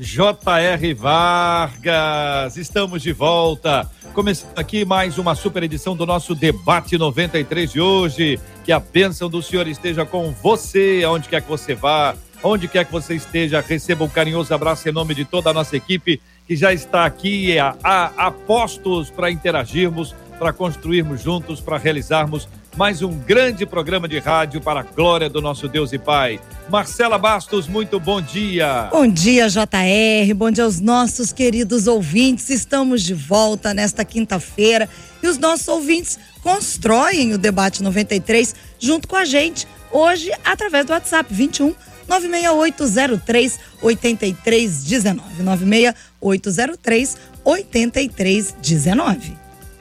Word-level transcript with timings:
J.R. 0.00 0.94
Vargas. 0.94 2.56
Estamos 2.56 3.02
de 3.02 3.12
volta 3.12 3.88
Começando 4.14 4.58
aqui 4.58 4.84
mais 4.84 5.18
uma 5.18 5.36
super 5.36 5.62
edição 5.62 5.94
do 5.94 6.04
nosso 6.04 6.34
Debate 6.34 6.98
93 6.98 7.70
de 7.70 7.80
hoje. 7.80 8.40
Que 8.64 8.72
a 8.72 8.80
bênção 8.80 9.30
do 9.30 9.40
Senhor 9.40 9.68
esteja 9.68 10.04
com 10.04 10.32
você, 10.32 11.02
aonde 11.06 11.28
quer 11.28 11.42
que 11.42 11.48
você 11.48 11.74
vá, 11.74 12.16
onde 12.42 12.66
quer 12.66 12.84
que 12.84 12.92
você 12.92 13.14
esteja. 13.14 13.60
Receba 13.60 14.02
um 14.02 14.08
carinhoso 14.08 14.52
abraço 14.52 14.88
em 14.88 14.92
nome 14.92 15.14
de 15.14 15.24
toda 15.24 15.50
a 15.50 15.54
nossa 15.54 15.76
equipe 15.76 16.20
que 16.46 16.56
já 16.56 16.72
está 16.72 17.04
aqui 17.04 17.56
a, 17.58 17.76
a, 17.84 18.26
a 18.26 18.30
postos 18.32 19.10
para 19.10 19.30
interagirmos, 19.30 20.14
para 20.38 20.52
construirmos 20.52 21.22
juntos, 21.22 21.60
para 21.60 21.78
realizarmos 21.78 22.48
mais 22.76 23.02
um 23.02 23.18
grande 23.18 23.66
programa 23.66 24.08
de 24.08 24.18
rádio 24.18 24.60
para 24.60 24.80
a 24.80 24.82
glória 24.82 25.28
do 25.28 25.40
nosso 25.40 25.68
Deus 25.68 25.92
e 25.92 25.98
Pai. 25.98 26.40
Marcela 26.68 27.18
Bastos, 27.18 27.66
muito 27.66 27.98
bom 27.98 28.20
dia. 28.20 28.88
Bom 28.90 29.06
dia, 29.06 29.48
JR. 29.48 30.34
Bom 30.34 30.50
dia 30.50 30.64
aos 30.64 30.80
nossos 30.80 31.32
queridos 31.32 31.86
ouvintes. 31.86 32.48
Estamos 32.50 33.02
de 33.02 33.14
volta 33.14 33.74
nesta 33.74 34.04
quinta-feira 34.04 34.88
e 35.22 35.26
os 35.26 35.36
nossos 35.38 35.68
ouvintes 35.68 36.18
constroem 36.42 37.34
o 37.34 37.38
debate 37.38 37.82
93 37.82 38.54
junto 38.78 39.08
com 39.08 39.16
a 39.16 39.24
gente 39.24 39.66
hoje 39.90 40.30
através 40.44 40.86
do 40.86 40.92
WhatsApp 40.92 41.32
21 41.32 41.74
96803 42.08 43.58
8319 43.82 45.42
96803 45.42 47.16
8319. 47.44 49.39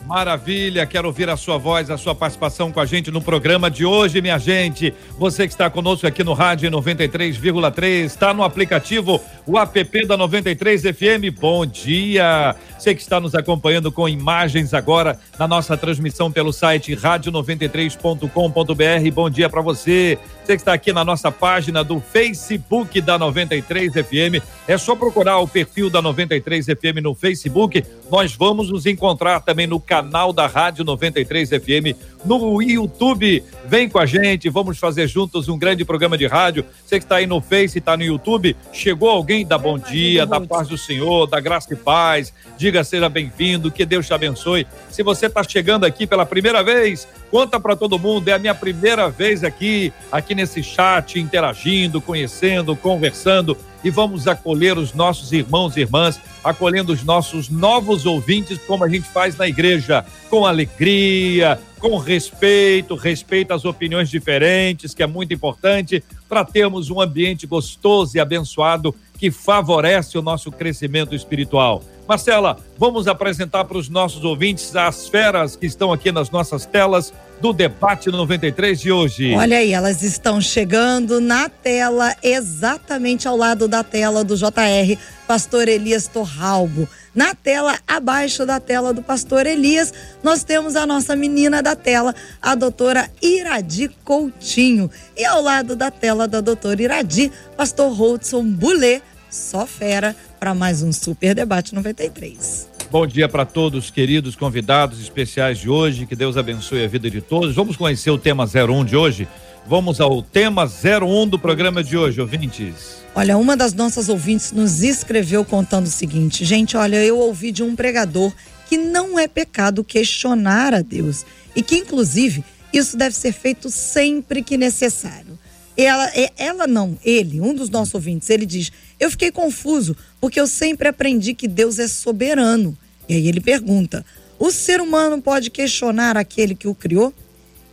Maravilha, 0.10 0.86
quero 0.88 1.08
ouvir 1.08 1.30
a 1.30 1.38
sua 1.38 1.60
voz, 1.60 1.92
a 1.92 1.98
sua 1.98 2.16
participação 2.16 2.72
com 2.72 2.80
a 2.80 2.86
gente 2.88 3.12
no 3.12 3.22
programa 3.22 3.70
de 3.70 3.86
hoje, 3.86 4.24
minha 4.24 4.40
gente. 4.40 4.92
Você 5.20 5.46
que 5.46 5.54
está 5.54 5.70
conosco 5.70 6.08
aqui 6.08 6.24
no 6.24 6.34
rádio 6.34 6.72
93,3, 6.72 8.06
está 8.06 8.34
no 8.34 8.42
aplicativo, 8.42 9.22
o 9.46 9.60
app 9.60 10.08
da 10.08 10.18
93 10.18 10.82
FM. 10.82 11.30
Bom 11.40 11.64
dia. 11.64 12.56
Você 12.76 12.96
que 12.96 13.02
está 13.02 13.20
nos 13.20 13.36
acompanhando 13.36 13.92
com 13.92 14.10
imagens 14.10 14.74
agora 14.74 15.20
na 15.38 15.48
nossa 15.48 15.78
transmissão 15.78 16.32
pelo 16.32 16.52
site 16.52 16.96
rádio93.com.br. 16.96 19.12
Bom 19.14 19.30
dia 19.30 19.48
para 19.48 19.62
você. 19.62 20.18
Você 20.44 20.56
que 20.56 20.62
está 20.62 20.74
aqui 20.74 20.92
na 20.92 21.06
nossa 21.06 21.32
página 21.32 21.84
do 21.84 22.00
Facebook 22.00 23.00
da 23.02 23.20
93 23.20 23.94
FM, 23.94 24.44
é 24.68 24.76
só 24.76 24.96
procurar 24.96 25.38
o 25.38 25.48
perfil 25.48 25.92
da 25.92 26.02
93 26.02 26.66
FM 26.66 27.04
no 27.04 27.14
Facebook. 27.14 27.86
Nós 28.10 28.34
vamos 28.34 28.72
nos 28.72 28.88
encontrar 28.88 29.42
também 29.42 29.68
no 29.68 29.80
canal 29.80 29.99
da 30.34 30.48
Rádio 30.48 30.84
93 30.84 31.50
FM 31.50 31.98
no 32.26 32.62
YouTube. 32.62 33.44
Vem 33.66 33.90
com 33.90 34.00
a 34.00 34.06
gente, 34.06 34.50
vamos 34.50 34.78
fazer 34.78 35.08
juntos 35.08 35.48
um 35.48 35.58
grande 35.58 35.86
programa 35.86 36.18
de 36.18 36.28
rádio. 36.28 36.66
Você 36.86 37.00
que 37.00 37.06
está 37.06 37.18
aí 37.18 37.28
no 37.28 37.42
Face, 37.42 37.78
está 37.78 37.96
no 37.96 38.04
YouTube, 38.04 38.56
chegou 38.72 39.10
alguém 39.10 39.46
da 39.46 39.58
bom 39.58 39.78
dia, 39.78 40.26
da 40.26 40.40
paz 40.42 40.68
do 40.68 40.78
Senhor, 40.78 41.28
da 41.28 41.40
graça 41.40 41.74
e 41.74 41.78
paz. 41.78 42.34
Diga 42.58 42.84
seja 42.84 43.10
bem-vindo, 43.10 43.72
que 43.72 43.86
Deus 43.86 44.08
te 44.08 44.14
abençoe. 44.14 44.68
Se 44.90 45.04
você 45.04 45.28
está 45.28 45.44
chegando 45.44 45.86
aqui 45.86 46.06
pela 46.06 46.26
primeira 46.26 46.64
vez, 46.64 47.08
conta 47.32 47.60
para 47.60 47.76
todo 47.76 48.00
mundo, 48.00 48.28
é 48.28 48.34
a 48.34 48.40
minha 48.40 48.56
primeira 48.56 49.10
vez 49.10 49.44
aqui, 49.44 49.94
aqui 50.12 50.34
nesse 50.36 50.64
chat, 50.64 51.20
interagindo, 51.20 52.02
conhecendo, 52.02 52.76
conversando 52.76 53.58
e 53.84 53.90
vamos 53.90 54.28
acolher 54.28 54.78
os 54.78 54.94
nossos 54.94 55.32
irmãos 55.32 55.76
e 55.78 55.82
irmãs, 55.82 56.20
acolhendo 56.44 56.94
os 56.94 57.04
nossos 57.04 57.50
novos 57.50 58.06
ouvintes, 58.06 58.58
como 58.68 58.84
a 58.84 58.90
gente 58.90 59.08
faz 59.08 59.38
na 59.38 59.48
igreja, 59.48 60.06
com 60.30 60.46
alegria, 60.46 61.60
com 61.80 61.98
respeito, 61.98 62.96
respeito 62.96 63.54
às 63.54 63.66
opiniões 63.66 64.10
diferentes, 64.10 64.94
que 64.94 65.04
é 65.04 65.08
muito 65.08 65.34
importante, 65.34 66.04
para 66.28 66.44
termos 66.44 66.90
um 66.90 67.02
ambiente 67.02 67.48
gostoso 67.48 68.18
e 68.18 68.20
abençoado 68.20 68.94
que 69.18 69.32
favorece 69.32 70.18
o 70.18 70.22
nosso 70.22 70.52
crescimento 70.52 71.16
espiritual. 71.16 71.84
Marcela, 72.10 72.58
vamos 72.76 73.08
apresentar 73.08 73.66
para 73.66 73.78
os 73.78 73.88
nossos 73.88 74.24
ouvintes 74.24 74.76
as 74.76 75.08
feras 75.08 75.56
que 75.56 75.68
estão 75.68 75.94
aqui 75.94 76.12
nas 76.12 76.32
nossas 76.32 76.66
telas 76.66 77.14
do 77.40 77.54
debate 77.54 78.10
93 78.10 78.82
de 78.82 78.92
hoje. 78.92 79.36
Olha 79.36 79.60
aí, 79.60 79.72
elas 79.72 80.02
estão 80.02 80.42
chegando 80.42 81.22
na 81.22 81.48
tela, 81.50 82.16
exatamente 82.24 83.28
ao 83.28 83.38
lado 83.38 83.68
da 83.68 83.84
tela 83.84 84.24
do 84.24 84.36
JR, 84.36 84.98
Pastor 85.28 85.68
Elias 85.68 86.08
Torralbo. 86.08 86.90
Na 87.14 87.36
tela, 87.36 87.78
abaixo 87.88 88.44
da 88.44 88.60
tela 88.60 88.92
do 88.92 89.04
Pastor 89.04 89.46
Elias, 89.46 89.94
nós 90.24 90.44
temos 90.44 90.76
a 90.76 90.88
nossa 90.88 91.16
menina 91.16 91.62
da 91.62 91.76
tela, 91.76 92.16
a 92.42 92.56
doutora 92.56 93.08
Iradi 93.22 93.88
Coutinho. 94.04 94.90
E 95.16 95.24
ao 95.24 95.44
lado 95.44 95.76
da 95.76 95.92
tela 95.92 96.28
da 96.28 96.42
doutora 96.42 96.82
Iradi, 96.82 97.32
Pastor 97.56 97.94
Rodson 97.94 98.44
Boulet, 98.46 99.04
só 99.30 99.68
fera, 99.68 100.16
para 100.40 100.56
mais 100.56 100.82
um 100.82 100.92
Super 100.94 101.36
Debate 101.36 101.76
93. 101.76 102.70
Bom 102.90 103.06
dia 103.06 103.28
para 103.28 103.46
todos, 103.46 103.92
queridos 103.92 104.36
convidados 104.36 105.00
especiais 105.02 105.60
de 105.60 105.70
hoje. 105.70 106.06
Que 106.06 106.16
Deus 106.16 106.38
abençoe 106.38 106.84
a 106.84 106.88
vida 106.88 107.10
de 107.10 107.22
todos. 107.22 107.54
Vamos 107.54 107.76
conhecer 107.76 108.10
o 108.10 108.18
tema 108.18 108.46
01 108.46 108.86
de 108.86 108.96
hoje. 108.96 109.28
Vamos 109.68 110.00
ao 110.00 110.24
tema 110.24 110.64
01 110.66 111.28
do 111.28 111.38
programa 111.38 111.84
de 111.84 111.98
hoje, 111.98 112.22
ouvintes. 112.22 113.04
Olha, 113.14 113.38
uma 113.38 113.58
das 113.58 113.74
nossas 113.74 114.08
ouvintes 114.08 114.52
nos 114.52 114.82
escreveu 114.82 115.44
contando 115.44 115.86
o 115.86 115.90
seguinte: 115.90 116.46
gente, 116.46 116.78
olha, 116.78 117.04
eu 117.04 117.20
ouvi 117.20 117.52
de 117.52 117.62
um 117.62 117.76
pregador 117.76 118.32
que 118.68 118.78
não 118.78 119.20
é 119.20 119.28
pecado 119.28 119.84
questionar 119.84 120.74
a 120.74 120.82
Deus 120.82 121.26
e 121.56 121.62
que, 121.62 121.76
inclusive, 121.76 122.44
isso 122.72 122.96
deve 122.96 123.16
ser 123.16 123.34
feito 123.34 123.70
sempre 123.70 124.42
que 124.42 124.58
necessário. 124.58 125.38
Ela, 125.78 126.10
é, 126.14 126.32
ela 126.38 126.68
não, 126.68 126.98
ele, 127.06 127.40
um 127.40 127.54
dos 127.54 127.70
nossos 127.70 127.94
ouvintes, 127.94 128.30
ele 128.30 128.46
diz: 128.46 128.72
Eu 129.00 129.10
fiquei 129.10 129.32
confuso 129.32 129.96
porque 130.20 130.40
eu 130.40 130.48
sempre 130.48 130.88
aprendi 130.88 131.34
que 131.34 131.48
Deus 131.48 131.80
é 131.80 131.88
soberano. 131.88 132.78
E 133.08 133.14
aí 133.14 133.28
ele 133.28 133.40
pergunta: 133.40 134.06
O 134.38 134.52
ser 134.52 134.82
humano 134.82 135.22
pode 135.22 135.50
questionar 135.50 136.18
aquele 136.18 136.54
que 136.54 136.68
o 136.68 136.76
criou? 136.76 137.14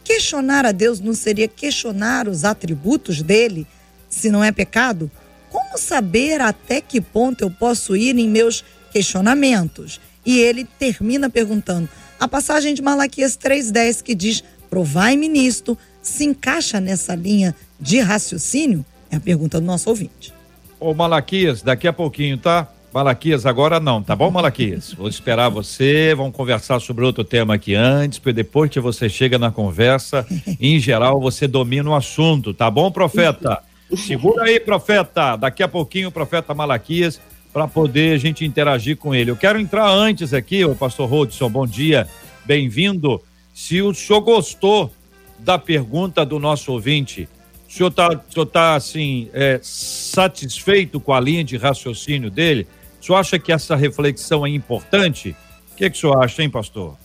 Questionar 0.05 0.65
a 0.65 0.71
Deus 0.71 1.01
não 1.01 1.13
seria 1.13 1.49
questionar 1.49 2.29
os 2.29 2.45
atributos 2.45 3.23
dele, 3.23 3.67
se 4.09 4.31
não 4.31 4.45
é 4.45 4.53
pecado? 4.53 5.11
Como 5.51 5.77
saber 5.77 6.41
até 6.41 6.81
que 6.81 7.01
ponto 7.01 7.43
eu 7.43 7.51
posso 7.51 7.97
ir 7.97 8.17
em 8.17 8.29
meus 8.29 8.65
questionamentos? 8.93 10.01
E 10.25 10.39
ele 10.39 10.65
termina 10.79 11.29
perguntando: 11.29 11.89
a 12.21 12.29
passagem 12.29 12.73
de 12.73 12.83
Malaquias 12.83 13.37
3,10 13.37 14.03
que 14.03 14.15
diz: 14.15 14.45
Provai-me 14.71 15.29
nisto, 15.29 15.77
se 16.01 16.25
encaixa 16.25 16.81
nessa 16.81 17.15
linha 17.17 17.55
de 17.81 17.99
raciocínio? 17.99 18.87
É 19.11 19.17
a 19.17 19.21
pergunta 19.21 19.61
do 19.61 19.67
nosso 19.67 19.91
ouvinte. 19.91 20.36
Ô 20.79 20.93
Malaquias, 20.93 21.63
daqui 21.63 21.89
a 21.89 21.93
pouquinho, 21.93 22.37
tá? 22.37 22.69
Malaquias, 22.93 23.47
agora 23.47 23.81
não, 23.81 24.03
tá 24.03 24.15
bom, 24.15 24.31
Malaquias? 24.31 24.93
Vou 24.93 25.09
esperar 25.09 25.49
você, 25.49 26.15
vamos 26.15 26.37
conversar 26.37 26.81
sobre 26.81 27.05
outro 27.05 27.25
tema 27.25 27.55
aqui 27.55 27.75
antes, 27.75 28.19
porque 28.19 28.33
depois 28.33 28.71
que 28.71 28.79
você 28.79 29.09
chega 29.09 29.39
na 29.39 29.51
conversa, 29.51 30.27
em 30.61 30.79
geral, 30.79 31.19
você 31.21 31.47
domina 31.47 31.91
o 31.91 31.95
assunto, 31.95 32.53
tá 32.53 32.71
bom, 32.71 32.91
profeta? 32.91 33.63
Segura 33.97 34.45
aí, 34.45 34.61
profeta. 34.61 35.37
Daqui 35.37 35.63
a 35.63 35.69
pouquinho, 35.69 36.09
o 36.09 36.13
profeta 36.13 36.55
Malaquias, 36.55 37.21
para 37.53 37.67
poder 37.67 38.15
a 38.15 38.19
gente 38.19 38.45
interagir 38.45 38.99
com 38.99 39.15
ele. 39.15 39.31
Eu 39.31 39.37
quero 39.37 39.59
entrar 39.59 39.89
antes 39.89 40.35
aqui, 40.35 40.63
o 40.65 40.75
pastor 40.75 41.09
Rodson, 41.09 41.49
bom 41.49 41.67
dia, 41.67 42.07
bem-vindo. 42.45 43.23
Se 43.55 43.81
o 43.81 43.95
senhor 43.95 44.21
gostou 44.21 44.93
da 45.39 45.59
pergunta 45.59 46.25
do 46.25 46.39
nosso 46.39 46.73
ouvinte, 46.73 47.29
o 47.69 47.73
senhor 47.73 47.89
está, 47.89 48.11
tá, 48.53 48.75
assim, 48.75 49.29
é, 49.33 49.59
satisfeito 49.63 51.01
com 51.01 51.13
a 51.13 51.21
linha 51.21 51.43
de 51.43 51.57
raciocínio 51.57 52.31
dele? 52.31 52.67
O 53.01 53.05
senhor 53.05 53.19
acha 53.19 53.39
que 53.39 53.53
essa 53.53 53.75
reflexão 53.75 54.47
é 54.47 54.51
importante? 54.51 55.37
O 55.73 55.77
que, 55.77 55.91
que 55.91 55.97
o 55.97 56.01
senhor 56.01 56.23
acha, 56.23 56.43
hein, 56.43 56.51
pastor? 56.51 56.97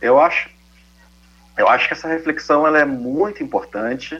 Eu 0.00 0.18
acho, 0.18 0.48
eu 1.58 1.68
acho 1.68 1.88
que 1.88 1.94
essa 1.94 2.08
reflexão 2.08 2.66
ela 2.66 2.78
é 2.78 2.84
muito 2.84 3.42
importante, 3.42 4.18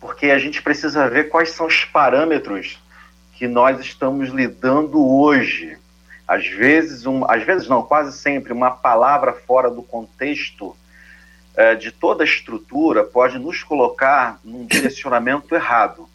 porque 0.00 0.26
a 0.26 0.38
gente 0.38 0.60
precisa 0.62 1.08
ver 1.08 1.28
quais 1.28 1.50
são 1.50 1.66
os 1.66 1.84
parâmetros 1.84 2.82
que 3.34 3.46
nós 3.46 3.78
estamos 3.78 4.30
lidando 4.30 5.04
hoje. 5.06 5.78
Às 6.26 6.46
vezes, 6.48 7.06
um, 7.06 7.24
às 7.30 7.44
vezes 7.44 7.68
não, 7.68 7.82
quase 7.82 8.16
sempre, 8.18 8.52
uma 8.52 8.70
palavra 8.70 9.32
fora 9.32 9.70
do 9.70 9.82
contexto 9.82 10.76
é, 11.56 11.74
de 11.74 11.90
toda 11.90 12.22
a 12.22 12.26
estrutura 12.26 13.04
pode 13.04 13.38
nos 13.38 13.62
colocar 13.62 14.38
num 14.44 14.66
direcionamento 14.66 15.54
errado. 15.54 16.08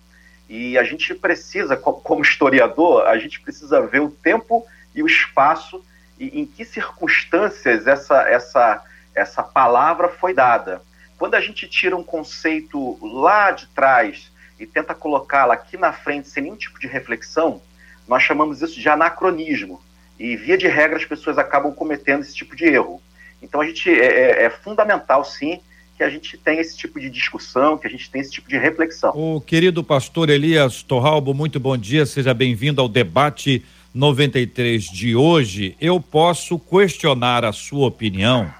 E 0.49 0.77
a 0.77 0.83
gente 0.83 1.13
precisa, 1.13 1.75
como 1.75 2.21
historiador, 2.21 3.05
a 3.05 3.17
gente 3.17 3.39
precisa 3.41 3.81
ver 3.81 4.01
o 4.01 4.09
tempo 4.09 4.65
e 4.95 5.03
o 5.03 5.07
espaço 5.07 5.83
e 6.19 6.39
em 6.39 6.45
que 6.45 6.65
circunstâncias 6.65 7.85
essa, 7.85 8.21
essa, 8.23 8.83
essa 9.13 9.43
palavra 9.43 10.09
foi 10.09 10.33
dada. 10.33 10.81
Quando 11.17 11.35
a 11.35 11.41
gente 11.41 11.67
tira 11.67 11.95
um 11.95 12.03
conceito 12.03 12.97
lá 13.05 13.51
de 13.51 13.67
trás 13.67 14.31
e 14.59 14.65
tenta 14.65 14.95
colocá-lo 14.95 15.51
aqui 15.51 15.77
na 15.77 15.91
frente 15.91 16.29
sem 16.29 16.43
nenhum 16.43 16.55
tipo 16.55 16.79
de 16.79 16.87
reflexão, 16.87 17.61
nós 18.07 18.23
chamamos 18.23 18.61
isso 18.61 18.79
de 18.79 18.87
anacronismo. 18.87 19.81
E, 20.17 20.35
via 20.35 20.57
de 20.57 20.67
regra, 20.67 20.97
as 20.97 21.05
pessoas 21.05 21.37
acabam 21.37 21.73
cometendo 21.73 22.21
esse 22.21 22.33
tipo 22.33 22.55
de 22.55 22.65
erro. 22.65 23.01
Então, 23.41 23.61
a 23.61 23.65
gente 23.65 23.89
é, 23.89 24.43
é, 24.43 24.43
é 24.45 24.49
fundamental, 24.49 25.23
sim, 25.23 25.59
que 25.97 26.03
a 26.03 26.09
gente 26.09 26.37
tenha 26.37 26.61
esse 26.61 26.77
tipo 26.77 26.99
de 26.99 27.09
discussão, 27.09 27.77
que 27.77 27.87
a 27.87 27.89
gente 27.89 28.09
tenha 28.09 28.21
esse 28.21 28.31
tipo 28.31 28.47
de 28.47 28.57
reflexão. 28.57 29.11
O 29.15 29.41
querido 29.41 29.83
pastor 29.83 30.29
Elias 30.29 30.83
Torralbo, 30.83 31.33
muito 31.33 31.59
bom 31.59 31.75
dia, 31.75 32.05
seja 32.05 32.33
bem-vindo 32.33 32.79
ao 32.79 32.87
debate 32.87 33.65
93 33.93 34.83
de 34.83 35.15
hoje. 35.15 35.75
Eu 35.81 35.99
posso 35.99 36.59
questionar 36.59 37.43
a 37.43 37.51
sua 37.51 37.87
opinião 37.87 38.53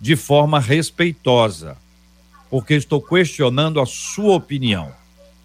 de 0.00 0.16
forma 0.16 0.58
respeitosa, 0.58 1.76
porque 2.50 2.74
estou 2.74 3.00
questionando 3.00 3.80
a 3.80 3.86
sua 3.86 4.34
opinião. 4.34 4.92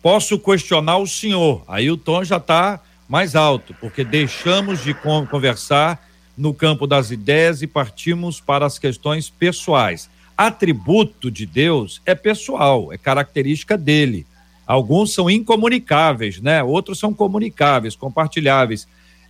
Posso 0.02 0.40
questionar 0.40 0.98
o 0.98 1.08
senhor, 1.08 1.64
aí 1.68 1.92
o 1.92 1.98
tom 1.98 2.24
já 2.24 2.38
está 2.38 2.80
mais 3.08 3.36
alto, 3.36 3.76
porque 3.80 4.04
deixamos 4.04 4.84
de 4.84 4.94
conversar 5.30 6.05
no 6.38 6.54
campo 6.54 6.86
das 6.86 7.12
ideias 7.12 7.62
e 7.62 7.68
partimos 7.68 8.40
para 8.40 8.66
as 8.66 8.78
questões 8.80 9.30
pessoais. 9.30 10.10
Atributo 10.38 11.32
de 11.32 11.46
Deus 11.46 12.02
é 12.06 12.14
pessoal, 12.14 12.92
é 12.92 12.98
característica 12.98 13.78
dele. 13.78 14.26
Alguns 14.68 15.14
são 15.14 15.30
incomunicáveis, 15.30 16.42
né? 16.42 16.64
Outros 16.64 17.00
são 17.00 17.14
comunicáveis, 17.14 17.96
compartilháveis. 17.96 18.88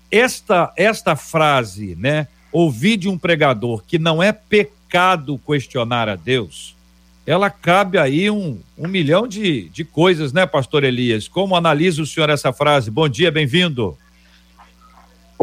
Esta 0.10 0.74
esta 0.75 1.16
frase, 1.16 1.96
né? 1.96 2.28
Ouvi 2.52 2.96
de 2.96 3.10
um 3.10 3.18
pregador 3.18 3.84
que 3.86 4.00
não 4.00 4.24
é 4.24 4.31
pecado 4.31 5.40
questionar 5.46 6.07
a 6.07 6.16
Deus 6.16 6.75
ela 7.25 7.50
cabe 7.50 7.98
aí 7.98 8.30
um, 8.30 8.60
um 8.78 8.88
milhão 8.88 9.28
de, 9.28 9.68
de 9.69 9.84
coisas, 9.84 10.31
né, 10.31 10.46
pastor 10.46 10.84
Elias? 10.84 11.28
Como 11.28 11.56
analisa 11.56 12.02
o 12.02 12.06
senhor 12.06 12.30
essa 12.30 12.54
frase? 12.54 12.92
Bom 12.92 13.10
dia, 13.10 13.31
bem-vindo. 13.31 13.98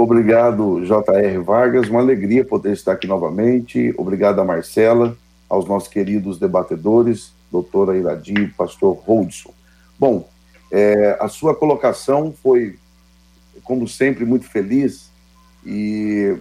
Obrigado, 0.03 0.85
J.R. 0.85 1.39
Vargas. 1.39 1.89
Uma 1.89 2.01
alegria 2.01 2.45
poder 2.45 2.73
estar 2.73 2.93
aqui 2.93 3.07
novamente. 3.07 3.95
Obrigado 3.97 4.41
a 4.41 4.45
Marcela, 4.45 5.17
aos 5.49 5.67
nossos 5.67 5.89
queridos 5.89 6.39
debatedores, 6.39 7.33
doutora 7.51 7.97
Iradi, 7.97 8.49
pastor 8.57 8.97
Holdson. 9.07 9.53
Bom, 9.99 10.29
é, 10.71 11.17
a 11.21 11.29
sua 11.29 11.55
colocação 11.55 12.35
foi, 12.43 12.79
como 13.63 13.87
sempre, 13.87 14.25
muito 14.25 14.47
feliz 14.47 15.11
e 15.65 16.37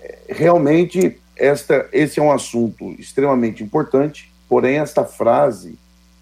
é, 0.00 0.18
realmente 0.28 1.18
esta, 1.36 1.88
esse 1.92 2.20
é 2.20 2.22
um 2.22 2.32
assunto 2.32 2.92
extremamente 2.98 3.62
importante 3.62 4.32
Porém, 4.52 4.80
esta 4.80 5.02
frase, 5.02 5.78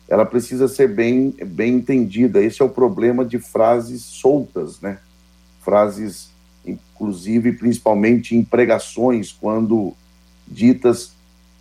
ela 0.08 0.25
precisa 0.25 0.69
ser 0.69 0.87
bem, 0.87 1.35
bem 1.44 1.75
entendida. 1.75 2.41
Esse 2.41 2.62
é 2.62 2.64
o 2.64 2.69
problema 2.69 3.25
de 3.25 3.41
frases 3.41 4.02
soltas, 4.02 4.81
né? 4.81 5.00
Frases, 5.61 6.30
inclusive, 7.00 7.52
principalmente 7.52 8.37
em 8.37 8.44
pregações, 8.44 9.32
quando 9.32 9.94
ditas 10.47 11.12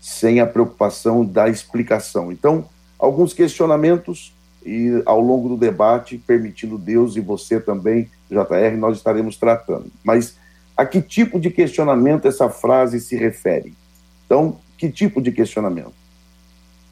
sem 0.01 0.41
a 0.41 0.45
preocupação 0.45 1.23
da 1.23 1.47
explicação. 1.47 2.29
Então, 2.29 2.65
alguns 2.97 3.31
questionamentos 3.31 4.33
e 4.65 5.01
ao 5.05 5.21
longo 5.21 5.47
do 5.47 5.57
debate, 5.57 6.17
permitindo 6.17 6.77
Deus 6.77 7.15
e 7.15 7.21
você 7.21 7.59
também, 7.59 8.09
JR, 8.29 8.77
nós 8.77 8.97
estaremos 8.97 9.37
tratando. 9.37 9.89
Mas 10.03 10.35
a 10.75 10.85
que 10.85 11.01
tipo 11.01 11.39
de 11.39 11.49
questionamento 11.49 12.27
essa 12.27 12.49
frase 12.49 12.99
se 12.99 13.15
refere? 13.15 13.73
Então, 14.25 14.59
que 14.77 14.91
tipo 14.91 15.21
de 15.21 15.31
questionamento? 15.31 15.93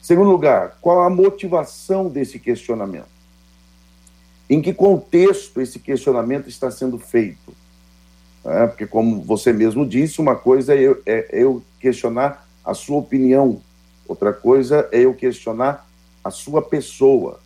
Segundo 0.00 0.30
lugar, 0.30 0.78
qual 0.80 1.02
a 1.02 1.10
motivação 1.10 2.08
desse 2.08 2.38
questionamento? 2.38 3.18
Em 4.48 4.62
que 4.62 4.72
contexto 4.72 5.60
esse 5.60 5.78
questionamento 5.78 6.48
está 6.48 6.70
sendo 6.70 6.98
feito? 6.98 7.57
É, 8.44 8.66
porque, 8.66 8.86
como 8.86 9.20
você 9.22 9.52
mesmo 9.52 9.86
disse, 9.86 10.20
uma 10.20 10.36
coisa 10.36 10.74
é 10.74 10.80
eu, 10.80 11.02
é 11.04 11.28
eu 11.32 11.62
questionar 11.80 12.46
a 12.64 12.74
sua 12.74 12.98
opinião, 12.98 13.60
outra 14.06 14.32
coisa 14.32 14.88
é 14.92 15.00
eu 15.00 15.14
questionar 15.14 15.86
a 16.22 16.30
sua 16.30 16.62
pessoa. 16.62 17.40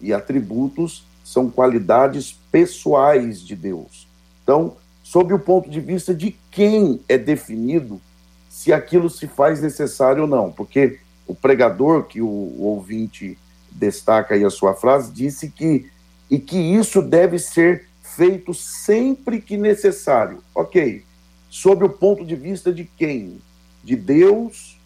E 0.00 0.12
atributos 0.12 1.04
são 1.24 1.50
qualidades 1.50 2.38
pessoais 2.50 3.40
de 3.40 3.56
Deus. 3.56 4.06
Então, 4.42 4.76
sob 5.02 5.32
o 5.32 5.38
ponto 5.38 5.70
de 5.70 5.80
vista 5.80 6.14
de 6.14 6.36
quem 6.50 7.00
é 7.08 7.16
definido 7.16 8.00
se 8.48 8.72
aquilo 8.72 9.10
se 9.10 9.26
faz 9.26 9.60
necessário 9.60 10.22
ou 10.22 10.28
não, 10.28 10.50
porque 10.52 10.98
o 11.26 11.34
pregador, 11.34 12.04
que 12.04 12.20
o, 12.20 12.26
o 12.26 12.62
ouvinte 12.62 13.38
destaca 13.70 14.34
aí 14.34 14.44
a 14.44 14.50
sua 14.50 14.74
frase, 14.74 15.12
disse 15.12 15.48
que 15.50 15.90
e 16.30 16.38
que 16.38 16.56
isso 16.56 17.02
deve 17.02 17.38
ser 17.38 17.88
feito 18.16 18.54
sempre 18.54 19.40
que 19.40 19.56
necessário. 19.56 20.38
Ok, 20.54 21.02
sob 21.48 21.84
o 21.84 21.88
ponto 21.88 22.24
de 22.24 22.34
vista 22.34 22.72
de 22.72 22.84
quem? 22.84 23.38
De 23.82 23.96
Deus 23.96 24.78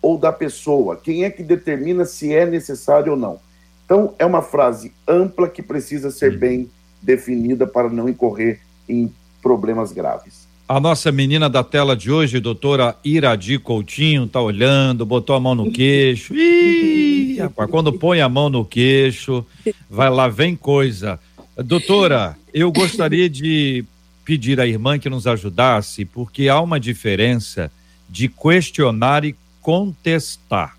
ou 0.00 0.16
da 0.18 0.32
pessoa? 0.32 0.96
Quem 0.96 1.24
é 1.24 1.30
que 1.30 1.42
determina 1.42 2.04
se 2.04 2.32
é 2.32 2.46
necessário 2.46 3.12
ou 3.12 3.18
não? 3.18 3.40
Então, 3.84 4.14
é 4.18 4.26
uma 4.26 4.42
frase 4.42 4.92
ampla 5.06 5.48
que 5.48 5.62
precisa 5.62 6.10
ser 6.10 6.32
uhum. 6.32 6.38
bem 6.38 6.70
definida 7.00 7.66
para 7.66 7.88
não 7.88 8.08
incorrer 8.08 8.60
em 8.88 9.12
problemas 9.40 9.92
graves. 9.92 10.46
A 10.68 10.78
nossa 10.78 11.10
menina 11.10 11.48
da 11.48 11.64
tela 11.64 11.96
de 11.96 12.10
hoje, 12.10 12.40
doutora 12.40 12.94
Iradi 13.02 13.58
Coutinho, 13.58 14.26
tá 14.26 14.38
olhando, 14.38 15.06
botou 15.06 15.34
a 15.34 15.40
mão 15.40 15.54
no 15.54 15.72
queixo. 15.72 16.34
Ih, 16.34 17.38
rapaz, 17.38 17.70
quando 17.70 17.90
põe 17.90 18.20
a 18.20 18.28
mão 18.28 18.50
no 18.50 18.66
queixo, 18.66 19.46
vai 19.88 20.10
lá, 20.10 20.28
vem 20.28 20.54
coisa. 20.54 21.18
Doutora, 21.64 22.36
eu 22.54 22.70
gostaria 22.70 23.28
de 23.28 23.84
pedir 24.24 24.60
à 24.60 24.66
irmã 24.66 24.96
que 24.96 25.10
nos 25.10 25.26
ajudasse, 25.26 26.04
porque 26.04 26.48
há 26.48 26.60
uma 26.60 26.78
diferença 26.78 27.70
de 28.08 28.28
questionar 28.28 29.24
e 29.24 29.34
contestar, 29.60 30.76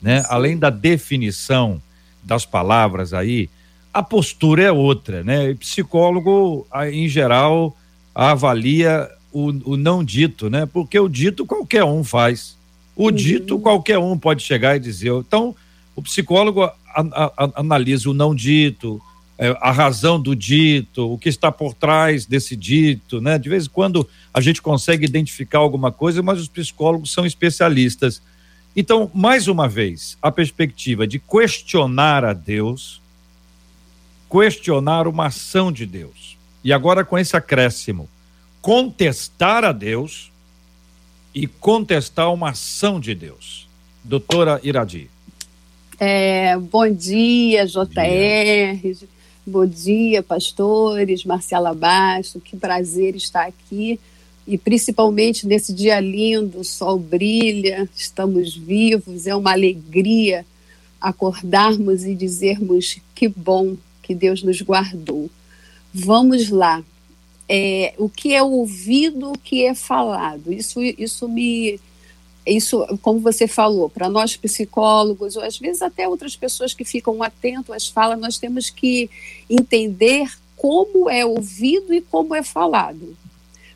né? 0.00 0.22
Além 0.28 0.56
da 0.56 0.70
definição 0.70 1.82
das 2.22 2.46
palavras 2.46 3.12
aí, 3.12 3.50
a 3.92 4.02
postura 4.02 4.62
é 4.62 4.72
outra, 4.72 5.24
né? 5.24 5.50
O 5.50 5.56
psicólogo, 5.56 6.66
em 6.92 7.08
geral, 7.08 7.76
avalia 8.14 9.10
o, 9.32 9.72
o 9.72 9.76
não 9.76 10.04
dito, 10.04 10.48
né? 10.48 10.64
Porque 10.64 10.98
o 10.98 11.08
dito 11.08 11.44
qualquer 11.44 11.82
um 11.82 12.04
faz. 12.04 12.56
O 12.94 13.06
uhum. 13.06 13.12
dito 13.12 13.58
qualquer 13.58 13.98
um 13.98 14.16
pode 14.16 14.44
chegar 14.44 14.76
e 14.76 14.80
dizer. 14.80 15.12
Então, 15.12 15.56
o 15.96 16.02
psicólogo 16.02 16.62
a, 16.62 16.72
a, 16.94 17.50
analisa 17.56 18.08
o 18.08 18.14
não 18.14 18.32
dito, 18.32 19.02
a 19.60 19.72
razão 19.72 20.20
do 20.20 20.34
dito, 20.34 21.12
o 21.12 21.18
que 21.18 21.28
está 21.28 21.50
por 21.50 21.74
trás 21.74 22.24
desse 22.24 22.54
dito, 22.54 23.20
né? 23.20 23.38
De 23.38 23.48
vez 23.48 23.66
em 23.66 23.68
quando 23.68 24.08
a 24.32 24.40
gente 24.40 24.62
consegue 24.62 25.04
identificar 25.04 25.58
alguma 25.58 25.90
coisa, 25.90 26.22
mas 26.22 26.40
os 26.40 26.48
psicólogos 26.48 27.12
são 27.12 27.26
especialistas. 27.26 28.22
Então, 28.76 29.10
mais 29.12 29.48
uma 29.48 29.68
vez, 29.68 30.16
a 30.22 30.30
perspectiva 30.30 31.06
de 31.06 31.18
questionar 31.18 32.24
a 32.24 32.32
Deus, 32.32 33.00
questionar 34.30 35.06
uma 35.08 35.26
ação 35.26 35.72
de 35.72 35.86
Deus. 35.86 36.36
E 36.62 36.72
agora 36.72 37.04
com 37.04 37.18
esse 37.18 37.36
acréscimo, 37.36 38.08
contestar 38.62 39.64
a 39.64 39.72
Deus 39.72 40.32
e 41.34 41.46
contestar 41.46 42.32
uma 42.32 42.50
ação 42.50 43.00
de 43.00 43.14
Deus. 43.14 43.68
Doutora 44.02 44.60
Iradi. 44.62 45.10
É, 45.98 46.56
bom 46.56 46.88
dia, 46.90 47.66
JR. 47.66 47.84
Dia. 48.82 49.13
Bom 49.46 49.66
dia, 49.66 50.22
pastores, 50.22 51.22
Marcela 51.22 51.74
Basto. 51.74 52.40
Que 52.40 52.56
prazer 52.56 53.14
estar 53.14 53.46
aqui. 53.46 54.00
E 54.46 54.56
principalmente 54.56 55.46
nesse 55.46 55.70
dia 55.74 56.00
lindo, 56.00 56.60
o 56.60 56.64
sol 56.64 56.98
brilha, 56.98 57.86
estamos 57.94 58.56
vivos, 58.56 59.26
é 59.26 59.36
uma 59.36 59.52
alegria 59.52 60.46
acordarmos 60.98 62.04
e 62.04 62.14
dizermos 62.14 62.98
que 63.14 63.28
bom 63.28 63.76
que 64.02 64.14
Deus 64.14 64.42
nos 64.42 64.62
guardou. 64.62 65.30
Vamos 65.92 66.48
lá, 66.48 66.82
é, 67.46 67.92
o 67.98 68.08
que 68.08 68.32
é 68.32 68.42
ouvido, 68.42 69.32
o 69.32 69.38
que 69.38 69.64
é 69.64 69.74
falado. 69.74 70.50
Isso, 70.50 70.80
isso 70.82 71.28
me. 71.28 71.78
Isso, 72.46 72.86
como 73.00 73.20
você 73.20 73.48
falou, 73.48 73.88
para 73.88 74.08
nós 74.08 74.36
psicólogos, 74.36 75.34
ou 75.36 75.42
às 75.42 75.56
vezes 75.56 75.80
até 75.80 76.06
outras 76.06 76.36
pessoas 76.36 76.74
que 76.74 76.84
ficam 76.84 77.22
atentos 77.22 77.74
às 77.74 77.88
falas, 77.88 78.18
nós 78.18 78.36
temos 78.36 78.68
que 78.68 79.08
entender 79.48 80.30
como 80.56 81.08
é 81.08 81.24
ouvido 81.24 81.94
e 81.94 82.02
como 82.02 82.34
é 82.34 82.42
falado. 82.42 83.16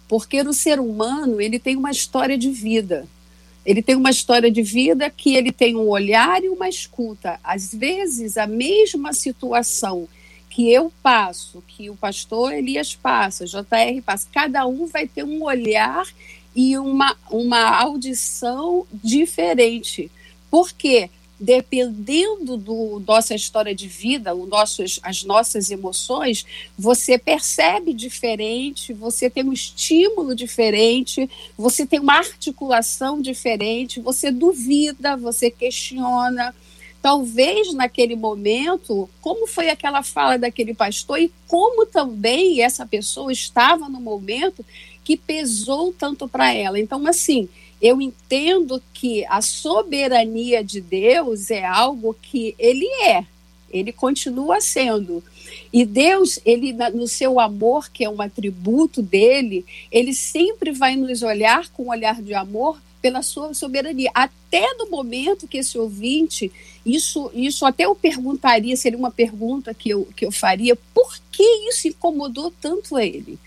Porque 0.07 0.41
o 0.41 0.53
ser 0.53 0.81
humano, 0.81 1.41
ele 1.41 1.59
tem 1.59 1.77
uma 1.77 1.91
história 1.91 2.37
de 2.37 2.51
vida. 2.51 3.07
Ele 3.65 3.83
tem 3.83 3.97
uma 3.97 4.11
história 4.11 4.51
de 4.51 4.63
vida 4.63 5.11
que 5.11 5.35
ele 5.35 5.53
tem 5.53 5.77
um 5.77 5.89
olhar 5.89 6.43
e 6.43 6.49
uma 6.49 6.69
escuta. 6.69 7.39
Às 7.45 7.75
vezes, 7.75 8.39
a 8.39 8.47
mesma 8.47 9.13
situação 9.13 10.09
que 10.49 10.73
eu 10.73 10.93
passo, 11.03 11.63
que 11.69 11.91
o 11.91 11.97
pastor 11.97 12.53
Elias 12.53 12.95
passa, 12.95 13.45
JR 13.45 14.03
passa, 14.05 14.27
cada 14.33 14.67
um 14.67 14.87
vai 14.87 15.07
ter 15.07 15.23
um 15.23 15.45
olhar 15.45 16.07
e 16.59 16.77
uma, 16.77 17.17
uma 17.31 17.71
audição 17.81 18.85
diferente. 18.93 20.11
Por 20.51 20.73
quê? 20.73 21.09
dependendo 21.41 22.57
do 22.57 23.01
nossa 23.07 23.33
história 23.33 23.73
de 23.73 23.87
vida, 23.87 24.35
o 24.35 24.45
nosso, 24.45 24.83
as 25.05 25.23
nossas 25.23 25.71
emoções, 25.71 26.45
você 26.77 27.17
percebe 27.17 27.93
diferente, 27.95 28.93
você 28.93 29.31
tem 29.31 29.45
um 29.45 29.53
estímulo 29.53 30.35
diferente, 30.35 31.31
você 31.57 31.87
tem 31.87 32.01
uma 32.01 32.15
articulação 32.15 33.23
diferente, 33.23 34.01
você 34.01 34.33
duvida, 34.33 35.17
você 35.17 35.53
questiona. 35.53 36.53
Talvez 37.01 37.73
naquele 37.73 38.17
momento, 38.17 39.09
como 39.21 39.47
foi 39.47 39.71
aquela 39.71 40.03
fala 40.03 40.37
daquele 40.37 40.75
pastor 40.75 41.21
e 41.21 41.33
como 41.47 41.87
também 41.87 42.63
essa 42.63 42.85
pessoa 42.85 43.31
estava 43.31 43.89
no 43.89 44.01
momento 44.01 44.65
que 45.09 45.17
pesou 45.17 45.91
tanto 45.91 46.29
para 46.29 46.53
ela. 46.53 46.79
Então, 46.79 47.07
assim, 47.07 47.49
eu 47.81 47.99
entendo 47.99 48.83
que 48.93 49.25
a 49.25 49.41
soberania 49.41 50.63
de 50.63 50.83
Deus 50.83 51.51
é 51.51 51.65
algo 51.65 52.15
que 52.21 52.55
ele 52.59 52.85
é, 53.03 53.25
ele 53.71 53.91
continua 53.91 54.61
sendo. 54.61 55.25
E 55.73 55.87
Deus, 55.87 56.39
ele 56.45 56.75
no 56.93 57.09
seu 57.09 57.41
amor, 57.41 57.89
que 57.89 58.05
é 58.05 58.11
um 58.11 58.21
atributo 58.21 59.01
dele, 59.01 59.65
ele 59.91 60.13
sempre 60.13 60.73
vai 60.73 60.95
nos 60.95 61.23
olhar 61.23 61.71
com 61.71 61.85
um 61.85 61.91
olhar 61.91 62.21
de 62.21 62.35
amor 62.35 62.79
pela 63.01 63.23
sua 63.23 63.55
soberania. 63.55 64.11
Até 64.13 64.75
no 64.75 64.91
momento 64.91 65.49
que 65.49 65.57
esse 65.57 65.79
ouvinte, 65.79 66.53
isso, 66.85 67.31
isso 67.33 67.65
até 67.65 67.87
eu 67.87 67.95
perguntaria, 67.95 68.77
seria 68.77 68.99
uma 68.99 69.11
pergunta 69.11 69.73
que 69.73 69.89
eu, 69.89 70.07
que 70.15 70.27
eu 70.27 70.31
faria, 70.31 70.77
por 70.93 71.19
que 71.33 71.43
isso 71.71 71.89
incomodou 71.89 72.53
tanto 72.61 72.99
ele? 72.99 73.39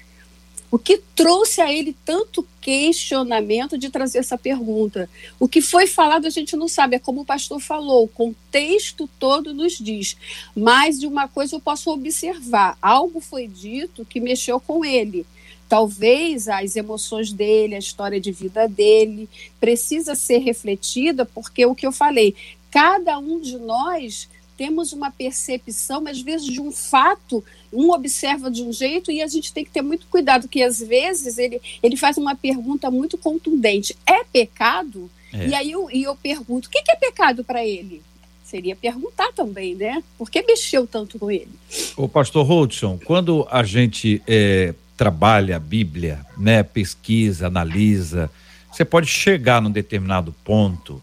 O 0.72 0.80
que 0.80 0.98
trouxe 1.14 1.60
a 1.60 1.72
ele 1.72 1.94
tanto 2.06 2.48
questionamento 2.62 3.78
de 3.78 3.90
trazer 3.90 4.20
essa 4.20 4.38
pergunta? 4.38 5.10
O 5.38 5.46
que 5.46 5.62
foi 5.62 5.86
falado 5.86 6.26
a 6.26 6.30
gente 6.30 6.56
não 6.56 6.70
sabe, 6.70 6.96
é 6.96 7.00
como 7.00 7.22
o 7.22 7.26
pastor 7.26 7.60
falou, 7.60 8.06
o 8.06 8.08
contexto 8.08 9.10
todo 9.20 9.54
nos 9.54 9.78
diz. 9.78 10.16
Mas 10.56 10.98
de 10.98 11.06
uma 11.06 11.28
coisa 11.28 11.58
eu 11.58 11.60
posso 11.60 11.92
observar: 11.92 12.78
algo 12.82 13.20
foi 13.20 13.48
dito 13.48 14.06
que 14.06 14.22
mexeu 14.22 14.62
com 14.62 14.86
ele. 14.86 15.26
Talvez 15.68 16.48
as 16.48 16.78
emoções 16.78 17.34
dele, 17.34 17.76
a 17.76 17.80
história 17.80 18.20
de 18.20 18.32
vida 18.32 18.68
dele, 18.68 19.30
precisa 19.60 20.16
ser 20.16 20.38
refletida, 20.38 21.26
porque 21.26 21.66
o 21.66 21.76
que 21.76 21.88
eu 21.88 21.92
falei, 21.92 22.34
cada 22.70 23.20
um 23.20 23.40
de 23.40 23.58
nós 23.58 24.30
temos 24.62 24.94
uma 24.94 25.10
percepção, 25.10 26.06
às 26.08 26.22
vezes, 26.22 26.46
de 26.46 26.62
um 26.62 26.72
fato, 26.72 27.44
um 27.74 27.90
observa 27.90 28.52
de 28.52 28.62
um 28.62 28.72
jeito 28.72 29.12
e 29.12 29.20
a 29.20 29.26
gente 29.26 29.52
tem 29.52 29.66
que 29.66 29.72
ter 29.72 29.82
muito 29.82 30.06
cuidado, 30.06 30.48
que 30.48 30.62
às 30.62 30.80
vezes 30.80 31.40
ele, 31.40 31.60
ele 31.82 31.98
faz 31.98 32.16
uma 32.16 32.36
pergunta 32.36 32.92
muito 32.92 33.18
contundente: 33.18 33.98
é 34.06 34.24
pecado? 34.24 35.10
É. 35.34 35.48
E 35.48 35.56
aí 35.56 35.72
eu, 35.72 35.90
e 35.92 36.04
eu 36.04 36.16
pergunto: 36.16 36.68
o 36.68 36.70
que, 36.70 36.84
que 36.84 36.92
é 36.92 36.96
pecado 36.96 37.44
para 37.44 37.66
ele? 37.66 38.04
Seria 38.44 38.76
perguntar 38.76 39.32
também, 39.34 39.74
né? 39.74 40.04
Por 40.16 40.30
que 40.30 40.44
mexeu 40.44 40.86
tanto 40.86 41.18
com 41.18 41.32
ele? 41.32 41.50
O 41.98 42.08
pastor 42.08 42.46
Hodgson, 42.46 43.00
quando 43.04 43.48
a 43.50 43.64
gente 43.64 44.22
é, 44.28 44.76
trabalha 44.96 45.56
a 45.56 45.60
Bíblia, 45.60 46.24
né, 46.38 46.62
pesquisa, 46.62 47.48
analisa, 47.48 48.30
você 48.72 48.86
pode 48.86 49.08
chegar 49.08 49.60
num 49.60 49.72
determinado 49.72 50.36
ponto 50.46 51.02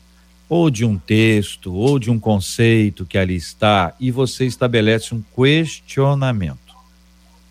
ou 0.49 0.71
de 0.71 0.85
um 0.85 0.97
texto, 0.97 1.75
ou 1.75 1.99
de 1.99 2.11
um 2.11 2.19
conceito 2.19 3.05
que 3.05 3.19
ali 3.19 3.37
está, 3.37 3.95
e 4.01 4.11
você 4.11 4.47
estabelece 4.47 5.15
um 5.15 5.23
questionamento. 5.35 6.69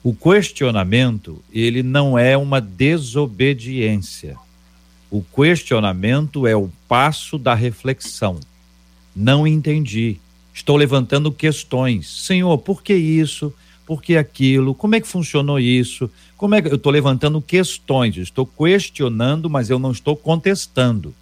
O 0.04 0.14
questionamento, 0.14 1.44
ele 1.52 1.84
não 1.84 2.18
é 2.18 2.38
uma 2.38 2.62
desobediência. 2.62 4.38
O 5.12 5.22
questionamento 5.22 6.48
é 6.48 6.56
o 6.56 6.70
passo 6.88 7.38
da 7.38 7.54
reflexão. 7.54 8.40
Não 9.16 9.46
entendi. 9.46 10.18
Estou 10.54 10.76
levantando 10.76 11.32
questões. 11.32 12.10
Senhor, 12.10 12.58
por 12.58 12.82
que 12.82 12.96
isso? 12.96 13.54
Por 13.86 14.02
que 14.02 14.18
aquilo? 14.18 14.74
Como 14.74 14.96
é 14.96 15.02
que 15.02 15.08
funcionou 15.08 15.60
isso? 15.60 16.10
Como 16.36 16.56
é 16.56 16.62
que 16.62 16.68
eu 16.68 16.76
estou 16.76 16.92
levantando 16.92 17.42
questões? 17.42 18.18
estou 18.18 18.46
questionando, 18.46 19.50
mas 19.50 19.70
eu 19.70 19.80
não 19.80 19.92
estou 19.92 20.16
contestando. 20.16 21.14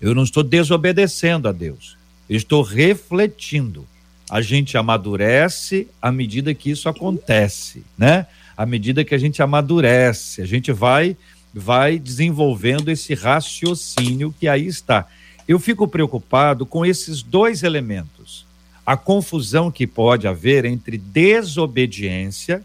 Eu 0.00 0.14
não 0.14 0.22
estou 0.22 0.42
desobedecendo 0.42 1.48
a 1.48 1.52
Deus. 1.52 1.96
Eu 2.28 2.36
estou 2.36 2.62
refletindo. 2.62 3.86
A 4.30 4.40
gente 4.40 4.76
amadurece 4.76 5.88
à 6.00 6.10
medida 6.10 6.54
que 6.54 6.70
isso 6.70 6.88
acontece, 6.88 7.84
né? 7.96 8.26
À 8.56 8.64
medida 8.64 9.04
que 9.04 9.14
a 9.14 9.18
gente 9.18 9.42
amadurece, 9.42 10.40
a 10.42 10.46
gente 10.46 10.72
vai 10.72 11.16
vai 11.54 12.00
desenvolvendo 12.00 12.90
esse 12.90 13.14
raciocínio 13.14 14.34
que 14.38 14.48
aí 14.48 14.66
está. 14.66 15.06
Eu 15.46 15.60
fico 15.60 15.86
preocupado 15.86 16.66
com 16.66 16.84
esses 16.84 17.22
dois 17.22 17.62
elementos. 17.62 18.44
A 18.84 18.96
confusão 18.96 19.70
que 19.70 19.86
pode 19.86 20.26
haver 20.26 20.64
entre 20.64 20.98
desobediência 20.98 22.62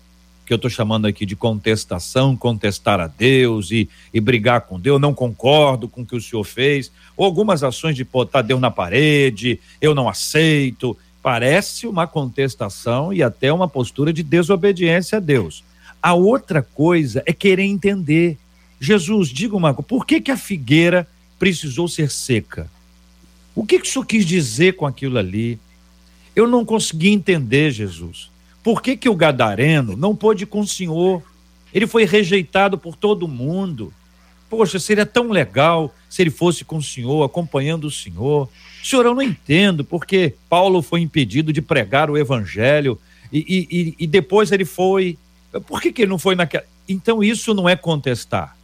que 0.50 0.54
eu 0.54 0.56
estou 0.56 0.72
chamando 0.72 1.06
aqui 1.06 1.28
de 1.28 1.36
contestação, 1.36 2.36
contestar 2.36 3.00
a 3.00 3.06
Deus 3.06 3.70
e, 3.70 3.88
e 4.12 4.20
brigar 4.20 4.62
com 4.62 4.80
Deus, 4.80 5.00
não 5.00 5.14
concordo 5.14 5.88
com 5.88 6.02
o 6.02 6.06
que 6.08 6.16
o 6.16 6.22
senhor 6.22 6.44
fez, 6.44 6.92
ou 7.16 7.24
algumas 7.24 7.64
ações 7.64 7.96
de 7.96 8.04
botar 8.04 8.42
Deus 8.42 8.60
na 8.60 8.72
parede, 8.72 9.60
eu 9.80 9.94
não 9.94 10.10
aceito. 10.10 10.98
Parece 11.22 11.86
uma 11.86 12.08
contestação 12.08 13.14
e 13.14 13.22
até 13.22 13.54
uma 13.54 13.68
postura 13.68 14.12
de 14.12 14.24
desobediência 14.24 15.20
a 15.20 15.22
Deus. 15.22 15.64
A 16.02 16.16
outra 16.16 16.64
coisa 16.64 17.22
é 17.28 17.32
querer 17.32 17.66
entender. 17.66 18.36
Jesus, 18.82 19.30
diga 19.30 19.56
uma 19.56 19.72
coisa, 19.72 19.88
por 19.88 20.04
que, 20.04 20.20
que 20.20 20.32
a 20.32 20.38
figueira 20.38 21.08
precisou 21.38 21.88
ser 21.88 22.10
seca? 22.10 22.68
O 23.54 23.64
que, 23.64 23.78
que 23.80 23.88
o 23.88 23.92
senhor 23.92 24.06
quis 24.06 24.26
dizer 24.26 24.78
com 24.78 24.88
aquilo 24.88 25.20
ali? 25.20 25.60
Eu 26.36 26.48
não 26.48 26.66
consegui 26.66 27.10
entender, 27.10 27.70
Jesus. 27.70 28.29
Por 28.64 28.82
que, 28.82 28.98
que 28.98 29.10
o 29.10 29.16
gadareno 29.16 29.96
não 29.96 30.16
pôde 30.16 30.46
com 30.46 30.62
o 30.62 30.68
senhor? 30.68 31.24
Ele 31.74 31.88
foi 31.88 32.06
rejeitado 32.06 32.78
por 32.78 32.96
todo 32.96 33.28
mundo. 33.28 33.94
Poxa, 34.50 34.80
seria 34.80 35.06
tão 35.06 35.30
legal 35.30 35.94
se 36.10 36.22
ele 36.22 36.32
fosse 36.32 36.66
com 36.66 36.78
o 36.78 36.84
senhor, 36.84 37.24
acompanhando 37.24 37.86
o 37.86 37.92
senhor. 37.92 38.50
Senhor, 38.84 39.06
eu 39.06 39.14
não 39.14 39.22
entendo 39.22 39.84
porque 39.84 40.36
Paulo 40.50 40.82
foi 40.82 41.02
impedido 41.02 41.54
de 41.54 41.62
pregar 41.62 42.10
o 42.10 42.18
evangelho 42.18 43.00
e, 43.32 43.68
e, 43.70 43.96
e 44.04 44.08
depois 44.08 44.52
ele 44.52 44.66
foi. 44.66 45.18
Por 45.68 45.82
que, 45.82 45.92
que 45.92 46.02
ele 46.02 46.10
não 46.10 46.20
foi 46.20 46.36
naquela. 46.36 46.66
Então, 46.88 47.24
isso 47.24 47.54
não 47.54 47.70
é 47.70 47.76
contestar. 47.76 48.58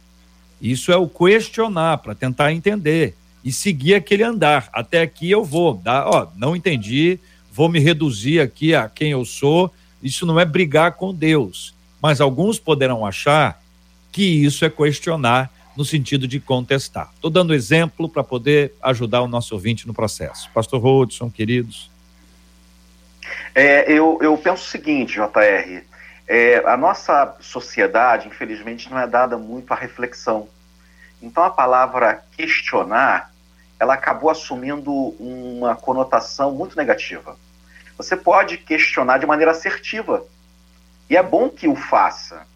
Isso 0.60 0.90
é 0.90 0.96
o 0.96 1.08
questionar 1.08 1.98
para 1.98 2.14
tentar 2.14 2.52
entender 2.52 3.14
e 3.44 3.52
seguir 3.52 3.94
aquele 3.94 4.24
andar. 4.24 4.68
Até 4.72 5.02
aqui 5.02 5.30
eu 5.30 5.44
vou. 5.44 5.80
Ó, 5.86 6.26
não 6.34 6.56
entendi, 6.56 7.20
vou 7.52 7.68
me 7.68 7.78
reduzir 7.78 8.40
aqui 8.40 8.74
a 8.74 8.88
quem 8.88 9.12
eu 9.12 9.24
sou 9.24 9.72
isso 10.06 10.26
não 10.26 10.38
é 10.38 10.44
brigar 10.44 10.92
com 10.92 11.14
Deus, 11.14 11.74
mas 12.00 12.20
alguns 12.20 12.58
poderão 12.58 13.04
achar 13.04 13.60
que 14.12 14.22
isso 14.22 14.64
é 14.64 14.70
questionar 14.70 15.50
no 15.76 15.84
sentido 15.84 16.26
de 16.26 16.40
contestar. 16.40 17.10
Estou 17.14 17.30
dando 17.30 17.52
exemplo 17.52 18.08
para 18.08 18.24
poder 18.24 18.72
ajudar 18.82 19.20
o 19.20 19.28
nosso 19.28 19.54
ouvinte 19.54 19.86
no 19.86 19.92
processo. 19.92 20.50
Pastor 20.54 20.80
Rodson, 20.80 21.30
queridos. 21.30 21.90
É, 23.54 23.90
eu, 23.92 24.18
eu 24.22 24.36
penso 24.38 24.62
o 24.62 24.66
seguinte, 24.66 25.14
JR, 25.14 25.82
é, 26.26 26.62
a 26.66 26.76
nossa 26.76 27.36
sociedade, 27.40 28.28
infelizmente, 28.28 28.90
não 28.90 28.98
é 28.98 29.06
dada 29.06 29.36
muito 29.36 29.72
à 29.72 29.76
reflexão. 29.76 30.48
Então, 31.20 31.42
a 31.42 31.50
palavra 31.50 32.22
questionar, 32.36 33.32
ela 33.78 33.94
acabou 33.94 34.30
assumindo 34.30 34.92
uma 34.92 35.76
conotação 35.76 36.52
muito 36.52 36.76
negativa. 36.76 37.36
Você 37.96 38.16
pode 38.16 38.58
questionar 38.58 39.18
de 39.18 39.26
maneira 39.26 39.52
assertiva. 39.52 40.24
E 41.08 41.16
é 41.16 41.22
bom 41.22 41.48
que 41.48 41.68
o 41.68 41.74
faça. 41.74 42.46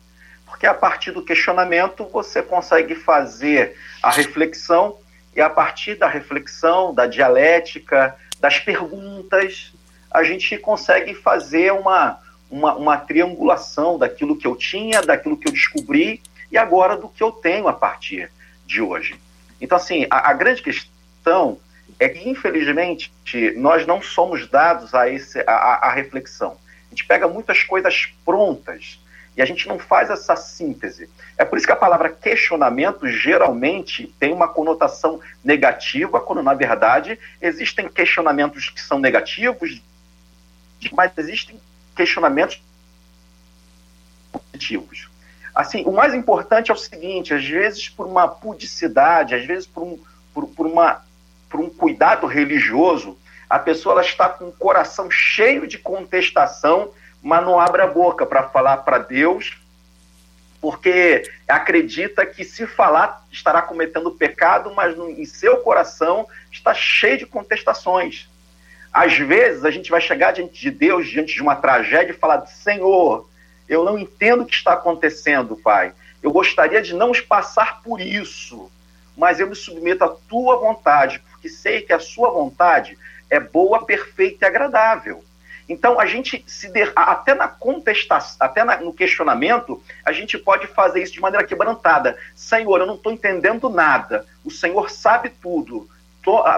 Porque 0.44 0.66
a 0.66 0.74
partir 0.74 1.12
do 1.12 1.24
questionamento 1.24 2.04
você 2.12 2.42
consegue 2.42 2.94
fazer 2.94 3.76
a 4.02 4.10
reflexão, 4.10 4.98
e 5.34 5.40
a 5.40 5.48
partir 5.48 5.94
da 5.94 6.08
reflexão, 6.08 6.92
da 6.92 7.06
dialética, 7.06 8.16
das 8.40 8.58
perguntas, 8.58 9.72
a 10.10 10.24
gente 10.24 10.56
consegue 10.58 11.14
fazer 11.14 11.72
uma, 11.72 12.18
uma, 12.50 12.74
uma 12.74 12.96
triangulação 12.96 13.96
daquilo 13.96 14.36
que 14.36 14.46
eu 14.46 14.56
tinha, 14.56 15.02
daquilo 15.02 15.36
que 15.36 15.48
eu 15.48 15.52
descobri 15.52 16.20
e 16.50 16.58
agora 16.58 16.96
do 16.96 17.08
que 17.08 17.22
eu 17.22 17.30
tenho 17.30 17.68
a 17.68 17.72
partir 17.72 18.30
de 18.66 18.82
hoje. 18.82 19.18
Então, 19.60 19.76
assim, 19.76 20.06
a, 20.10 20.30
a 20.30 20.32
grande 20.32 20.62
questão 20.62 21.58
é 22.00 22.08
que, 22.08 22.28
infelizmente, 22.28 23.12
nós 23.56 23.86
não 23.86 24.00
somos 24.00 24.48
dados 24.48 24.94
a, 24.94 25.08
esse, 25.08 25.38
a, 25.46 25.52
a 25.52 25.92
reflexão. 25.92 26.56
A 26.86 26.90
gente 26.90 27.06
pega 27.06 27.28
muitas 27.28 27.62
coisas 27.62 28.06
prontas 28.24 28.98
e 29.36 29.42
a 29.42 29.44
gente 29.44 29.68
não 29.68 29.78
faz 29.78 30.08
essa 30.08 30.34
síntese. 30.34 31.10
É 31.36 31.44
por 31.44 31.58
isso 31.58 31.66
que 31.66 31.72
a 31.72 31.76
palavra 31.76 32.08
questionamento 32.08 33.06
geralmente 33.06 34.12
tem 34.18 34.32
uma 34.32 34.48
conotação 34.48 35.20
negativa, 35.44 36.20
quando 36.20 36.42
na 36.42 36.54
verdade 36.54 37.18
existem 37.40 37.86
questionamentos 37.86 38.70
que 38.70 38.80
são 38.80 38.98
negativos, 38.98 39.80
mas 40.92 41.12
existem 41.18 41.60
questionamentos 41.94 42.62
positivos. 44.32 45.10
Assim, 45.54 45.84
o 45.84 45.92
mais 45.92 46.14
importante 46.14 46.70
é 46.70 46.74
o 46.74 46.78
seguinte: 46.78 47.34
às 47.34 47.46
vezes 47.46 47.88
por 47.88 48.06
uma 48.06 48.26
pudicidade, 48.26 49.34
às 49.34 49.44
vezes 49.44 49.66
por 49.66 49.82
um, 49.82 49.98
por, 50.32 50.46
por 50.48 50.66
uma, 50.66 51.04
por 51.50 51.60
um 51.60 51.68
cuidado 51.68 52.26
religioso, 52.26 53.18
a 53.48 53.58
pessoa 53.58 53.94
ela 53.94 54.02
está 54.02 54.28
com 54.28 54.48
o 54.48 54.52
coração 54.52 55.10
cheio 55.10 55.66
de 55.66 55.76
contestação, 55.76 56.92
mas 57.20 57.44
não 57.44 57.58
abre 57.58 57.82
a 57.82 57.86
boca 57.86 58.24
para 58.24 58.48
falar 58.48 58.78
para 58.78 58.98
Deus, 58.98 59.58
porque 60.60 61.28
acredita 61.48 62.24
que 62.24 62.44
se 62.44 62.66
falar 62.66 63.26
estará 63.32 63.60
cometendo 63.60 64.12
pecado, 64.12 64.72
mas 64.74 64.96
no, 64.96 65.10
em 65.10 65.24
seu 65.24 65.56
coração 65.58 66.26
está 66.52 66.72
cheio 66.72 67.18
de 67.18 67.26
contestações. 67.26 68.30
Às 68.92 69.18
vezes 69.18 69.64
a 69.64 69.70
gente 69.70 69.90
vai 69.90 70.00
chegar 70.00 70.32
diante 70.32 70.60
de 70.60 70.70
Deus, 70.70 71.08
diante 71.08 71.34
de 71.34 71.42
uma 71.42 71.56
tragédia, 71.56 72.12
e 72.12 72.16
falar: 72.16 72.46
Senhor, 72.46 73.28
eu 73.68 73.84
não 73.84 73.98
entendo 73.98 74.42
o 74.42 74.46
que 74.46 74.54
está 74.54 74.74
acontecendo, 74.74 75.56
Pai. 75.56 75.92
Eu 76.22 76.30
gostaria 76.30 76.82
de 76.82 76.94
não 76.94 77.12
passar 77.26 77.82
por 77.82 78.00
isso, 78.00 78.70
mas 79.16 79.40
eu 79.40 79.48
me 79.48 79.54
submeto 79.54 80.04
à 80.04 80.08
tua 80.08 80.56
vontade, 80.56 81.22
porque 81.40 81.48
sei 81.48 81.80
que 81.80 81.92
a 81.92 81.98
sua 81.98 82.30
vontade 82.30 82.98
é 83.30 83.40
boa, 83.40 83.86
perfeita 83.86 84.44
e 84.44 84.48
agradável. 84.48 85.24
Então, 85.66 85.98
a 85.98 86.04
gente 86.04 86.44
se 86.46 86.70
até 86.94 87.32
na 87.32 87.48
contestação, 87.48 88.36
até 88.40 88.62
na, 88.62 88.76
no 88.78 88.92
questionamento, 88.92 89.82
a 90.04 90.12
gente 90.12 90.36
pode 90.36 90.66
fazer 90.66 91.02
isso 91.02 91.14
de 91.14 91.20
maneira 91.20 91.46
quebrantada. 91.46 92.18
Senhor, 92.34 92.80
eu 92.80 92.86
não 92.86 92.96
estou 92.96 93.12
entendendo 93.12 93.70
nada. 93.70 94.26
O 94.44 94.50
Senhor 94.50 94.90
sabe 94.90 95.30
tudo. 95.30 95.88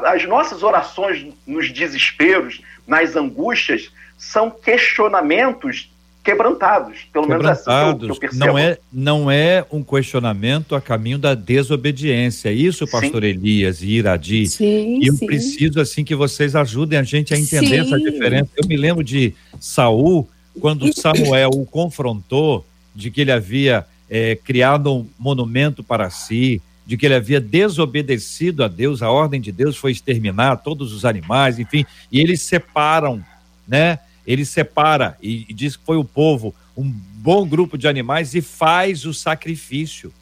As 0.04 0.24
nossas 0.24 0.62
orações 0.62 1.32
nos 1.46 1.70
desesperos, 1.70 2.60
nas 2.86 3.14
angústias, 3.14 3.92
são 4.18 4.50
questionamentos 4.50 5.92
quebrantados, 6.22 7.06
pelo 7.12 7.26
menos 7.26 7.44
assim 7.44 7.64
que 7.64 7.70
eu, 7.70 7.98
que 7.98 8.04
eu 8.04 8.16
percebo. 8.16 8.46
Não 8.46 8.58
é, 8.58 8.78
não 8.92 9.30
é 9.30 9.64
um 9.72 9.82
questionamento 9.82 10.74
a 10.74 10.80
caminho 10.80 11.18
da 11.18 11.34
desobediência. 11.34 12.48
É 12.48 12.52
isso, 12.52 12.86
pastor 12.86 13.22
sim. 13.22 13.28
Elias 13.28 13.82
e 13.82 13.88
Iradi. 13.90 14.46
Sim, 14.46 15.00
e 15.02 15.06
eu 15.08 15.14
sim. 15.14 15.26
preciso 15.26 15.80
assim 15.80 16.04
que 16.04 16.14
vocês 16.14 16.54
ajudem 16.54 16.98
a 16.98 17.02
gente 17.02 17.34
a 17.34 17.38
entender 17.38 17.84
sim. 17.84 17.94
essa 17.94 17.98
diferença. 17.98 18.50
Eu 18.56 18.68
me 18.68 18.76
lembro 18.76 19.02
de 19.02 19.34
Saul, 19.58 20.28
quando 20.60 20.92
Samuel 20.96 21.50
o 21.54 21.66
confrontou 21.66 22.64
de 22.94 23.10
que 23.10 23.20
ele 23.22 23.32
havia 23.32 23.84
é, 24.08 24.36
criado 24.36 24.94
um 24.94 25.06
monumento 25.18 25.82
para 25.82 26.08
si, 26.08 26.62
de 26.86 26.96
que 26.96 27.06
ele 27.06 27.14
havia 27.14 27.40
desobedecido 27.40 28.62
a 28.62 28.68
Deus, 28.68 29.02
a 29.02 29.10
ordem 29.10 29.40
de 29.40 29.50
Deus 29.50 29.76
foi 29.76 29.90
exterminar 29.90 30.56
todos 30.56 30.92
os 30.92 31.04
animais, 31.04 31.58
enfim, 31.58 31.84
e 32.10 32.20
eles 32.20 32.42
separam, 32.42 33.24
né? 33.66 33.98
Ele 34.26 34.44
separa 34.44 35.16
e, 35.22 35.46
e 35.48 35.52
diz 35.52 35.76
que 35.76 35.84
foi 35.84 35.96
o 35.96 36.04
povo, 36.04 36.54
um 36.76 36.88
bom 36.90 37.46
grupo 37.46 37.76
de 37.76 37.88
animais, 37.88 38.34
e 38.34 38.40
faz 38.40 39.04
o 39.04 39.12
sacrifício. 39.12 40.12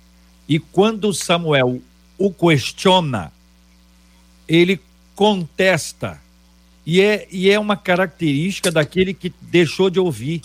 E 0.48 0.58
quando 0.58 1.12
Samuel 1.14 1.80
o 2.18 2.30
questiona, 2.30 3.32
ele 4.48 4.80
contesta. 5.14 6.20
E 6.84 7.00
é, 7.00 7.26
e 7.30 7.50
é 7.50 7.58
uma 7.58 7.76
característica 7.76 8.70
daquele 8.70 9.14
que 9.14 9.32
deixou 9.40 9.88
de 9.88 10.00
ouvir. 10.00 10.42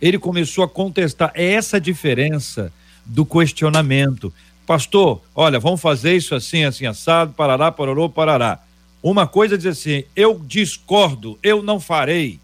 Ele 0.00 0.18
começou 0.18 0.62
a 0.62 0.68
contestar. 0.68 1.32
É 1.34 1.52
essa 1.52 1.80
diferença 1.80 2.72
do 3.04 3.26
questionamento. 3.26 4.32
Pastor, 4.66 5.20
olha, 5.34 5.58
vamos 5.58 5.80
fazer 5.80 6.16
isso 6.16 6.34
assim, 6.34 6.64
assim, 6.64 6.86
assado, 6.86 7.32
parará, 7.32 7.72
parorô, 7.72 8.08
parará. 8.08 8.60
Uma 9.02 9.26
coisa 9.26 9.54
é 9.54 9.56
dizer 9.56 9.70
assim, 9.70 10.04
eu 10.14 10.38
discordo, 10.46 11.38
eu 11.42 11.62
não 11.62 11.80
farei. 11.80 12.38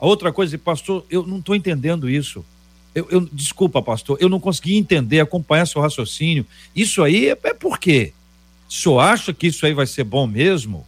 A 0.00 0.06
outra 0.06 0.32
coisa, 0.32 0.56
pastor, 0.56 1.04
eu 1.10 1.26
não 1.26 1.38
estou 1.38 1.54
entendendo 1.54 2.08
isso. 2.08 2.44
Eu, 2.94 3.06
eu, 3.10 3.20
desculpa, 3.32 3.82
pastor, 3.82 4.16
eu 4.20 4.28
não 4.28 4.40
consegui 4.40 4.76
entender, 4.76 5.20
acompanhar 5.20 5.66
seu 5.66 5.80
raciocínio. 5.80 6.46
Isso 6.74 7.02
aí 7.02 7.28
é, 7.28 7.38
é 7.44 7.54
por 7.54 7.78
quê? 7.78 8.12
O 8.68 8.72
senhor 8.72 9.00
acha 9.00 9.32
que 9.32 9.48
isso 9.48 9.66
aí 9.66 9.74
vai 9.74 9.86
ser 9.86 10.04
bom 10.04 10.26
mesmo? 10.26 10.86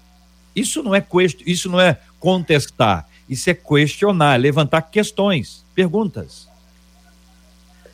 Isso 0.56 0.82
não 0.82 0.94
é 0.94 1.04
isso 1.46 1.68
não 1.70 1.80
é 1.80 1.98
contestar, 2.18 3.08
isso 3.28 3.48
é 3.50 3.54
questionar, 3.54 4.38
levantar 4.38 4.82
questões, 4.82 5.64
perguntas. 5.74 6.48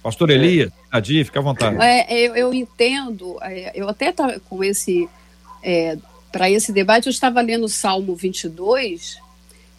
Pastor 0.03 0.31
Elias, 0.31 0.71
Adi, 0.91 1.25
fica 1.25 1.41
à 1.41 1.43
vontade. 1.43 1.77
É, 1.81 2.13
eu, 2.13 2.37
eu, 2.37 2.55
entendo, 2.55 3.37
é, 3.43 3.73
eu 3.75 3.89
até 3.89 4.13
com 4.49 4.65
esse, 4.65 5.09
é, 5.63 5.99
para 6.33 6.51
esse 6.51 6.73
debate, 6.73 7.07
eu 7.07 7.11
estava 7.11 7.41
lendo 7.41 7.65
o 7.65 7.69
Salmo 7.69 8.15
22, 8.15 9.19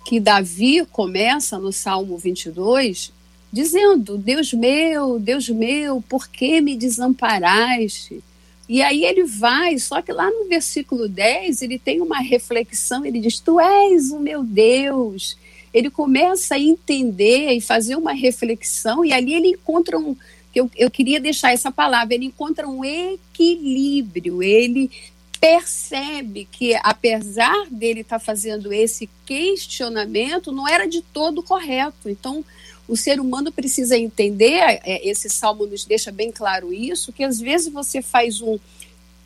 que 0.06 0.20
Davi 0.20 0.86
começa 0.86 1.58
no 1.58 1.72
Salmo 1.72 2.18
22 2.18 3.12
dizendo: 3.52 4.18
Deus 4.18 4.54
meu, 4.54 5.20
Deus 5.20 5.50
meu, 5.50 6.02
por 6.08 6.28
que 6.28 6.62
me 6.62 6.76
desamparaste? 6.76 8.24
E 8.68 8.84
aí 8.84 9.04
ele 9.04 9.24
vai, 9.24 9.80
só 9.80 10.02
que 10.02 10.12
lá 10.12 10.30
no 10.30 10.48
versículo 10.48 11.10
10 11.10 11.64
ele 11.64 11.80
tem 11.80 12.02
uma 12.02 12.20
reflexão, 12.20 13.04
ele 13.04 13.20
diz: 13.20 13.40
Tu 13.40 13.60
és 13.60 14.12
o 14.12 14.20
meu 14.20 14.44
Deus. 14.44 15.38
Ele 15.74 15.90
começa 15.90 16.56
a 16.56 16.60
entender 16.60 17.52
e 17.52 17.62
fazer 17.62 17.96
uma 17.96 18.12
reflexão, 18.12 19.06
e 19.06 19.14
ali 19.14 19.34
ele 19.34 19.50
encontra 19.50 19.98
um. 19.98 20.16
Eu, 20.54 20.70
eu 20.76 20.90
queria 20.90 21.20
deixar 21.20 21.52
essa 21.52 21.72
palavra, 21.72 22.16
ele 22.16 22.26
encontra 22.26 22.68
um 22.68 22.84
equilíbrio, 22.84 24.42
ele 24.42 24.90
percebe 25.40 26.48
que, 26.52 26.76
apesar 26.84 27.68
dele 27.70 28.02
estar 28.02 28.20
tá 28.20 28.26
fazendo 28.26 28.74
esse 28.74 29.10
questionamento, 29.26 30.52
não 30.52 30.68
era 30.68 30.88
de 30.88 31.02
todo 31.02 31.42
correto. 31.42 32.10
Então, 32.10 32.44
o 32.88 32.98
ser 32.98 33.20
humano 33.20 33.52
precisa 33.52 33.98
entender, 33.98 34.60
é, 34.84 35.08
esse 35.08 35.30
salmo 35.30 35.66
nos 35.66 35.86
deixa 35.86 36.12
bem 36.12 36.32
claro 36.32 36.74
isso, 36.74 37.14
que 37.14 37.24
às 37.24 37.40
vezes 37.40 37.72
você 37.72 38.02
faz 38.02 38.42
um 38.42 38.60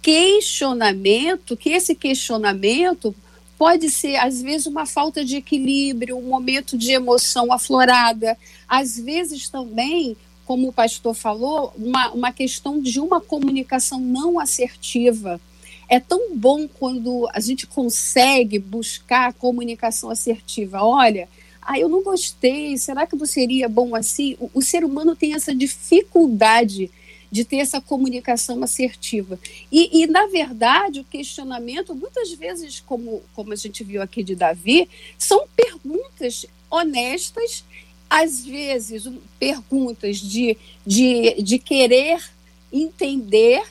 questionamento, 0.02 1.58
que 1.58 1.70
esse 1.70 1.96
questionamento 1.96 3.16
pode 3.58 3.90
ser, 3.90 4.18
às 4.18 4.42
vezes, 4.42 4.68
uma 4.68 4.86
falta 4.86 5.24
de 5.24 5.38
equilíbrio, 5.38 6.18
um 6.18 6.24
momento 6.24 6.78
de 6.78 6.92
emoção 6.92 7.52
aflorada, 7.52 8.38
às 8.68 9.00
vezes 9.00 9.48
também 9.48 10.18
como 10.46 10.68
o 10.68 10.74
pastor 10.74 11.14
falou, 11.14 11.74
uma, 11.78 12.12
uma 12.12 12.32
questão 12.34 12.82
de 12.82 13.00
uma 13.00 13.22
comunicação 13.22 14.02
não 14.02 14.38
assertiva 14.38 15.40
é 15.90 16.00
tão 16.00 16.36
bom 16.36 16.68
quando 16.68 17.30
a 17.34 17.40
gente 17.40 17.68
consegue 17.68 18.60
buscar 18.60 19.34
comunicação 19.34 20.10
assertiva. 20.10 20.84
Olha, 20.84 21.28
ah, 21.62 21.80
eu 21.80 21.88
não 21.88 22.04
gostei, 22.04 22.78
será 22.78 23.08
que 23.08 23.16
você 23.16 23.34
seria 23.34 23.70
bom 23.70 23.96
assim? 23.96 24.36
O, 24.40 24.50
o, 24.56 24.62
ser 24.62 24.84
humano 24.84 25.16
tem 25.16 25.34
essa 25.34 25.56
dificuldade 25.56 26.92
de 27.32 27.44
ter 27.44 27.58
essa 27.58 27.82
comunicação 27.82 28.62
assertiva. 28.64 29.40
E, 29.72 30.04
e, 30.04 30.08
na 30.08 30.28
verdade, 30.28 31.00
o 31.00 31.04
questionamento, 31.04 31.96
muitas 31.96 32.32
vezes, 32.34 32.80
como, 32.80 33.24
como 33.34 33.54
a 33.54 33.56
gente 33.56 33.84
viu 33.84 34.02
aqui 34.02 34.24
de 34.24 34.36
Davi, 34.36 34.88
são 35.18 35.48
perguntas 35.56 36.46
honestas, 36.70 37.64
às 38.10 38.46
vezes 38.46 39.10
perguntas 39.40 40.18
de, 40.18 40.56
de, 40.86 41.42
de 41.42 41.58
querer 41.58 42.22
entender 42.72 43.64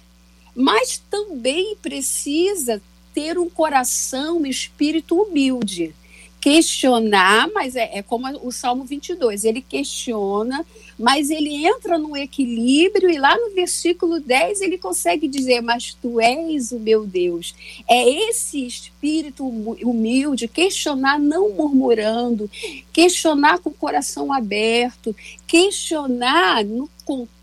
mas 0.54 1.02
também 1.10 1.76
precisa 1.80 2.80
ter 3.14 3.38
um 3.38 3.48
coração, 3.48 4.38
um 4.38 4.46
espírito 4.46 5.16
humilde. 5.16 5.94
Questionar, 6.40 7.48
mas 7.54 7.76
é, 7.76 7.98
é, 7.98 8.02
como 8.02 8.26
o 8.44 8.50
Salmo 8.50 8.84
22, 8.84 9.44
ele 9.44 9.62
questiona, 9.62 10.66
mas 10.98 11.30
ele 11.30 11.64
entra 11.64 11.96
no 11.96 12.16
equilíbrio 12.16 13.08
e 13.08 13.16
lá 13.16 13.36
no 13.36 13.54
versículo 13.54 14.18
10 14.18 14.60
ele 14.60 14.76
consegue 14.76 15.28
dizer: 15.28 15.60
Mas 15.60 15.94
tu 15.94 16.18
és 16.20 16.72
o 16.72 16.80
meu 16.80 17.06
Deus. 17.06 17.54
É 17.88 18.28
esse 18.28 18.66
espírito 18.66 19.46
humilde, 19.46 20.48
questionar 20.48 21.16
não 21.16 21.50
murmurando, 21.50 22.50
questionar 22.92 23.60
com 23.60 23.70
o 23.70 23.74
coração 23.74 24.32
aberto, 24.32 25.14
questionar 25.46 26.64
no, 26.64 26.90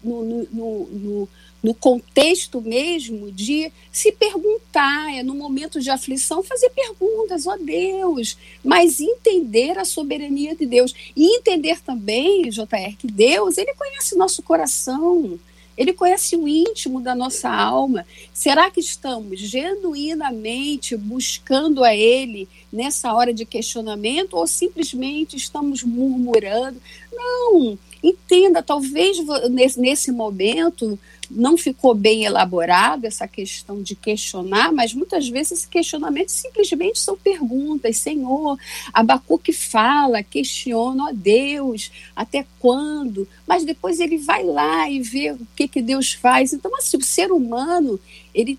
no, 0.04 0.48
no, 0.52 0.86
no 0.91 1.30
no 1.62 1.74
contexto 1.74 2.62
mesmo 2.62 3.32
de 3.32 3.72
se 3.91 4.12
perguntar, 4.12 5.13
é 5.13 5.24
no 5.24 5.36
momento 5.36 5.80
de 5.80 5.89
aflição, 5.89 6.41
fazer 6.41 6.69
perguntas, 6.69 7.45
ó 7.45 7.54
oh 7.54 7.58
Deus, 7.58 8.38
mas 8.63 9.00
entender 9.00 9.78
a 9.78 9.86
soberania 9.86 10.56
de 10.56 10.65
Deus. 10.65 10.93
E 11.15 11.38
entender 11.38 11.82
também, 11.82 12.50
JR, 12.50 12.95
que 12.98 13.08
Deus, 13.08 13.58
ele 13.58 13.74
conhece 13.74 14.17
nosso 14.17 14.41
coração. 14.41 15.39
Ele 15.78 15.93
conhece 15.93 16.36
o 16.36 16.45
íntimo 16.45 17.00
da 17.00 17.15
nossa 17.15 17.50
alma. 17.50 18.06
Será 18.34 18.69
que 18.69 18.82
estamos 18.82 19.39
genuinamente 19.39 20.98
buscando 20.98 21.86
a 21.86 21.95
Ele 21.95 22.50
nessa 22.69 23.13
hora 23.13 23.34
de 23.34 23.45
questionamento 23.45 24.34
ou 24.34 24.45
simplesmente 24.45 25.38
estamos 25.38 25.82
murmurando? 25.82 26.82
não, 27.19 27.78
entenda, 28.02 28.63
talvez 28.63 29.17
nesse, 29.50 29.80
nesse 29.80 30.12
momento 30.12 30.98
não 31.29 31.57
ficou 31.57 31.93
bem 31.93 32.23
elaborado 32.23 33.05
essa 33.05 33.27
questão 33.27 33.81
de 33.81 33.95
questionar, 33.95 34.71
mas 34.71 34.93
muitas 34.93 35.27
vezes 35.27 35.51
esse 35.51 35.67
questionamento 35.67 36.29
simplesmente 36.29 36.99
são 36.99 37.17
perguntas. 37.17 37.97
Senhor, 37.97 38.57
Abacuque 38.93 39.53
fala, 39.53 40.23
questiona, 40.23 41.05
ó 41.05 41.11
Deus, 41.13 41.91
até 42.15 42.45
quando? 42.59 43.27
Mas 43.47 43.63
depois 43.63 43.99
ele 43.99 44.17
vai 44.17 44.43
lá 44.43 44.89
e 44.89 45.01
vê 45.01 45.31
o 45.31 45.47
que, 45.55 45.67
que 45.67 45.81
Deus 45.81 46.13
faz. 46.13 46.53
Então, 46.53 46.75
assim, 46.75 46.97
o 46.97 47.03
ser 47.03 47.31
humano, 47.31 47.99
ele 48.33 48.57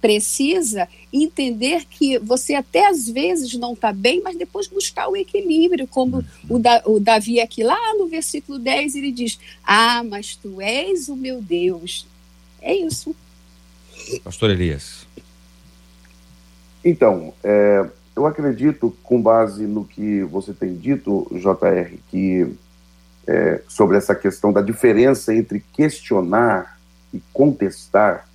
precisa 0.00 0.88
entender 1.12 1.84
que 1.84 2.18
você 2.18 2.54
até 2.54 2.86
às 2.86 3.08
vezes 3.08 3.52
não 3.54 3.74
está 3.74 3.92
bem, 3.92 4.22
mas 4.22 4.36
depois 4.36 4.66
buscar 4.66 5.08
o 5.08 5.16
equilíbrio, 5.16 5.86
como 5.86 6.24
o, 6.48 6.58
da, 6.58 6.82
o 6.86 6.98
Davi 6.98 7.40
aqui 7.40 7.62
lá 7.62 7.87
no 8.08 8.10
versículo 8.10 8.58
10, 8.58 8.96
ele 8.96 9.12
diz: 9.12 9.38
Ah, 9.62 10.02
mas 10.02 10.34
tu 10.34 10.60
és 10.60 11.08
o 11.08 11.14
meu 11.14 11.40
Deus. 11.40 12.06
É 12.60 12.74
isso. 12.74 13.14
Pastor 14.24 14.50
Elias. 14.50 15.06
Então, 16.84 17.34
é, 17.44 17.86
eu 18.16 18.26
acredito, 18.26 18.96
com 19.02 19.20
base 19.20 19.66
no 19.66 19.84
que 19.84 20.22
você 20.24 20.52
tem 20.52 20.74
dito, 20.74 21.28
JR, 21.32 21.98
que 22.10 22.50
é, 23.26 23.60
sobre 23.68 23.96
essa 23.96 24.14
questão 24.14 24.52
da 24.52 24.62
diferença 24.62 25.34
entre 25.34 25.60
questionar 25.72 26.80
e 27.12 27.20
contestar, 27.32 28.28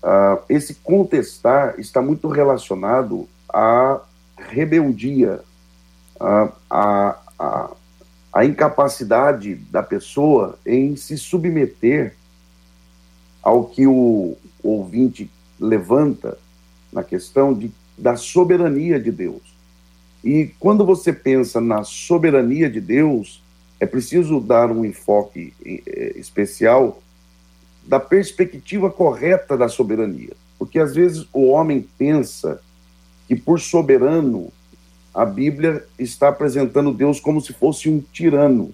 Uh, 0.00 0.40
esse 0.48 0.74
contestar 0.74 1.74
está 1.78 2.00
muito 2.00 2.28
relacionado 2.28 3.28
à 3.52 4.00
rebeldia, 4.36 5.40
uh, 6.20 6.52
à, 6.70 7.18
à, 7.36 7.70
à 8.38 8.44
incapacidade 8.44 9.56
da 9.56 9.82
pessoa 9.82 10.56
em 10.64 10.94
se 10.94 11.18
submeter 11.18 12.14
ao 13.42 13.64
que 13.64 13.84
o, 13.84 14.36
ouvinte 14.62 15.28
levanta 15.58 16.38
na 16.92 17.02
questão 17.02 17.52
de, 17.52 17.72
da 17.96 18.14
soberania 18.14 19.00
de 19.00 19.10
Deus. 19.10 19.42
E 20.22 20.52
quando 20.60 20.86
você 20.86 21.12
pensa 21.12 21.60
na 21.60 21.82
soberania 21.82 22.70
de 22.70 22.80
Deus, 22.80 23.42
é 23.80 23.86
preciso 23.86 24.38
dar 24.38 24.70
um 24.70 24.84
enfoque 24.84 25.52
eh, 25.64 26.12
especial 26.14 27.02
da 27.84 27.98
perspectiva 27.98 28.88
correta 28.88 29.56
da 29.56 29.68
soberania. 29.68 30.34
Porque 30.56 30.78
às 30.78 30.94
vezes 30.94 31.26
o 31.32 31.48
homem 31.48 31.84
pensa 31.98 32.60
que 33.26 33.34
por 33.34 33.58
soberano 33.58 34.52
a 35.14 35.24
Bíblia 35.24 35.84
está 35.98 36.28
apresentando 36.28 36.92
Deus 36.92 37.20
como 37.20 37.40
se 37.40 37.52
fosse 37.52 37.88
um 37.88 38.00
tirano, 38.12 38.72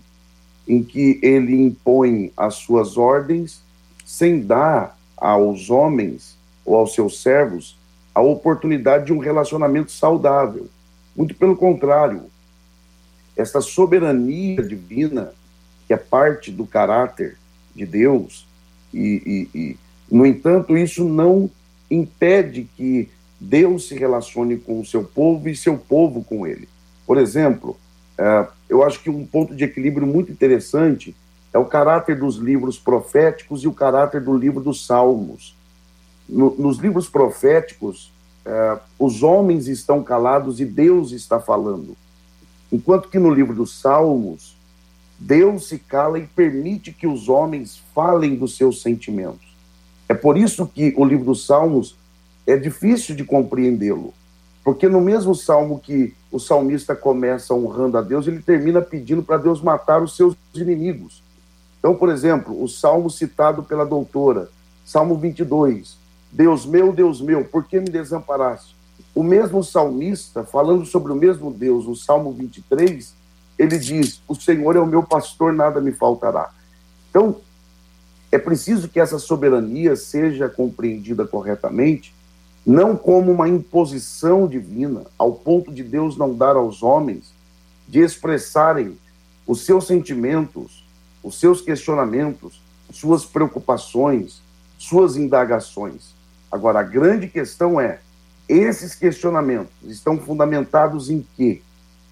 em 0.66 0.83
que 0.83 1.18
ele 1.23 1.55
impõe 1.61 2.33
as 2.37 2.57
suas 2.57 2.97
ordens 2.97 3.62
sem 4.05 4.40
dar 4.40 4.99
aos 5.16 5.70
homens 5.70 6.37
ou 6.64 6.77
aos 6.77 6.94
seus 6.94 7.23
servos 7.23 7.77
a 8.14 8.20
oportunidade 8.20 9.07
de 9.07 9.12
um 9.12 9.18
relacionamento 9.18 9.90
saudável. 9.90 10.68
Muito 11.16 11.35
pelo 11.35 11.57
contrário, 11.57 12.25
esta 13.37 13.61
soberania 13.61 14.62
divina, 14.62 15.33
que 15.87 15.94
é 15.94 15.97
parte 15.97 16.51
do 16.51 16.66
caráter 16.66 17.37
de 17.75 17.85
Deus, 17.85 18.47
e, 18.92 19.49
e, 19.55 19.59
e, 19.59 19.77
no 20.11 20.25
entanto, 20.25 20.77
isso 20.77 21.05
não 21.05 21.51
impede 21.90 22.68
que 22.77 23.09
Deus 23.44 23.88
se 23.88 23.94
relacione 23.94 24.57
com 24.57 24.80
o 24.80 24.87
seu 24.87 25.04
povo 25.04 25.48
e 25.48 25.57
seu 25.57 25.76
povo 25.76 26.24
com 26.24 26.46
ele. 26.46 26.68
Por 27.07 27.18
exemplo, 27.18 27.76
é, 28.16 28.46
eu 28.68 28.83
acho 28.83 29.02
que 29.02 29.11
um 29.11 29.26
ponto 29.26 29.54
de 29.54 29.64
equilíbrio 29.64 30.07
muito 30.07 30.33
interessante 30.33 31.14
é 31.52 31.59
o 31.59 31.66
caráter 31.66 32.18
dos 32.18 32.37
livros 32.37 32.78
proféticos 32.78 33.62
e 33.62 33.68
o 33.68 33.72
caráter 33.72 34.22
do 34.22 34.37
livro 34.37 34.61
dos 34.61 34.87
Salmos. 34.87 35.54
No, 36.28 36.54
nos 36.57 36.78
livros 36.78 37.09
proféticos, 37.09 38.11
é, 38.46 38.78
os 38.98 39.22
homens 39.22 39.68
estão 39.68 40.02
calados 40.02 40.59
e 40.59 40.64
Deus 40.64 41.12
está 41.12 41.38
falando. 41.38 41.96
Enquanto 42.72 43.09
que 43.09 43.18
no 43.18 43.33
livro 43.33 43.54
dos 43.54 43.78
Salmos, 43.78 44.57
Deus 45.18 45.68
se 45.68 45.78
cala 45.78 46.18
e 46.18 46.26
permite 46.26 46.92
que 46.92 47.07
os 47.07 47.28
homens 47.28 47.80
falem 47.94 48.35
dos 48.37 48.57
seus 48.57 48.80
sentimentos. 48.80 49.54
É 50.09 50.14
por 50.14 50.37
isso 50.37 50.66
que 50.66 50.94
o 50.96 51.04
livro 51.04 51.26
dos 51.26 51.46
Salmos 51.46 51.94
é 52.46 52.57
difícil 52.57 53.14
de 53.14 53.24
compreendê-lo. 53.24 54.12
Porque 54.62 54.88
no 54.88 55.00
mesmo 55.00 55.35
salmo 55.35 55.78
que 55.78 56.14
o 56.33 56.38
salmista 56.38 56.96
começa 56.96 57.54
honrando 57.54 57.98
a 57.98 58.02
Deus, 58.02 58.26
ele 58.26 58.40
termina 58.40 58.80
pedindo 58.80 59.22
para 59.22 59.37
Deus 59.37 59.61
matar 59.61 60.02
os 60.02 60.16
seus 60.16 60.37
inimigos. 60.54 61.22
Então, 61.78 61.94
por 61.94 62.09
exemplo, 62.09 62.62
o 62.62 62.66
salmo 62.66 63.11
citado 63.11 63.62
pela 63.62 63.85
doutora, 63.85 64.48
Salmo 64.85 65.18
22, 65.18 65.98
Deus 66.33 66.66
meu, 66.66 66.92
Deus 66.92 67.20
meu, 67.20 67.44
por 67.44 67.64
que 67.64 67.78
me 67.78 67.90
desamparaste? 67.90 68.74
O 69.14 69.22
mesmo 69.22 69.62
salmista, 69.62 70.44
falando 70.44 70.85
sobre 70.85 71.12
o 71.12 71.14
mesmo 71.14 71.50
Deus, 71.50 71.87
no 71.87 71.94
Salmo 71.94 72.33
23, 72.33 73.14
ele 73.59 73.78
diz: 73.78 74.20
O 74.26 74.35
Senhor 74.35 74.74
é 74.76 74.80
o 74.80 74.87
meu 74.87 75.02
pastor, 75.02 75.52
nada 75.52 75.80
me 75.80 75.92
faltará. 75.92 76.50
Então, 77.09 77.37
é 78.33 78.38
preciso 78.38 78.88
que 78.88 78.98
essa 78.98 79.18
soberania 79.18 79.94
seja 79.94 80.48
compreendida 80.48 81.24
corretamente, 81.26 82.12
não 82.66 82.96
como 82.96 83.31
uma 83.31 83.48
imposição 83.48 84.46
divina, 84.46 85.05
ao 85.18 85.33
ponto 85.33 85.72
de 85.72 85.83
Deus 85.83 86.16
não 86.16 86.35
dar 86.35 86.57
aos 86.57 86.83
homens 86.83 87.33
de 87.87 88.00
expressarem 88.00 88.98
os 89.46 89.64
seus 89.64 89.87
sentimentos, 89.87 90.87
os 91.22 91.38
seus 91.38 91.61
questionamentos, 91.61 92.62
suas 92.90 93.24
preocupações, 93.24 94.40
suas 94.79 95.16
indagações. 95.16 96.14
Agora, 96.50 96.81
a 96.81 96.83
grande 96.83 97.29
questão 97.29 97.81
é: 97.81 98.00
esses 98.48 98.94
questionamentos 98.94 99.74
estão 99.85 100.18
fundamentados 100.18 101.11
em 101.11 101.24
quê? 101.37 101.61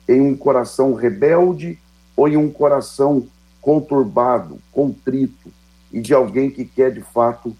em 0.09 0.21
um 0.21 0.37
coração 0.37 0.95
rebelde 0.95 1.79
ou 2.17 2.29
em 2.29 2.37
um 2.37 2.51
coração 2.51 3.27
conturbado, 3.61 4.59
contrito 4.73 5.53
e 5.93 6.01
de 6.01 6.13
alguém 6.13 6.51
que 6.51 6.65
quer 6.65 6.93
de 6.93 7.01
fato, 7.01 7.57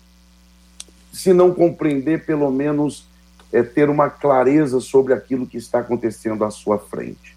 se 1.13 1.33
não 1.33 1.53
compreender, 1.53 2.25
pelo 2.25 2.51
menos 2.51 3.05
é, 3.53 3.63
ter 3.63 3.91
uma 3.91 4.09
clareza 4.09 4.81
sobre 4.81 5.13
aquilo 5.13 5.47
que 5.47 5.59
está 5.59 5.81
acontecendo 5.81 6.45
à 6.45 6.51
sua 6.51 6.79
frente. 6.79 7.37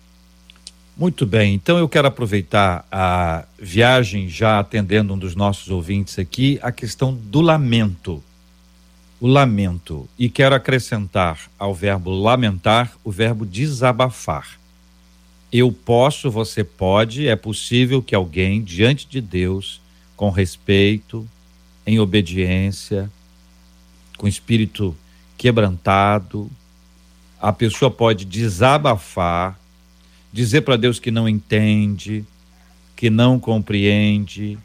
Muito 0.98 1.26
bem, 1.26 1.54
então 1.54 1.78
eu 1.78 1.90
quero 1.90 2.08
aproveitar 2.08 2.88
a 2.90 3.44
viagem, 3.60 4.30
já 4.30 4.60
atendendo 4.60 5.14
um 5.14 5.18
dos 5.18 5.36
nossos 5.36 5.70
ouvintes 5.70 6.18
aqui, 6.18 6.58
a 6.62 6.72
questão 6.72 7.14
do 7.14 7.42
lamento. 7.42 8.24
O 9.20 9.28
lamento. 9.28 10.08
E 10.18 10.30
quero 10.30 10.56
acrescentar 10.56 11.38
ao 11.60 11.76
verbo 11.76 12.12
lamentar 12.12 12.94
o 13.04 13.12
verbo 13.12 13.46
desabafar. 13.46 14.58
Eu 15.52 15.70
posso, 15.70 16.32
você 16.32 16.64
pode, 16.64 17.28
é 17.28 17.36
possível 17.36 18.02
que 18.02 18.16
alguém 18.16 18.64
diante 18.64 19.06
de 19.06 19.20
Deus, 19.20 19.82
com 20.16 20.30
respeito, 20.30 21.28
em 21.86 22.00
obediência, 22.00 23.12
com 24.18 24.28
espírito 24.28 24.96
quebrantado, 25.38 26.50
a 27.40 27.52
pessoa 27.52 27.92
pode 27.92 28.26
desabafar, 28.26 29.60
dizer 30.32 30.62
para 30.62 30.78
Deus 30.78 31.00
que 31.00 31.12
não 31.12 31.28
entende, 31.28 32.26
que 32.96 33.10
não 33.10 33.40
compreende, 33.40 34.58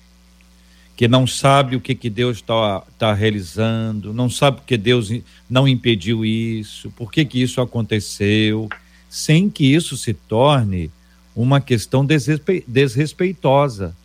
que 0.97 1.09
não 1.09 1.27
sabe 1.27 1.77
o 1.77 1.81
que, 1.81 1.95
que 1.95 2.11
Deus 2.11 2.37
está 2.37 2.83
tá 2.99 3.13
realizando, 3.13 4.13
não 4.13 4.29
sabe 4.29 4.59
porque 4.59 4.77
Deus 4.77 5.11
não 5.49 5.67
impediu 5.67 6.25
isso, 6.25 6.91
por 6.91 7.11
que, 7.11 7.25
que 7.25 7.41
isso 7.41 7.61
aconteceu 7.61 8.69
sem 9.09 9.51
que 9.51 9.75
isso 9.75 9.97
se 9.97 10.15
torne 10.15 10.91
uma 11.35 11.61
questão 11.61 12.05
desrespe 12.05 12.65
desrespeitosa. 12.67 13.97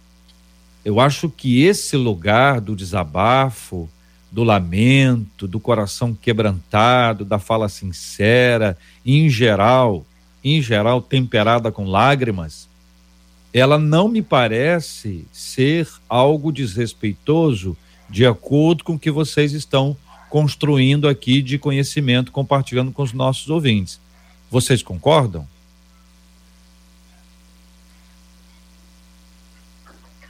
Eu 0.83 0.99
acho 0.99 1.29
que 1.29 1.63
esse 1.63 1.95
lugar 1.95 2.59
do 2.59 2.75
desabafo, 2.75 3.89
do 4.35 4.43
lamento, 4.43 5.47
do 5.47 5.61
coração 5.61 6.13
quebrantado, 6.13 7.23
da 7.23 7.39
fala 7.39 7.69
sincera, 7.69 8.77
em 9.05 9.29
geral, 9.29 10.05
em 10.43 10.61
geral 10.61 11.01
temperada 11.01 11.71
com 11.71 11.85
lágrimas, 11.85 12.67
ela 13.53 13.79
não 13.79 14.09
me 14.09 14.21
parece 14.21 15.25
ser 15.31 15.87
algo 16.09 16.51
desrespeitoso 16.51 17.77
de 18.09 18.25
acordo 18.25 18.83
com 18.83 18.95
o 18.95 18.99
que 18.99 19.09
vocês 19.09 19.53
estão 19.53 19.95
construindo 20.29 21.07
aqui 21.07 21.41
de 21.41 21.57
conhecimento, 21.57 22.29
compartilhando 22.29 22.91
com 22.91 23.03
os 23.03 23.13
nossos 23.13 23.49
ouvintes. 23.49 24.01
Vocês 24.51 24.83
concordam? 24.83 25.47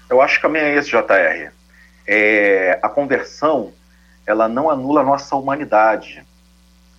Eu 0.08 0.22
acho 0.22 0.36
que 0.36 0.44
também 0.44 0.62
é 0.62 0.76
esse, 0.76 0.92
JR. 0.92 1.52
É, 2.06 2.80
a 2.84 2.88
conversão, 2.88 3.74
ela 4.26 4.48
não 4.48 4.70
anula 4.70 5.02
a 5.02 5.06
nossa 5.06 5.36
humanidade. 5.36 6.24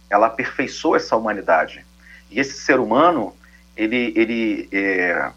Ela 0.09 0.27
aperfeiçoa 0.27 0.97
essa 0.97 1.17
humanidade. 1.17 1.85
E 2.31 2.41
esse 2.41 2.59
ser 2.59 2.79
humano, 2.79 3.35
ele, 3.77 4.13
ele 4.17 4.69
é, 4.73 5.31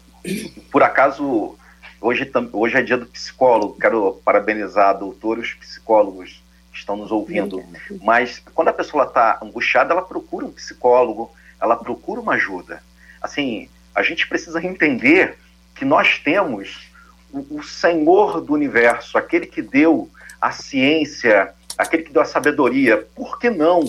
por 0.70 0.82
acaso, 0.82 1.58
Hoje, 2.00 2.30
hoje 2.52 2.78
é 2.78 2.82
dia 2.82 2.96
do 2.96 3.04
psicólogo, 3.04 3.76
quero 3.78 4.18
parabenizar 4.24 4.88
a 4.88 4.94
doutora 4.94 5.40
e 5.40 5.42
os 5.42 5.52
psicólogos 5.52 6.42
que 6.72 6.78
estão 6.78 6.96
nos 6.96 7.12
ouvindo. 7.12 7.62
Mas 8.02 8.42
quando 8.54 8.68
a 8.68 8.72
pessoa 8.72 9.04
está 9.04 9.38
angustiada, 9.42 9.92
ela 9.92 10.00
procura 10.00 10.46
um 10.46 10.50
psicólogo, 10.50 11.30
ela 11.60 11.76
procura 11.76 12.22
uma 12.22 12.34
ajuda. 12.34 12.82
Assim, 13.20 13.68
a 13.94 14.02
gente 14.02 14.26
precisa 14.26 14.64
entender 14.64 15.36
que 15.74 15.84
nós 15.84 16.18
temos 16.18 16.90
o, 17.30 17.58
o 17.58 17.62
Senhor 17.62 18.40
do 18.40 18.54
universo, 18.54 19.18
aquele 19.18 19.44
que 19.44 19.60
deu 19.60 20.08
a 20.40 20.52
ciência, 20.52 21.52
aquele 21.80 22.02
que 22.02 22.12
deu 22.12 22.22
a 22.22 22.26
sabedoria. 22.26 23.06
Por 23.14 23.38
que 23.38 23.50
não 23.50 23.84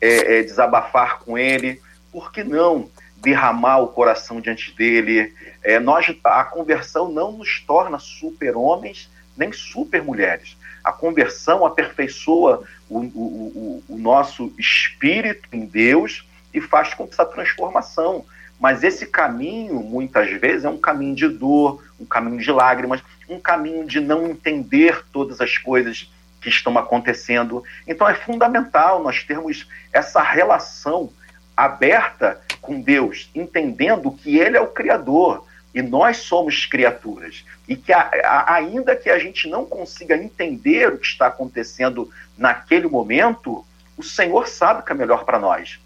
é, 0.00 0.38
é, 0.38 0.42
desabafar 0.42 1.20
com 1.20 1.36
ele? 1.38 1.80
Por 2.10 2.30
que 2.30 2.44
não 2.44 2.90
derramar 3.16 3.78
o 3.78 3.88
coração 3.88 4.40
diante 4.40 4.74
dele? 4.76 5.32
É, 5.62 5.78
nós, 5.78 6.14
a 6.24 6.44
conversão 6.44 7.10
não 7.10 7.32
nos 7.32 7.60
torna 7.60 7.98
super-homens 7.98 9.10
nem 9.36 9.52
super-mulheres. 9.52 10.56
A 10.84 10.92
conversão 10.92 11.64
aperfeiçoa 11.64 12.64
o, 12.88 12.98
o, 12.98 13.02
o, 13.08 13.84
o 13.88 13.96
nosso 13.96 14.52
espírito 14.58 15.48
em 15.52 15.64
Deus 15.64 16.28
e 16.52 16.60
faz 16.60 16.92
com 16.92 17.06
que 17.06 17.14
essa 17.14 17.24
transformação. 17.24 18.24
Mas 18.60 18.84
esse 18.84 19.06
caminho, 19.06 19.80
muitas 19.80 20.30
vezes, 20.38 20.64
é 20.64 20.68
um 20.68 20.78
caminho 20.78 21.14
de 21.14 21.28
dor, 21.28 21.82
um 21.98 22.04
caminho 22.04 22.38
de 22.38 22.50
lágrimas, 22.52 23.02
um 23.28 23.40
caminho 23.40 23.86
de 23.86 24.00
não 24.00 24.26
entender 24.26 25.04
todas 25.12 25.40
as 25.40 25.56
coisas 25.56 26.12
que 26.42 26.48
estão 26.48 26.76
acontecendo. 26.76 27.62
Então 27.86 28.08
é 28.08 28.14
fundamental 28.14 29.02
nós 29.02 29.22
termos 29.22 29.66
essa 29.92 30.20
relação 30.20 31.10
aberta 31.56 32.40
com 32.60 32.80
Deus, 32.80 33.30
entendendo 33.34 34.10
que 34.10 34.38
Ele 34.38 34.56
é 34.56 34.60
o 34.60 34.66
Criador 34.66 35.46
e 35.74 35.80
nós 35.80 36.18
somos 36.18 36.66
criaturas. 36.66 37.44
E 37.68 37.76
que 37.76 37.92
a, 37.92 38.10
a, 38.24 38.54
ainda 38.54 38.96
que 38.96 39.08
a 39.08 39.18
gente 39.18 39.48
não 39.48 39.64
consiga 39.64 40.16
entender 40.16 40.92
o 40.92 40.98
que 40.98 41.06
está 41.06 41.28
acontecendo 41.28 42.10
naquele 42.36 42.88
momento, 42.88 43.64
o 43.96 44.02
Senhor 44.02 44.48
sabe 44.48 44.80
o 44.80 44.82
que 44.82 44.92
é 44.92 44.94
melhor 44.94 45.24
para 45.24 45.38
nós. 45.38 45.78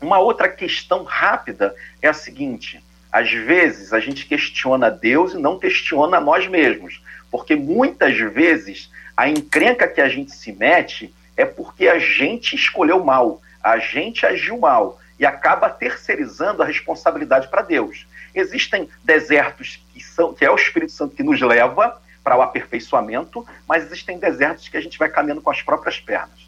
Uma 0.00 0.18
outra 0.18 0.48
questão 0.48 1.02
rápida 1.02 1.74
é 2.00 2.08
a 2.08 2.14
seguinte: 2.14 2.82
às 3.12 3.30
vezes 3.30 3.92
a 3.92 4.00
gente 4.00 4.26
questiona 4.26 4.90
Deus 4.90 5.34
e 5.34 5.38
não 5.38 5.58
questiona 5.58 6.20
nós 6.20 6.46
mesmos, 6.46 7.02
porque 7.30 7.56
muitas 7.56 8.16
vezes 8.16 8.90
a 9.18 9.28
encrenca 9.28 9.88
que 9.88 10.00
a 10.00 10.08
gente 10.08 10.30
se 10.30 10.52
mete 10.52 11.12
é 11.36 11.44
porque 11.44 11.88
a 11.88 11.98
gente 11.98 12.54
escolheu 12.54 13.04
mal, 13.04 13.42
a 13.60 13.76
gente 13.76 14.24
agiu 14.24 14.56
mal 14.58 15.00
e 15.18 15.26
acaba 15.26 15.68
terceirizando 15.68 16.62
a 16.62 16.64
responsabilidade 16.64 17.48
para 17.48 17.62
Deus. 17.62 18.06
Existem 18.32 18.88
desertos 19.02 19.82
que 19.92 20.00
são 20.00 20.32
que 20.32 20.44
é 20.44 20.50
o 20.50 20.54
Espírito 20.54 20.92
Santo 20.92 21.16
que 21.16 21.24
nos 21.24 21.40
leva 21.40 22.00
para 22.22 22.36
o 22.36 22.42
aperfeiçoamento, 22.42 23.44
mas 23.66 23.86
existem 23.86 24.20
desertos 24.20 24.68
que 24.68 24.76
a 24.76 24.80
gente 24.80 24.96
vai 24.96 25.08
caminhando 25.08 25.42
com 25.42 25.50
as 25.50 25.62
próprias 25.62 25.98
pernas. 25.98 26.46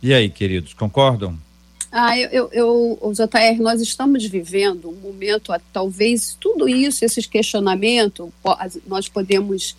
E 0.00 0.14
aí, 0.14 0.30
queridos, 0.30 0.72
concordam? 0.72 1.36
Ah, 1.90 2.16
eu, 2.16 2.48
eu, 2.52 2.98
eu, 3.02 3.12
JR, 3.12 3.60
nós 3.60 3.80
estamos 3.80 4.24
vivendo 4.24 4.88
um 4.88 4.94
momento, 4.94 5.52
talvez 5.72 6.36
tudo 6.40 6.68
isso, 6.68 7.04
esses 7.04 7.26
questionamentos, 7.26 8.28
nós 8.86 9.08
podemos 9.08 9.74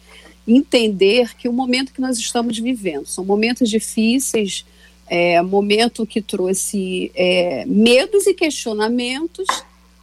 entender 0.50 1.36
que 1.36 1.48
o 1.48 1.54
momento 1.54 1.94
que 1.94 2.02
nós 2.02 2.18
estamos 2.18 2.58
vivendo. 2.58 3.06
São 3.06 3.24
momentos 3.24 3.70
difíceis, 3.70 4.66
é, 5.08 5.42
momento 5.42 6.06
que 6.06 6.22
trouxe 6.22 7.12
é, 7.14 7.66
medos 7.66 8.26
e 8.26 8.34
questionamentos, 8.34 9.46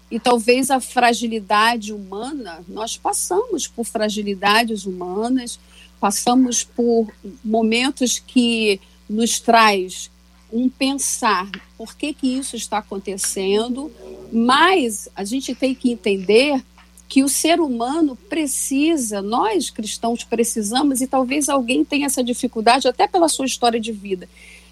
e 0.09 0.21
talvez 0.21 0.71
a 0.71 0.81
fragilidade 0.81 1.93
humana, 1.93 2.65
nós 2.69 2.97
passamos 2.97 3.67
por 3.67 3.85
fragilidades 3.85 4.87
humanas, 4.87 5.59
passamos 5.99 6.63
por 6.63 7.13
momentos 7.45 8.23
que 8.25 8.81
nos 9.09 9.41
traz 9.41 10.11
um 10.53 10.69
pensar 10.69 11.51
por 11.77 11.97
que, 11.97 12.15
que 12.15 12.29
isso 12.39 12.55
está 12.55 12.79
acontecendo, 12.79 13.91
mas 14.33 15.09
a 15.17 15.25
gente 15.25 15.55
tem 15.57 15.75
que 15.75 15.91
entender 15.91 16.63
que 17.09 17.23
o 17.23 17.29
ser 17.29 17.61
humano 17.61 18.17
precisa, 18.29 19.23
nós 19.23 19.71
cristãos 19.71 20.25
precisamos, 20.25 21.01
e 21.01 21.07
talvez 21.07 21.49
alguém 21.49 21.85
tenha 21.85 22.07
essa 22.07 22.23
dificuldade, 22.23 22.89
até 22.89 23.07
pela 23.07 23.29
sua 23.29 23.47
história 23.47 23.79
de 23.79 23.93
vida, 23.93 24.29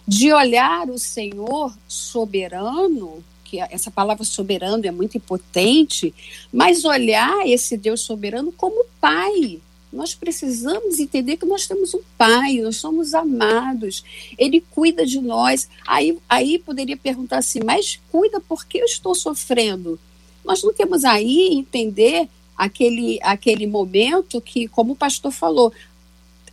de 0.06 0.32
olhar 0.32 0.88
o 0.90 0.98
Senhor 0.98 1.72
soberano, 1.86 3.22
que 3.44 3.60
essa 3.60 3.90
palavra 3.90 4.24
soberano 4.24 4.84
é 4.84 4.90
muito 4.90 5.16
impotente, 5.16 6.12
mas 6.52 6.84
olhar 6.84 7.46
esse 7.46 7.76
Deus 7.76 8.00
soberano 8.00 8.52
como 8.52 8.84
Pai, 9.00 9.60
nós 9.94 10.12
precisamos 10.12 10.98
entender 10.98 11.36
que 11.36 11.46
nós 11.46 11.68
temos 11.68 11.94
um 11.94 12.00
pai, 12.18 12.56
nós 12.56 12.76
somos 12.76 13.14
amados, 13.14 14.02
ele 14.36 14.60
cuida 14.72 15.06
de 15.06 15.20
nós. 15.20 15.68
Aí, 15.86 16.18
aí 16.28 16.58
poderia 16.58 16.96
perguntar 16.96 17.38
assim, 17.38 17.60
mas 17.64 18.00
cuida 18.10 18.40
porque 18.40 18.78
eu 18.78 18.86
estou 18.86 19.14
sofrendo? 19.14 19.98
Nós 20.44 20.62
não 20.62 20.72
temos 20.72 21.04
aí 21.04 21.48
entender 21.52 22.28
aquele, 22.56 23.18
aquele 23.22 23.66
momento 23.66 24.40
que, 24.40 24.68
como 24.68 24.92
o 24.92 24.96
pastor 24.96 25.32
falou, 25.32 25.72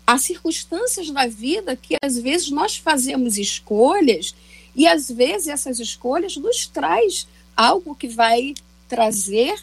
há 0.06 0.18
circunstâncias 0.18 1.10
na 1.10 1.28
vida 1.28 1.76
que 1.76 1.96
às 2.02 2.18
vezes 2.18 2.50
nós 2.50 2.78
fazemos 2.78 3.38
escolhas 3.38 4.34
e 4.76 4.88
às 4.88 5.10
vezes 5.10 5.48
essas 5.48 5.80
escolhas 5.80 6.38
nos 6.38 6.68
traz 6.68 7.28
algo 7.56 7.96
que 7.96 8.08
vai 8.08 8.54
trazer 8.88 9.62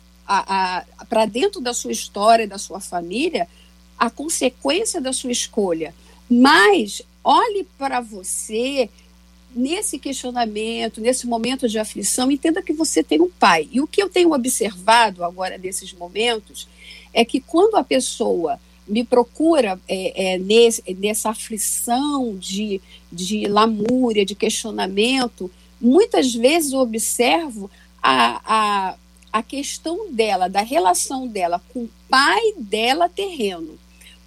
para 1.08 1.26
dentro 1.26 1.60
da 1.60 1.72
sua 1.72 1.90
história, 1.90 2.46
da 2.46 2.58
sua 2.58 2.80
família, 2.80 3.48
a 3.98 4.10
consequência 4.10 5.00
da 5.00 5.12
sua 5.12 5.32
escolha. 5.32 5.94
Mas 6.30 7.02
olhe 7.24 7.66
para 7.78 8.00
você 8.00 8.90
nesse 9.54 9.98
questionamento, 9.98 11.00
nesse 11.00 11.26
momento 11.26 11.68
de 11.68 11.78
aflição, 11.78 12.30
entenda 12.30 12.62
que 12.62 12.72
você 12.72 13.02
tem 13.02 13.20
um 13.20 13.30
pai. 13.30 13.68
E 13.72 13.80
o 13.80 13.86
que 13.86 14.02
eu 14.02 14.08
tenho 14.08 14.32
observado 14.32 15.24
agora 15.24 15.58
nesses 15.58 15.92
momentos 15.92 16.68
é 17.12 17.24
que 17.24 17.40
quando 17.40 17.76
a 17.76 17.84
pessoa 17.84 18.60
me 18.86 19.04
procura 19.04 19.78
é, 19.86 20.34
é, 20.34 20.38
nesse, 20.38 20.82
nessa 20.94 21.30
aflição 21.30 22.36
de, 22.36 22.80
de 23.12 23.46
lamúria, 23.46 24.24
de 24.24 24.34
questionamento, 24.34 25.50
muitas 25.80 26.34
vezes 26.34 26.72
eu 26.72 26.80
observo 26.80 27.70
a, 28.02 28.40
a, 28.44 28.94
a 29.32 29.42
questão 29.42 30.10
dela, 30.10 30.48
da 30.48 30.62
relação 30.62 31.26
dela 31.26 31.60
com 31.72 31.80
o 31.80 31.90
pai 32.08 32.54
dela 32.56 33.08
terreno. 33.08 33.78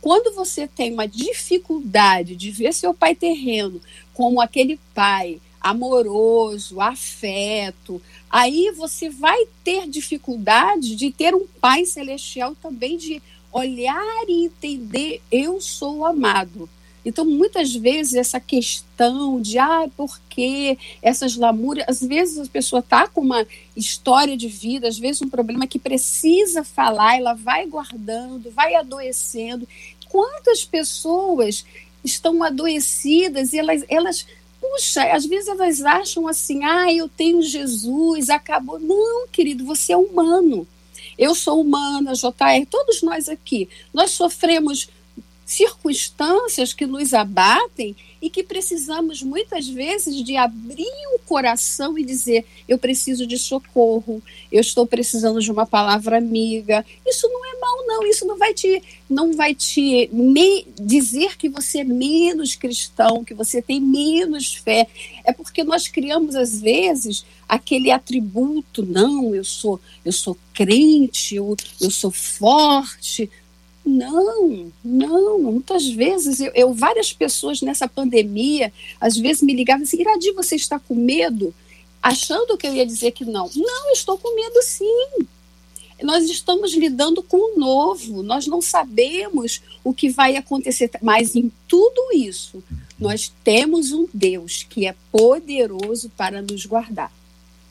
Quando 0.02 0.34
você 0.34 0.68
tem 0.68 0.92
uma 0.92 1.08
dificuldade 1.08 2.36
de 2.36 2.50
ver 2.50 2.74
seu 2.74 2.92
pai 2.92 3.14
terreno 3.14 3.80
como 4.14 4.42
aquele 4.42 4.80
pai 4.96 5.40
amoroso, 5.62 6.82
afeto, 6.82 8.02
aí 8.28 8.72
você 8.76 9.10
vai 9.12 9.46
ter 9.64 9.88
dificuldade 9.88 10.96
de 10.96 11.12
ter 11.12 11.36
um 11.36 11.46
pai 11.62 11.86
celestial 11.86 12.56
também 12.56 12.98
de 12.98 13.22
olhar 13.52 14.24
e 14.28 14.46
entender 14.46 15.22
eu 15.32 15.62
sou 15.62 16.04
amado. 16.04 16.68
Então, 17.04 17.26
muitas 17.26 17.74
vezes, 17.74 18.14
essa 18.14 18.40
questão 18.40 19.42
de, 19.42 19.58
ah, 19.58 19.90
por 19.98 20.20
que 20.30 20.78
essas 21.02 21.36
lamúrias, 21.36 21.86
às 21.88 22.02
vezes 22.02 22.38
a 22.38 22.52
pessoa 22.52 22.80
está 22.80 23.08
com 23.08 23.22
uma 23.22 23.46
história 23.76 24.38
de 24.38 24.48
vida, 24.48 24.88
às 24.88 25.00
vezes 25.00 25.22
um 25.22 25.30
problema 25.30 25.66
que 25.66 25.80
precisa 25.80 26.64
falar, 26.64 27.18
ela 27.18 27.34
vai 27.34 27.66
guardando, 27.66 28.52
vai 28.52 28.76
adoecendo. 28.76 29.68
Quantas 30.10 30.64
pessoas 30.64 31.66
estão 32.04 32.44
adoecidas 32.44 33.54
e 33.54 33.60
elas, 33.60 33.84
elas 33.90 34.26
puxa, 34.60 35.04
às 35.12 35.26
vezes 35.26 35.48
elas 35.48 35.82
acham 35.82 36.28
assim, 36.28 36.64
ah, 36.64 36.94
eu 36.94 37.10
tenho 37.10 37.42
Jesus, 37.42 38.30
acabou. 38.30 38.80
Não, 38.80 39.28
querido, 39.28 39.66
você 39.66 39.94
é 39.94 39.98
humano. 39.98 40.68
Eu 41.18 41.34
sou 41.34 41.62
humana, 41.62 42.14
JR, 42.14 42.66
todos 42.70 43.02
nós 43.02 43.28
aqui, 43.28 43.68
nós 43.94 44.12
sofremos 44.12 44.90
circunstâncias 45.45 46.73
que 46.73 46.86
nos 46.86 47.13
abatem 47.13 47.95
e 48.21 48.30
que 48.30 48.43
precisamos 48.43 49.23
muitas 49.23 49.67
vezes 49.67 50.23
de 50.23 50.38
abrir 50.38 50.86
o 51.15 51.19
coração 51.19 51.97
e 51.97 52.04
dizer: 52.04 52.45
eu 52.67 52.77
preciso 52.77 53.25
de 53.25 53.38
socorro, 53.38 54.21
eu 54.51 54.62
estou 54.62 54.86
precisando 54.86 55.41
de 55.41 55.51
uma 55.51 55.65
palavra 55.65 56.17
amiga. 56.17 56.86
Isso 57.06 57.27
não 57.27 57.45
é 57.45 57.60
mal, 57.60 57.88
não. 57.88 58.08
Isso 58.08 58.25
não 58.25 58.38
vai 58.38 58.54
te, 58.54 58.82
não 59.10 59.34
vai 59.34 59.56
te 59.56 60.10
dizer 60.80 61.38
que 61.38 61.49
você 61.49 61.80
é 61.80 61.84
menos 61.84 62.56
cristão, 62.56 63.23
que 63.23 63.34
você 63.34 63.62
tem 63.62 63.82
menos 63.82 64.56
fé. 64.56 64.88
É 65.25 65.34
porque 65.34 65.63
nós 65.63 65.88
criamos 65.88 66.36
às 66.36 66.62
vezes 66.62 67.25
aquele 67.49 67.91
atributo, 67.91 68.86
não, 68.86 69.36
eu 69.36 69.43
sou, 69.43 69.80
eu 70.06 70.12
sou 70.13 70.38
crente, 70.54 71.36
eu, 71.36 71.58
eu 71.82 71.91
sou 71.91 72.12
forte. 72.12 73.30
Não, 73.86 74.72
não. 74.84 75.39
Muitas 75.39 75.88
vezes, 75.89 76.39
eu, 76.39 76.52
eu, 76.54 76.74
várias 76.74 77.12
pessoas 77.12 77.62
nessa 77.62 77.88
pandemia, 77.88 78.72
às 79.00 79.17
vezes 79.17 79.41
me 79.41 79.54
ligavam 79.54 79.84
assim: 79.84 80.00
Iradi, 80.00 80.32
você 80.32 80.56
está 80.56 80.80
com 80.80 80.96
medo? 80.96 81.54
Achando 82.02 82.58
que 82.58 82.67
eu 82.67 82.76
ia 82.76 82.86
dizer 82.86 83.12
que 83.12 83.26
não. 83.26 83.50
Não, 83.56 83.91
estou 83.91 84.17
com 84.17 84.36
medo 84.36 84.62
sim. 84.63 85.26
nós 86.02 86.30
estamos 86.30 86.74
lidando 86.74 87.22
com 87.22 87.38
o 87.38 87.60
novo, 87.60 88.24
nós 88.24 88.48
não 88.48 88.62
sabemos 88.62 89.62
o 89.84 89.94
que 89.94 90.10
vai 90.10 90.36
acontecer, 90.36 90.89
mas 91.02 91.36
em 91.36 91.52
tudo 91.67 92.12
isso, 92.13 92.63
nós 93.00 93.32
temos 93.44 93.91
um 93.91 94.08
Deus 94.12 94.65
que 94.67 94.88
é 94.88 94.96
poderoso 95.12 96.10
para 96.17 96.41
nos 96.41 96.65
guardar. 96.65 97.12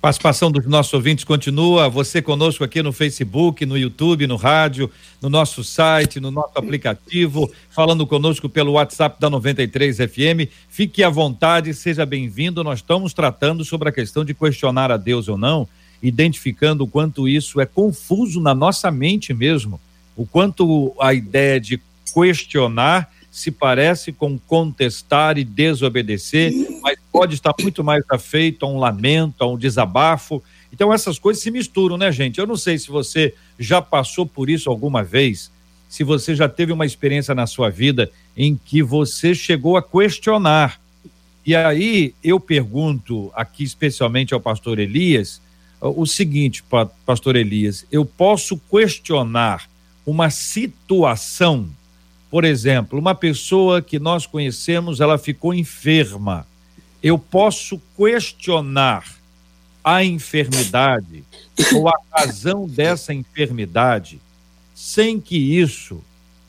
Participação 0.01 0.51
dos 0.51 0.65
nossos 0.65 0.95
ouvintes 0.95 1.25
continua. 1.25 1.87
Você 1.91 2.23
conosco 2.23 2.65
aqui 2.65 2.83
no 2.83 2.91
Facebook, 2.91 3.67
no 3.67 3.77
YouTube, 3.77 4.27
no 4.27 4.37
rádio, 4.37 4.91
no 5.21 5.29
nosso 5.29 5.63
site, 5.63 6.19
no 6.19 6.31
nosso 6.31 6.53
aplicativo, 6.55 7.51
falando 7.69 8.07
conosco 8.07 8.49
pelo 8.49 8.73
WhatsApp 8.73 9.21
da 9.21 9.29
93 9.29 9.99
FM. 9.99 10.49
Fique 10.71 11.03
à 11.03 11.11
vontade, 11.11 11.75
seja 11.75 12.07
bem-vindo. 12.07 12.65
Nós 12.65 12.79
estamos 12.79 13.13
tratando 13.13 13.63
sobre 13.63 13.91
a 13.91 13.93
questão 13.93 14.25
de 14.25 14.33
questionar 14.33 14.91
a 14.91 14.97
Deus 14.97 15.29
ou 15.29 15.37
não, 15.37 15.69
identificando 16.03 16.85
o 16.85 16.89
quanto 16.89 17.29
isso 17.29 17.61
é 17.61 17.67
confuso 17.67 18.41
na 18.41 18.55
nossa 18.55 18.91
mente 18.91 19.35
mesmo, 19.35 19.79
o 20.17 20.25
quanto 20.25 20.95
a 20.99 21.13
ideia 21.13 21.61
de 21.61 21.79
questionar 22.15 23.11
se 23.31 23.51
parece 23.51 24.13
com 24.13 24.39
contestar 24.39 25.37
e 25.37 25.45
desobedecer, 25.45 26.53
pode 27.13 27.35
estar 27.35 27.55
muito 27.61 27.83
mais 27.83 28.05
afeito 28.09 28.65
a 28.65 28.69
um 28.69 28.79
lamento, 28.79 29.43
a 29.43 29.47
um 29.47 29.59
desabafo. 29.59 30.43
Então 30.73 30.93
essas 30.93 31.19
coisas 31.19 31.43
se 31.43 31.51
misturam, 31.51 31.97
né, 31.97 32.11
gente? 32.13 32.39
Eu 32.39 32.47
não 32.47 32.57
sei 32.57 32.79
se 32.79 32.89
você 32.89 33.35
já 33.59 33.83
passou 33.83 34.27
por 34.27 34.49
isso 34.49 34.71
alguma 34.71 35.03
vez, 35.03 35.51
se 35.89 36.05
você 36.05 36.35
já 36.35 36.49
teve 36.49 36.73
uma 36.73 36.87
experiência 36.87 37.35
na 37.35 37.47
sua 37.47 37.69
vida 37.69 38.11
em 38.37 38.57
que 38.57 38.83
você 38.83 39.35
chegou 39.35 39.77
a 39.77 39.83
questionar. 39.83 40.81
E 41.45 41.55
aí 41.55 42.15
eu 42.23 42.39
pergunto 42.39 43.31
aqui 43.35 43.65
especialmente 43.65 44.33
ao 44.33 44.41
pastor 44.41 44.79
Elias 44.79 45.41
o 45.81 46.05
seguinte, 46.05 46.63
pastor 47.07 47.37
Elias, 47.37 47.87
eu 47.91 48.05
posso 48.05 48.61
questionar 48.71 49.69
uma 50.05 50.29
situação 50.29 51.71
por 52.31 52.45
exemplo, 52.45 52.99
uma 52.99 53.15
pessoa 53.15 53.83
que 53.83 53.99
nós 53.99 54.25
conhecemos, 54.25 55.01
ela 55.01 55.19
ficou 55.19 55.53
enferma. 55.53 56.47
Eu 57.03 57.19
posso 57.19 57.81
questionar 57.97 59.05
a 59.83 60.05
enfermidade 60.05 61.25
ou 61.75 61.89
a 61.89 61.95
razão 62.13 62.67
dessa 62.67 63.15
enfermidade 63.15 64.21
sem 64.75 65.21
que 65.21 65.37
isso 65.37 66.03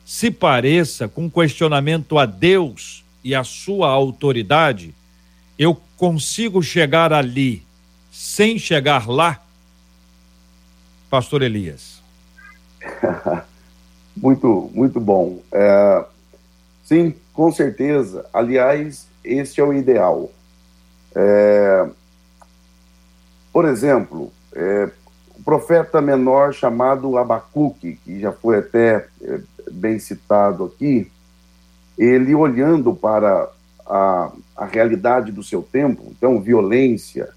se 0.04 0.30
pareça 0.30 1.08
com 1.08 1.30
questionamento 1.30 2.18
a 2.18 2.26
Deus 2.26 3.02
e 3.24 3.34
a 3.34 3.44
sua 3.44 3.88
autoridade, 3.88 4.94
eu 5.58 5.80
consigo 5.96 6.62
chegar 6.62 7.12
ali 7.12 7.62
sem 8.10 8.58
chegar 8.58 9.08
lá? 9.08 9.42
Pastor 11.08 11.42
Elias. 11.42 12.02
Muito, 14.14 14.70
muito 14.74 15.00
bom. 15.00 15.40
É, 15.50 16.04
sim, 16.84 17.14
com 17.32 17.50
certeza. 17.50 18.26
Aliás, 18.30 19.06
este 19.24 19.58
é 19.58 19.64
o 19.64 19.72
ideal. 19.72 20.30
É, 21.14 21.88
por 23.52 23.64
exemplo, 23.64 24.32
é, 24.54 24.90
o 25.38 25.42
profeta 25.42 26.00
menor 26.00 26.52
chamado 26.52 27.16
Abacuque, 27.18 27.98
que 28.04 28.20
já 28.20 28.32
foi 28.32 28.58
até 28.58 29.06
é, 29.22 29.40
bem 29.70 29.98
citado 29.98 30.64
aqui, 30.64 31.10
ele 31.98 32.34
olhando 32.34 32.94
para 32.94 33.48
a, 33.86 34.32
a 34.56 34.64
realidade 34.64 35.30
do 35.30 35.42
seu 35.42 35.62
tempo, 35.62 36.02
então 36.10 36.40
violência, 36.40 37.28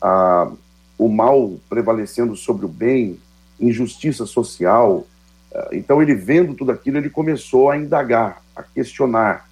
a, 0.00 0.50
o 0.98 1.08
mal 1.08 1.52
prevalecendo 1.68 2.34
sobre 2.34 2.64
o 2.66 2.68
bem, 2.68 3.18
injustiça 3.60 4.26
social, 4.26 5.06
então, 5.72 6.00
ele 6.00 6.14
vendo 6.14 6.54
tudo 6.54 6.70
aquilo, 6.70 6.98
ele 6.98 7.10
começou 7.10 7.70
a 7.70 7.76
indagar, 7.76 8.42
a 8.54 8.62
questionar. 8.62 9.48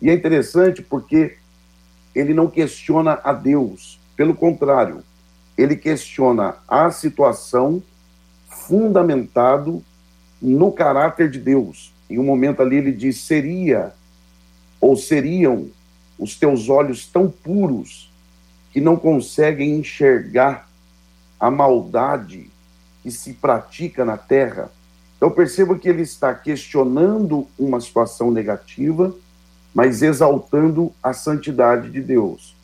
E 0.00 0.10
é 0.10 0.14
interessante 0.14 0.82
porque 0.82 1.36
ele 2.14 2.34
não 2.34 2.48
questiona 2.48 3.20
a 3.22 3.32
Deus, 3.32 4.00
pelo 4.16 4.34
contrário, 4.34 5.02
ele 5.56 5.76
questiona 5.76 6.56
a 6.66 6.90
situação 6.90 7.82
fundamentado 8.48 9.82
no 10.40 10.72
caráter 10.72 11.30
de 11.30 11.38
Deus. 11.38 11.92
Em 12.08 12.18
um 12.18 12.24
momento 12.24 12.62
ali 12.62 12.76
ele 12.76 12.92
diz: 12.92 13.20
seria 13.20 13.92
ou 14.80 14.96
seriam 14.96 15.68
os 16.18 16.38
teus 16.38 16.68
olhos 16.68 17.06
tão 17.06 17.30
puros 17.30 18.10
que 18.72 18.80
não 18.80 18.96
conseguem 18.96 19.78
enxergar 19.78 20.68
a 21.38 21.50
maldade 21.50 22.50
que 23.02 23.10
se 23.10 23.32
pratica 23.32 24.04
na 24.04 24.16
terra 24.16 24.70
então 25.20 25.30
perceba 25.30 25.78
que 25.78 25.86
ele 25.86 26.00
está 26.00 26.34
questionando 26.34 27.46
uma 27.58 27.78
situação 27.78 28.30
negativa, 28.30 29.14
mas 29.74 30.02
exaltando 30.02 30.92
a 31.02 31.12
santidade 31.12 31.90
de 31.90 32.00
Deus. 32.00 32.56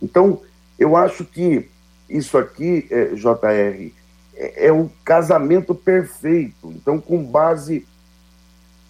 Então, 0.00 0.40
eu 0.78 0.96
acho 0.96 1.24
que 1.24 1.68
isso 2.08 2.36
aqui, 2.36 2.86
é, 2.90 3.14
JR, 3.14 3.92
é, 4.34 4.66
é 4.66 4.72
o 4.72 4.90
casamento 5.04 5.74
perfeito. 5.74 6.72
Então, 6.72 7.00
com 7.00 7.22
base 7.22 7.86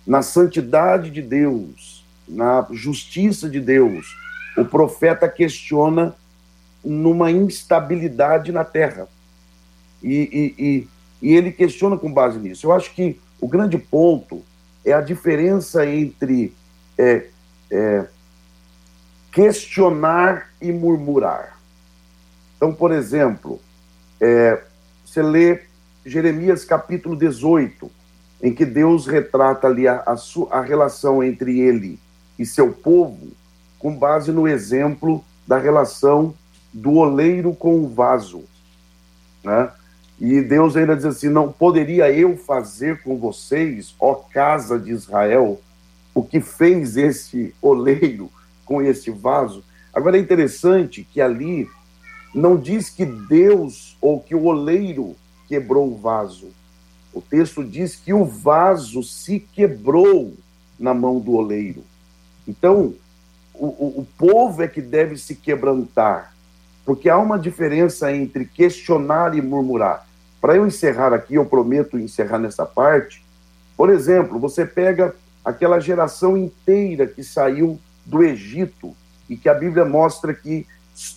na 0.06 0.22
santidade 0.22 1.10
de 1.10 1.22
Deus, 1.22 2.04
na 2.26 2.66
justiça 2.70 3.48
de 3.48 3.60
Deus, 3.60 4.16
o 4.56 4.64
profeta 4.64 5.28
questiona 5.28 6.14
numa 6.84 7.30
instabilidade 7.30 8.50
na 8.50 8.64
terra. 8.64 9.08
E, 10.02 10.54
e, 10.58 10.64
e 10.64 10.88
e 11.22 11.34
ele 11.34 11.52
questiona 11.52 11.96
com 11.96 12.12
base 12.12 12.38
nisso. 12.38 12.66
Eu 12.66 12.72
acho 12.72 12.94
que 12.94 13.18
o 13.40 13.46
grande 13.46 13.76
ponto 13.76 14.42
é 14.84 14.92
a 14.92 15.00
diferença 15.00 15.86
entre 15.86 16.54
é, 16.96 17.26
é, 17.70 18.06
questionar 19.32 20.50
e 20.60 20.72
murmurar. 20.72 21.58
Então, 22.56 22.74
por 22.74 22.92
exemplo, 22.92 23.60
é, 24.20 24.62
você 25.04 25.22
lê 25.22 25.62
Jeremias 26.04 26.64
capítulo 26.64 27.16
18, 27.16 27.90
em 28.42 28.54
que 28.54 28.64
Deus 28.64 29.06
retrata 29.06 29.66
ali 29.66 29.86
a, 29.86 30.02
a, 30.06 30.16
sua, 30.16 30.48
a 30.50 30.60
relação 30.60 31.22
entre 31.22 31.60
ele 31.60 31.98
e 32.38 32.44
seu 32.44 32.72
povo, 32.72 33.32
com 33.78 33.96
base 33.96 34.32
no 34.32 34.48
exemplo 34.48 35.24
da 35.46 35.58
relação 35.58 36.34
do 36.72 36.94
oleiro 36.94 37.54
com 37.54 37.80
o 37.80 37.88
vaso. 37.88 38.44
Né? 39.42 39.70
E 40.20 40.40
Deus 40.42 40.76
ainda 40.76 40.94
diz 40.94 41.04
assim: 41.04 41.28
Não 41.28 41.50
poderia 41.50 42.10
eu 42.12 42.36
fazer 42.36 43.02
com 43.02 43.18
vocês, 43.18 43.94
ó 43.98 44.14
casa 44.14 44.78
de 44.78 44.90
Israel, 44.90 45.60
o 46.20 46.22
que 46.22 46.38
fez 46.38 46.98
esse 46.98 47.54
oleiro 47.62 48.30
com 48.66 48.82
esse 48.82 49.10
vaso? 49.10 49.64
Agora 49.92 50.18
é 50.18 50.20
interessante 50.20 51.02
que 51.02 51.18
ali 51.18 51.66
não 52.34 52.58
diz 52.58 52.90
que 52.90 53.06
Deus 53.06 53.96
ou 54.02 54.20
que 54.20 54.34
o 54.34 54.44
oleiro 54.44 55.16
quebrou 55.48 55.90
o 55.90 55.96
vaso. 55.96 56.48
O 57.10 57.22
texto 57.22 57.64
diz 57.64 57.96
que 57.96 58.12
o 58.12 58.22
vaso 58.22 59.02
se 59.02 59.40
quebrou 59.40 60.34
na 60.78 60.92
mão 60.92 61.18
do 61.18 61.32
oleiro. 61.32 61.82
Então, 62.46 62.92
o, 63.54 63.66
o, 63.66 64.00
o 64.00 64.06
povo 64.18 64.62
é 64.62 64.68
que 64.68 64.82
deve 64.82 65.16
se 65.16 65.34
quebrantar, 65.34 66.34
porque 66.84 67.08
há 67.08 67.16
uma 67.16 67.38
diferença 67.38 68.12
entre 68.14 68.44
questionar 68.44 69.34
e 69.34 69.40
murmurar. 69.40 70.06
Para 70.38 70.56
eu 70.56 70.66
encerrar 70.66 71.14
aqui, 71.14 71.36
eu 71.36 71.46
prometo 71.46 71.98
encerrar 71.98 72.38
nessa 72.38 72.66
parte. 72.66 73.24
Por 73.74 73.88
exemplo, 73.88 74.38
você 74.38 74.66
pega 74.66 75.14
aquela 75.44 75.80
geração 75.80 76.36
inteira 76.36 77.06
que 77.06 77.22
saiu 77.22 77.78
do 78.04 78.22
Egito 78.22 78.94
e 79.28 79.36
que 79.36 79.48
a 79.48 79.54
Bíblia 79.54 79.84
mostra 79.84 80.34
que 80.34 80.66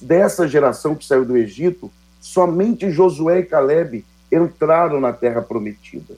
dessa 0.02 0.48
geração 0.48 0.96
que 0.96 1.06
saiu 1.06 1.26
do 1.26 1.36
Egito, 1.36 1.92
somente 2.22 2.92
Josué 2.92 3.40
e 3.40 3.46
Caleb 3.46 4.06
entraram 4.32 5.00
na 5.00 5.12
terra 5.12 5.42
prometida. 5.42 6.16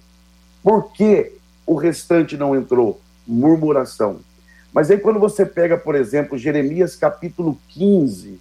Por 0.62 0.92
que 0.92 1.34
o 1.66 1.76
restante 1.76 2.38
não 2.38 2.56
entrou? 2.56 3.00
Murmuração. 3.26 4.20
Mas 4.72 4.92
aí 4.92 4.98
quando 4.98 5.20
você 5.20 5.46
pega, 5.46 5.78
por 5.78 5.96
exemplo, 5.96 6.38
Jeremias 6.38 6.96
capítulo 6.96 7.58
15, 7.70 8.40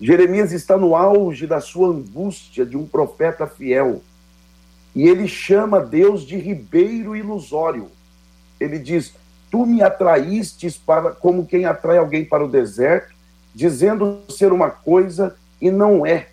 Jeremias 0.00 0.52
está 0.52 0.76
no 0.76 0.94
auge 0.94 1.46
da 1.46 1.60
sua 1.60 1.88
angústia 1.88 2.64
de 2.64 2.76
um 2.76 2.86
profeta 2.86 3.46
fiel. 3.46 4.02
E 4.94 5.08
ele 5.08 5.26
chama 5.26 5.80
Deus 5.80 6.22
de 6.22 6.36
ribeiro 6.36 7.16
ilusório. 7.16 7.90
Ele 8.60 8.78
diz: 8.78 9.14
Tu 9.50 9.64
me 9.66 9.82
atraístes 9.82 10.76
para 10.76 11.12
como 11.12 11.46
quem 11.46 11.64
atrai 11.64 11.98
alguém 11.98 12.24
para 12.24 12.44
o 12.44 12.50
deserto, 12.50 13.14
dizendo 13.54 14.20
ser 14.28 14.52
uma 14.52 14.70
coisa 14.70 15.36
e 15.60 15.70
não 15.70 16.06
é. 16.06 16.28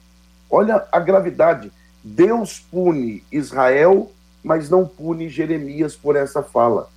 Olha 0.50 0.86
a 0.92 1.00
gravidade. 1.00 1.72
Deus 2.04 2.60
pune 2.60 3.24
Israel, 3.32 4.12
mas 4.44 4.70
não 4.70 4.86
pune 4.86 5.28
Jeremias 5.28 5.96
por 5.96 6.16
essa 6.16 6.44
fala. 6.44 6.90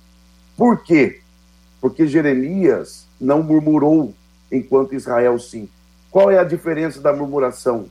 Por 0.55 0.83
quê? 0.83 1.21
Porque 1.81 2.05
Jeremias 2.05 3.07
não 3.19 3.41
murmurou 3.41 4.13
enquanto 4.51 4.93
Israel 4.93 5.39
sim. 5.39 5.67
Qual 6.11 6.29
é 6.29 6.37
a 6.37 6.43
diferença 6.43 7.01
da 7.01 7.13
murmuração? 7.13 7.87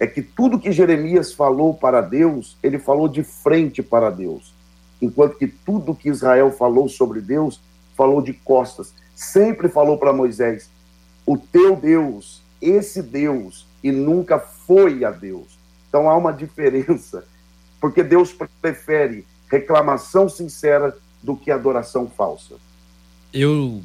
é 0.00 0.06
que 0.06 0.22
tudo 0.22 0.58
que 0.58 0.72
Jeremias 0.72 1.34
falou 1.34 1.74
para 1.74 2.00
Deus, 2.00 2.56
ele 2.62 2.78
falou 2.78 3.06
de 3.06 3.22
frente 3.22 3.82
para 3.82 4.08
Deus. 4.08 4.54
Enquanto 5.00 5.36
que 5.36 5.46
tudo 5.46 5.94
que 5.94 6.08
Israel 6.08 6.52
falou 6.52 6.88
sobre 6.88 7.20
Deus, 7.20 7.60
falou 7.96 8.20
de 8.22 8.32
costas. 8.32 8.94
Sempre 9.14 9.68
falou 9.68 9.98
para 9.98 10.12
Moisés: 10.12 10.70
o 11.26 11.36
teu 11.36 11.76
Deus, 11.76 12.42
esse 12.60 13.02
Deus, 13.02 13.66
e 13.82 13.90
nunca 13.92 14.38
foi 14.38 15.04
a 15.04 15.10
Deus. 15.10 15.58
Então 15.88 16.08
há 16.08 16.16
uma 16.16 16.32
diferença, 16.32 17.24
porque 17.80 18.02
Deus 18.02 18.34
prefere 18.60 19.26
reclamação 19.50 20.28
sincera 20.28 20.96
do 21.22 21.36
que 21.36 21.50
adoração 21.50 22.08
falsa. 22.08 22.54
Eu 23.32 23.82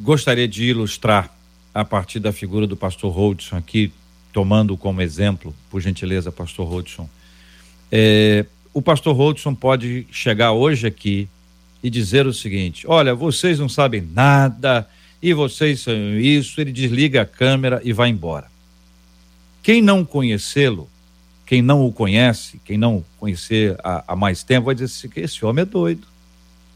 gostaria 0.00 0.48
de 0.48 0.64
ilustrar 0.64 1.30
a 1.74 1.84
partir 1.84 2.18
da 2.18 2.32
figura 2.32 2.66
do 2.66 2.76
pastor 2.76 3.12
Holdson 3.12 3.56
aqui, 3.56 3.92
tomando 4.32 4.76
como 4.76 5.00
exemplo, 5.00 5.54
por 5.70 5.80
gentileza, 5.80 6.32
pastor 6.32 6.66
Holdson. 6.66 7.08
É, 7.90 8.44
o 8.72 8.80
pastor 8.80 9.14
Holdson 9.14 9.54
pode 9.54 10.06
chegar 10.10 10.52
hoje 10.52 10.86
aqui 10.86 11.28
e 11.82 11.90
dizer 11.90 12.26
o 12.26 12.32
seguinte: 12.32 12.86
olha, 12.86 13.14
vocês 13.14 13.58
não 13.58 13.68
sabem 13.68 14.00
nada 14.00 14.88
e 15.20 15.34
vocês 15.34 15.80
são 15.80 15.94
isso. 16.18 16.60
Ele 16.60 16.72
desliga 16.72 17.22
a 17.22 17.26
câmera 17.26 17.80
e 17.84 17.92
vai 17.92 18.08
embora. 18.08 18.50
Quem 19.62 19.80
não 19.80 20.04
conhecê-lo, 20.04 20.88
quem 21.46 21.62
não 21.62 21.86
o 21.86 21.92
conhece, 21.92 22.60
quem 22.64 22.76
não 22.76 23.04
conhecer 23.18 23.76
há, 23.84 24.04
há 24.08 24.16
mais 24.16 24.42
tempo, 24.42 24.66
vai 24.66 24.74
dizer 24.74 24.86
assim, 24.86 25.08
que 25.08 25.20
esse 25.20 25.44
homem 25.44 25.62
é 25.62 25.66
doido. 25.66 26.06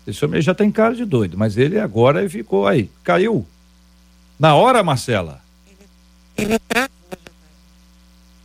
Esse 0.06 0.24
homem 0.24 0.40
já 0.40 0.54
tem 0.54 0.70
cara 0.70 0.94
de 0.94 1.04
doido, 1.04 1.36
mas 1.36 1.56
ele 1.56 1.80
agora 1.80 2.28
ficou 2.30 2.66
aí, 2.66 2.88
caiu. 3.02 3.44
Na 4.38 4.54
hora, 4.54 4.82
Marcela. 4.84 5.42
Ele, 5.66 5.88
ele 6.36 6.58
travou. 6.60 6.90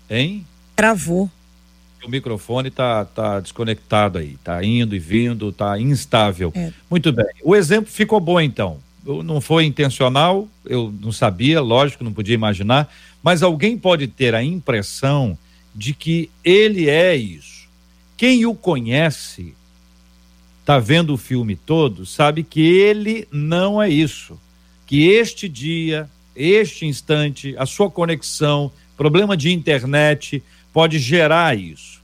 Hein? 0.09 0.47
Travou. 0.75 1.29
O 2.03 2.09
microfone 2.09 2.71
tá, 2.71 3.05
tá 3.05 3.39
desconectado 3.39 4.17
aí, 4.17 4.37
tá 4.43 4.63
indo 4.63 4.95
e 4.95 4.99
vindo, 4.99 5.51
tá 5.51 5.79
instável. 5.79 6.51
É. 6.55 6.71
Muito 6.89 7.11
bem. 7.11 7.25
O 7.43 7.55
exemplo 7.55 7.91
ficou 7.91 8.19
bom 8.19 8.39
então. 8.39 8.79
Não 9.05 9.41
foi 9.41 9.65
intencional, 9.65 10.47
eu 10.65 10.93
não 11.01 11.11
sabia, 11.11 11.59
lógico, 11.59 12.03
não 12.03 12.13
podia 12.13 12.35
imaginar, 12.35 12.91
mas 13.23 13.41
alguém 13.41 13.77
pode 13.77 14.07
ter 14.07 14.35
a 14.35 14.43
impressão 14.43 15.37
de 15.73 15.93
que 15.93 16.29
ele 16.43 16.89
é 16.89 17.15
isso. 17.15 17.67
Quem 18.15 18.45
o 18.45 18.53
conhece, 18.53 19.55
está 20.59 20.77
vendo 20.77 21.13
o 21.13 21.17
filme 21.17 21.55
todo, 21.55 22.05
sabe 22.05 22.43
que 22.43 22.61
ele 22.61 23.27
não 23.31 23.81
é 23.81 23.89
isso. 23.89 24.39
Que 24.85 25.09
este 25.09 25.49
dia, 25.49 26.07
este 26.35 26.85
instante, 26.85 27.55
a 27.57 27.65
sua 27.65 27.89
conexão, 27.89 28.71
problema 28.95 29.35
de 29.35 29.51
internet, 29.51 30.43
pode 30.73 30.99
gerar 30.99 31.57
isso. 31.57 32.01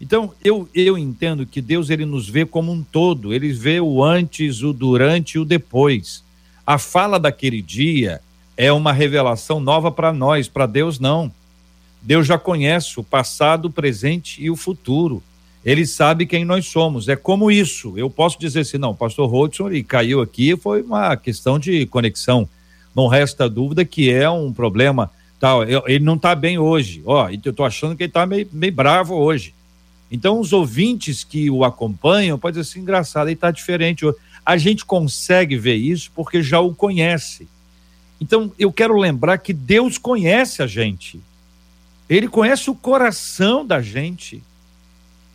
Então, 0.00 0.32
eu, 0.44 0.68
eu 0.74 0.96
entendo 0.96 1.44
que 1.44 1.60
Deus 1.60 1.90
ele 1.90 2.04
nos 2.04 2.28
vê 2.28 2.46
como 2.46 2.70
um 2.70 2.82
todo, 2.82 3.34
ele 3.34 3.52
vê 3.52 3.80
o 3.80 4.02
antes, 4.02 4.62
o 4.62 4.72
durante 4.72 5.34
e 5.34 5.38
o 5.38 5.44
depois. 5.44 6.22
A 6.66 6.78
fala 6.78 7.18
daquele 7.18 7.60
dia 7.60 8.20
é 8.56 8.72
uma 8.72 8.92
revelação 8.92 9.58
nova 9.58 9.90
para 9.90 10.12
nós, 10.12 10.48
para 10.48 10.66
Deus 10.66 10.98
não. 10.98 11.32
Deus 12.00 12.26
já 12.26 12.38
conhece 12.38 13.00
o 13.00 13.04
passado, 13.04 13.66
o 13.66 13.70
presente 13.70 14.42
e 14.42 14.50
o 14.50 14.56
futuro. 14.56 15.22
Ele 15.64 15.84
sabe 15.84 16.26
quem 16.26 16.44
nós 16.44 16.66
somos. 16.66 17.08
É 17.08 17.16
como 17.16 17.50
isso. 17.50 17.94
Eu 17.96 18.08
posso 18.08 18.38
dizer 18.38 18.60
assim, 18.60 18.78
não, 18.78 18.94
pastor 18.94 19.28
Rodson, 19.28 19.68
ele 19.68 19.82
caiu 19.82 20.20
aqui, 20.20 20.56
foi 20.56 20.82
uma 20.82 21.16
questão 21.16 21.58
de 21.58 21.86
conexão. 21.86 22.48
Não 22.94 23.08
resta 23.08 23.48
dúvida 23.48 23.84
que 23.84 24.10
é 24.10 24.30
um 24.30 24.52
problema. 24.52 25.10
Tal. 25.38 25.62
Ele 25.64 26.04
não 26.04 26.14
está 26.14 26.34
bem 26.34 26.58
hoje. 26.58 27.02
Ó, 27.04 27.28
eu 27.28 27.50
estou 27.50 27.64
achando 27.64 27.96
que 27.96 28.04
ele 28.04 28.10
está 28.10 28.26
meio, 28.26 28.48
meio 28.52 28.72
bravo 28.72 29.14
hoje. 29.14 29.54
Então, 30.10 30.40
os 30.40 30.52
ouvintes 30.52 31.22
que 31.22 31.50
o 31.50 31.64
acompanham 31.64 32.38
podem 32.38 32.60
dizer 32.60 32.70
assim, 32.70 32.80
engraçado, 32.80 33.28
ele 33.28 33.34
está 33.34 33.50
diferente. 33.50 34.04
A 34.44 34.56
gente 34.56 34.84
consegue 34.84 35.56
ver 35.56 35.76
isso 35.76 36.10
porque 36.14 36.42
já 36.42 36.60
o 36.60 36.74
conhece. 36.74 37.46
Então, 38.20 38.50
eu 38.58 38.72
quero 38.72 38.96
lembrar 38.96 39.38
que 39.38 39.52
Deus 39.52 39.98
conhece 39.98 40.62
a 40.62 40.66
gente. 40.66 41.20
Ele 42.08 42.26
conhece 42.26 42.70
o 42.70 42.74
coração 42.74 43.66
da 43.66 43.82
gente. 43.82 44.42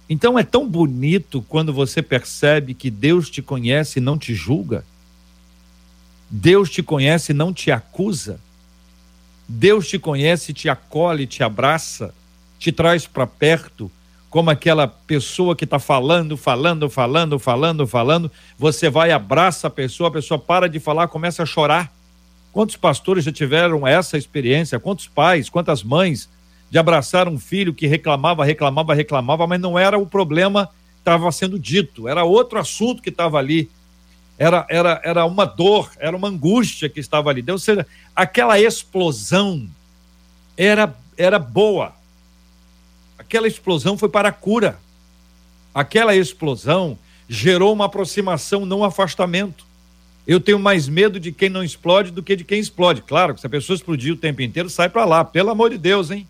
Então 0.09 0.37
é 0.37 0.43
tão 0.43 0.67
bonito 0.67 1.43
quando 1.47 1.71
você 1.71 2.01
percebe 2.01 2.73
que 2.73 2.89
Deus 2.89 3.29
te 3.29 3.41
conhece 3.41 3.99
e 3.99 4.01
não 4.01 4.17
te 4.17 4.33
julga. 4.33 4.83
Deus 6.29 6.69
te 6.69 6.81
conhece 6.81 7.31
e 7.31 7.35
não 7.35 7.53
te 7.53 7.71
acusa. 7.71 8.39
Deus 9.53 9.87
te 9.87 9.99
conhece, 9.99 10.51
te 10.51 10.67
acolhe, 10.67 11.27
te 11.27 11.43
abraça, 11.43 12.13
te 12.57 12.71
traz 12.71 13.05
para 13.05 13.27
perto, 13.27 13.91
como 14.29 14.49
aquela 14.49 14.87
pessoa 14.87 15.55
que 15.55 15.63
está 15.63 15.77
falando, 15.77 16.35
falando, 16.35 16.89
falando, 16.89 17.37
falando, 17.37 17.85
falando. 17.85 18.31
Você 18.57 18.89
vai, 18.89 19.11
abraça 19.11 19.67
a 19.67 19.69
pessoa, 19.69 20.09
a 20.09 20.11
pessoa 20.11 20.39
para 20.39 20.67
de 20.67 20.79
falar, 20.79 21.07
começa 21.07 21.43
a 21.43 21.45
chorar. 21.45 21.93
Quantos 22.51 22.75
pastores 22.75 23.23
já 23.23 23.31
tiveram 23.31 23.85
essa 23.85 24.17
experiência? 24.17 24.79
Quantos 24.79 25.07
pais, 25.07 25.49
quantas 25.49 25.83
mães 25.83 26.27
de 26.71 26.79
abraçar 26.79 27.27
um 27.27 27.37
filho 27.37 27.75
que 27.75 27.85
reclamava, 27.85 28.43
reclamava, 28.43 28.95
reclamava, 28.95 29.45
mas 29.45 29.61
não 29.61 29.77
era 29.77 29.99
o 29.99 30.07
problema 30.07 30.65
que 30.65 31.01
estava 31.01 31.31
sendo 31.31 31.59
dito, 31.59 32.07
era 32.07 32.23
outro 32.23 32.57
assunto 32.57 33.03
que 33.03 33.09
estava 33.09 33.37
ali. 33.37 33.69
Era, 34.43 34.65
era, 34.67 35.01
era 35.05 35.25
uma 35.25 35.45
dor, 35.45 35.89
era 35.97 36.17
uma 36.17 36.27
angústia 36.27 36.89
que 36.89 36.99
estava 36.99 37.29
ali. 37.29 37.41
Ou 37.49 37.57
seja, 37.57 37.87
aquela 38.13 38.59
explosão 38.59 39.69
era, 40.57 40.93
era 41.17 41.39
boa. 41.39 41.93
Aquela 43.17 43.47
explosão 43.47 43.97
foi 43.97 44.09
para 44.09 44.27
a 44.27 44.33
cura. 44.33 44.77
Aquela 45.73 46.13
explosão 46.13 46.99
gerou 47.29 47.71
uma 47.71 47.85
aproximação, 47.85 48.65
não 48.65 48.79
um 48.79 48.83
afastamento. 48.83 49.65
Eu 50.27 50.41
tenho 50.41 50.59
mais 50.59 50.89
medo 50.89 51.21
de 51.21 51.31
quem 51.31 51.47
não 51.47 51.63
explode 51.63 52.11
do 52.11 52.21
que 52.21 52.35
de 52.35 52.43
quem 52.43 52.59
explode. 52.59 53.01
Claro 53.01 53.37
se 53.37 53.47
a 53.47 53.49
pessoa 53.49 53.77
explodir 53.77 54.11
o 54.11 54.17
tempo 54.17 54.41
inteiro, 54.41 54.69
sai 54.69 54.89
para 54.89 55.05
lá. 55.05 55.23
Pelo 55.23 55.51
amor 55.51 55.69
de 55.69 55.77
Deus, 55.77 56.11
hein? 56.11 56.27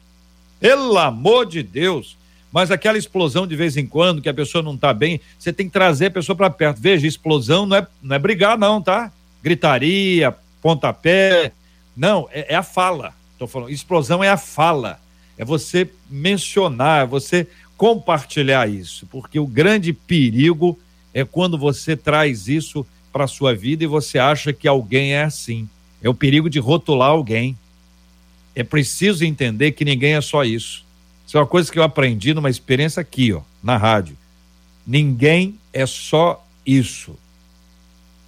Pelo 0.59 0.99
amor 0.99 1.47
de 1.47 1.63
Deus. 1.63 2.15
Mas 2.53 2.69
aquela 2.69 2.99
explosão 2.99 3.47
de 3.47 3.55
vez 3.55 3.75
em 3.77 3.87
quando, 3.87 4.21
que 4.21 4.29
a 4.29 4.33
pessoa 4.33 4.63
não 4.63 4.75
está 4.75 4.93
bem, 4.93 5.19
você 5.39 5.51
tem 5.51 5.65
que 5.65 5.73
trazer 5.73 6.05
a 6.05 6.11
pessoa 6.11 6.35
para 6.35 6.51
perto. 6.51 6.79
Veja, 6.79 7.07
explosão 7.07 7.65
não 7.65 7.77
é, 7.77 7.87
não 7.99 8.15
é 8.15 8.19
brigar, 8.19 8.59
não, 8.59 8.79
tá? 8.79 9.11
Gritaria, 9.41 10.35
pontapé. 10.61 11.51
Não, 11.97 12.29
é, 12.31 12.53
é 12.53 12.55
a 12.55 12.61
fala. 12.61 13.15
Estou 13.31 13.47
falando, 13.47 13.71
explosão 13.71 14.23
é 14.23 14.29
a 14.29 14.37
fala. 14.37 14.99
É 15.35 15.43
você 15.43 15.89
mencionar, 16.07 17.05
é 17.05 17.07
você 17.07 17.47
compartilhar 17.75 18.69
isso. 18.69 19.07
Porque 19.07 19.39
o 19.39 19.47
grande 19.47 19.91
perigo 19.91 20.79
é 21.11 21.25
quando 21.25 21.57
você 21.57 21.97
traz 21.97 22.47
isso 22.47 22.85
para 23.11 23.25
sua 23.25 23.55
vida 23.55 23.83
e 23.83 23.87
você 23.87 24.19
acha 24.19 24.53
que 24.53 24.67
alguém 24.67 25.13
é 25.13 25.23
assim. 25.23 25.67
É 26.03 26.07
o 26.07 26.13
perigo 26.13 26.51
de 26.51 26.59
rotular 26.59 27.09
alguém. 27.09 27.57
É 28.55 28.63
preciso 28.63 29.25
entender 29.25 29.71
que 29.71 29.83
ninguém 29.83 30.13
é 30.13 30.21
só 30.21 30.43
isso. 30.43 30.85
Isso 31.33 31.39
é 31.39 31.41
uma 31.41 31.47
coisa 31.47 31.71
que 31.71 31.79
eu 31.79 31.83
aprendi 31.83 32.31
numa 32.31 32.47
experiência 32.47 33.01
aqui, 33.01 33.33
ó, 33.33 33.41
na 33.63 33.75
rádio. 33.75 34.15
Ninguém 34.85 35.57
é 35.73 35.83
só 35.83 36.45
isso. 36.63 37.17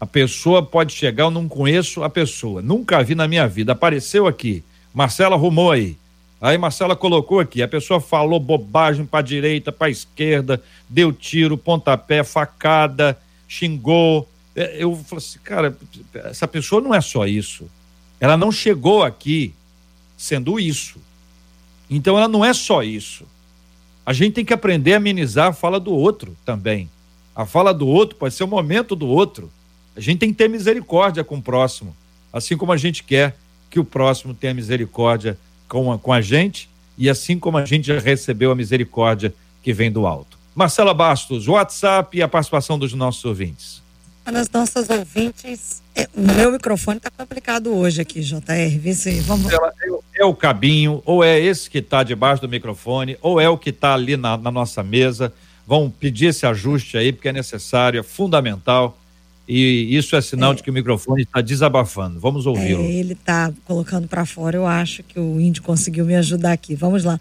A 0.01 0.07
pessoa 0.07 0.63
pode 0.63 0.91
chegar, 0.91 1.25
eu 1.25 1.29
não 1.29 1.47
conheço 1.47 2.03
a 2.03 2.09
pessoa, 2.09 2.63
nunca 2.63 3.03
vi 3.03 3.13
na 3.13 3.27
minha 3.27 3.47
vida. 3.47 3.73
Apareceu 3.73 4.25
aqui, 4.25 4.63
Marcela 4.91 5.35
arrumou 5.35 5.69
aí. 5.69 5.95
Aí 6.41 6.57
Marcela 6.57 6.95
colocou 6.95 7.39
aqui, 7.39 7.61
a 7.61 7.67
pessoa 7.67 8.01
falou 8.01 8.39
bobagem 8.39 9.05
para 9.05 9.21
direita, 9.21 9.71
para 9.71 9.91
esquerda, 9.91 10.59
deu 10.89 11.13
tiro, 11.13 11.59
pontapé, 11.59 12.23
facada, 12.23 13.15
xingou, 13.47 14.27
é, 14.55 14.77
eu 14.79 14.95
falo 14.95 15.19
assim, 15.19 15.37
cara, 15.43 15.77
essa 16.23 16.47
pessoa 16.47 16.81
não 16.81 16.91
é 16.91 17.01
só 17.01 17.27
isso. 17.27 17.69
Ela 18.19 18.35
não 18.35 18.51
chegou 18.51 19.03
aqui 19.03 19.53
sendo 20.17 20.59
isso. 20.59 21.04
Então 21.89 22.17
ela 22.17 22.27
não 22.27 22.43
é 22.43 22.53
só 22.53 22.83
isso. 22.83 23.25
A 24.05 24.13
gente 24.13 24.33
tem 24.33 24.45
que 24.45 24.53
aprender 24.53 24.93
a 24.93 24.97
amenizar 24.97 25.47
a 25.47 25.53
fala 25.53 25.79
do 25.79 25.93
outro 25.93 26.35
também. 26.45 26.89
A 27.35 27.45
fala 27.45 27.73
do 27.73 27.87
outro 27.87 28.15
pode 28.15 28.33
ser 28.33 28.43
o 28.43 28.47
momento 28.47 28.95
do 28.95 29.07
outro. 29.07 29.51
A 29.95 29.99
gente 29.99 30.19
tem 30.19 30.29
que 30.29 30.37
ter 30.37 30.49
misericórdia 30.49 31.23
com 31.23 31.37
o 31.37 31.41
próximo, 31.41 31.95
assim 32.31 32.55
como 32.57 32.71
a 32.71 32.77
gente 32.77 33.03
quer 33.03 33.37
que 33.69 33.79
o 33.79 33.85
próximo 33.85 34.33
tenha 34.33 34.53
misericórdia 34.53 35.37
com 35.67 35.91
a, 35.91 35.97
com 35.97 36.13
a 36.13 36.21
gente 36.21 36.69
e 36.97 37.09
assim 37.09 37.39
como 37.39 37.57
a 37.57 37.65
gente 37.65 37.87
já 37.87 37.99
recebeu 37.99 38.51
a 38.51 38.55
misericórdia 38.55 39.33
que 39.63 39.73
vem 39.73 39.91
do 39.91 40.05
alto. 40.05 40.37
Marcela 40.53 40.93
Bastos, 40.93 41.47
WhatsApp 41.47 42.17
e 42.17 42.21
a 42.21 42.27
participação 42.27 42.79
dos 42.79 42.93
nossos 42.93 43.25
ouvintes 43.25 43.85
nas 44.31 44.49
nossas 44.49 44.89
ouvintes. 44.89 45.81
É, 45.95 46.09
meu 46.13 46.51
microfone 46.51 46.97
está 46.97 47.09
complicado 47.09 47.73
hoje 47.73 48.01
aqui, 48.01 48.19
JR. 48.19 48.41
Vê 48.77 48.93
se 48.93 49.21
vamos. 49.21 49.51
É, 49.51 49.57
é, 50.17 50.25
o 50.25 50.35
cabinho, 50.35 51.01
ou 51.05 51.23
é 51.23 51.39
esse 51.39 51.69
que 51.69 51.77
está 51.77 52.03
debaixo 52.03 52.41
do 52.41 52.49
microfone, 52.49 53.17
ou 53.21 53.39
é 53.39 53.47
o 53.47 53.57
que 53.57 53.69
está 53.69 53.93
ali 53.93 54.17
na, 54.17 54.35
na, 54.37 54.51
nossa 54.51 54.83
mesa. 54.83 55.31
Vão 55.65 55.89
pedir 55.89 56.27
esse 56.27 56.45
ajuste 56.45 56.97
aí, 56.97 57.13
porque 57.13 57.29
é 57.29 57.33
necessário, 57.33 57.99
é 57.99 58.03
fundamental. 58.03 58.99
E 59.47 59.95
isso 59.95 60.15
é 60.15 60.21
sinal 60.21 60.51
é. 60.51 60.55
de 60.55 60.63
que 60.63 60.69
o 60.69 60.73
microfone 60.73 61.21
está 61.21 61.39
desabafando. 61.39 62.19
Vamos 62.19 62.45
ouvi-lo. 62.45 62.83
É, 62.83 62.91
ele 62.91 63.13
está 63.13 63.53
colocando 63.63 64.07
para 64.07 64.25
fora. 64.25 64.57
Eu 64.57 64.67
acho 64.67 65.01
que 65.01 65.17
o 65.17 65.39
índio 65.39 65.63
conseguiu 65.63 66.03
me 66.03 66.15
ajudar 66.15 66.51
aqui. 66.51 66.75
Vamos 66.75 67.05
lá. 67.05 67.19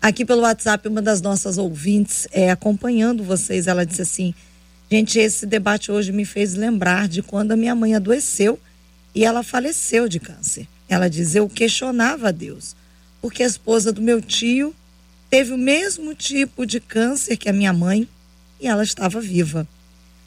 Aqui 0.00 0.24
pelo 0.24 0.42
WhatsApp, 0.42 0.86
uma 0.88 1.02
das 1.02 1.20
nossas 1.20 1.58
ouvintes, 1.58 2.26
é, 2.32 2.50
acompanhando 2.50 3.22
vocês, 3.22 3.66
ela 3.66 3.84
disse 3.84 4.02
assim: 4.02 4.34
gente, 4.96 5.18
esse 5.18 5.44
debate 5.44 5.90
hoje 5.90 6.12
me 6.12 6.24
fez 6.24 6.54
lembrar 6.54 7.08
de 7.08 7.20
quando 7.20 7.50
a 7.50 7.56
minha 7.56 7.74
mãe 7.74 7.96
adoeceu 7.96 8.60
e 9.12 9.24
ela 9.24 9.42
faleceu 9.42 10.08
de 10.08 10.20
câncer. 10.20 10.68
Ela 10.88 11.08
diz: 11.08 11.34
eu 11.34 11.48
questionava 11.48 12.28
a 12.28 12.30
Deus, 12.30 12.76
porque 13.20 13.42
a 13.42 13.46
esposa 13.46 13.92
do 13.92 14.00
meu 14.00 14.22
tio 14.22 14.72
teve 15.28 15.52
o 15.52 15.58
mesmo 15.58 16.14
tipo 16.14 16.64
de 16.64 16.78
câncer 16.78 17.36
que 17.36 17.48
a 17.48 17.52
minha 17.52 17.72
mãe 17.72 18.08
e 18.60 18.68
ela 18.68 18.84
estava 18.84 19.20
viva. 19.20 19.66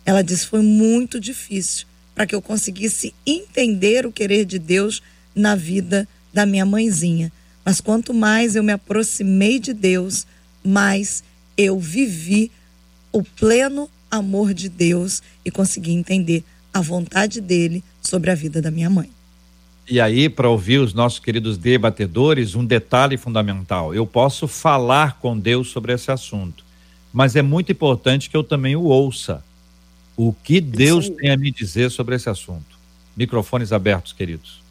Ela 0.06 0.22
disse: 0.22 0.48
foi 0.48 0.62
muito 0.62 1.18
difícil 1.18 1.88
para 2.14 2.28
que 2.28 2.36
eu 2.36 2.42
conseguisse 2.42 3.14
entender 3.26 4.06
o 4.06 4.12
querer 4.12 4.44
de 4.44 4.60
Deus 4.60 5.02
na 5.34 5.56
vida 5.56 6.06
da 6.34 6.46
minha 6.46 6.66
mãezinha. 6.66 7.32
Mas 7.64 7.80
quanto 7.80 8.14
mais 8.14 8.56
eu 8.56 8.64
me 8.64 8.74
aproximei 8.74 9.60
de 9.60 9.72
Deus, 9.72 10.28
mais 10.62 11.24
eu 11.56 11.80
vivi 11.80 12.52
o 13.14 13.24
pleno 13.24 13.90
amor 14.10 14.54
de 14.54 14.70
Deus 14.70 15.22
e 15.44 15.52
consegui 15.52 15.92
entender 15.92 16.44
a 16.74 16.82
vontade 16.82 17.42
dele 17.42 17.84
sobre 18.02 18.32
a 18.32 18.36
vida 18.36 18.62
da 18.62 18.72
minha 18.72 18.90
mãe. 18.90 19.10
E 19.90 20.02
aí, 20.02 20.28
para 20.28 20.50
ouvir 20.50 20.80
os 20.80 20.94
nossos 20.94 21.20
queridos 21.20 21.58
debatedores, 21.58 22.56
um 22.56 22.66
detalhe 22.66 23.18
fundamental: 23.18 23.96
eu 23.96 24.06
posso 24.06 24.48
falar 24.48 25.18
com 25.20 25.38
Deus 25.38 25.70
sobre 25.70 25.94
esse 25.94 26.12
assunto, 26.12 26.66
mas 27.14 27.36
é 27.36 27.42
muito 27.42 27.72
importante 27.72 28.30
que 28.30 28.36
eu 28.36 28.44
também 28.44 28.76
o 28.76 28.84
ouça. 28.84 29.44
O 30.16 30.34
que 30.34 30.60
Deus 30.60 31.06
Sim. 31.06 31.16
tem 31.16 31.30
a 31.30 31.38
me 31.38 31.52
dizer 31.52 31.92
sobre 31.92 32.16
esse 32.16 32.30
assunto? 32.30 32.78
Microfones 33.16 33.72
abertos, 33.72 34.14
queridos. 34.14 34.62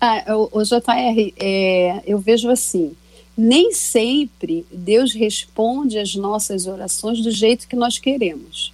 Ah, 0.00 0.24
o, 0.28 0.60
o 0.60 0.62
JR, 0.62 1.32
é, 1.36 2.02
eu 2.06 2.18
vejo 2.18 2.48
assim, 2.48 2.92
nem 3.40 3.72
sempre 3.72 4.66
Deus 4.72 5.14
responde 5.14 5.96
às 5.96 6.16
nossas 6.16 6.66
orações 6.66 7.22
do 7.22 7.30
jeito 7.30 7.68
que 7.68 7.76
nós 7.76 7.96
queremos. 7.96 8.72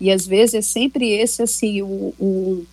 E 0.00 0.12
às 0.12 0.24
vezes 0.24 0.54
é 0.54 0.62
sempre 0.62 1.10
esse 1.10 1.42
assim 1.42 1.82
o, 1.82 2.14
o, 2.16 2.64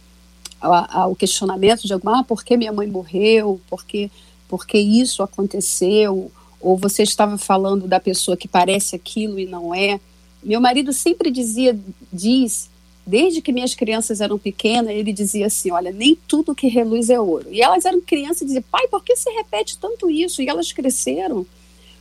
a, 0.61 1.07
o 1.07 1.15
questionamento 1.15 1.87
de 1.87 1.93
alguma, 1.93 2.19
ah, 2.19 2.23
por 2.23 2.43
que 2.43 2.55
minha 2.55 2.71
mãe 2.71 2.85
morreu? 2.85 3.59
Por 3.67 3.83
que, 3.83 4.11
por 4.47 4.67
que 4.67 4.77
isso 4.77 5.23
aconteceu? 5.23 6.31
Ou 6.61 6.77
você 6.77 7.01
estava 7.01 7.39
falando 7.39 7.87
da 7.87 7.99
pessoa 7.99 8.37
que 8.37 8.47
parece 8.47 8.95
aquilo 8.95 9.39
e 9.39 9.47
não 9.47 9.73
é. 9.73 9.99
Meu 10.43 10.61
marido 10.61 10.93
sempre 10.93 11.31
dizia, 11.31 11.75
diz 12.13 12.69
Desde 13.05 13.41
que 13.41 13.51
minhas 13.51 13.75
crianças 13.75 14.19
eram 14.19 14.37
pequenas, 14.37 14.91
ele 14.91 15.13
dizia 15.13 15.45
assim: 15.45 15.69
Olha, 15.71 15.91
nem 15.91 16.15
tudo 16.27 16.55
que 16.55 16.67
reluz 16.67 17.09
é 17.09 17.19
ouro. 17.19 17.47
E 17.51 17.61
elas 17.61 17.85
eram 17.85 18.01
crianças 18.01 18.41
e 18.41 18.45
diziam: 18.45 18.63
Pai, 18.71 18.87
por 18.87 19.03
que 19.03 19.15
se 19.15 19.29
repete 19.29 19.77
tanto 19.77 20.09
isso? 20.09 20.41
E 20.41 20.49
elas 20.49 20.71
cresceram, 20.71 21.45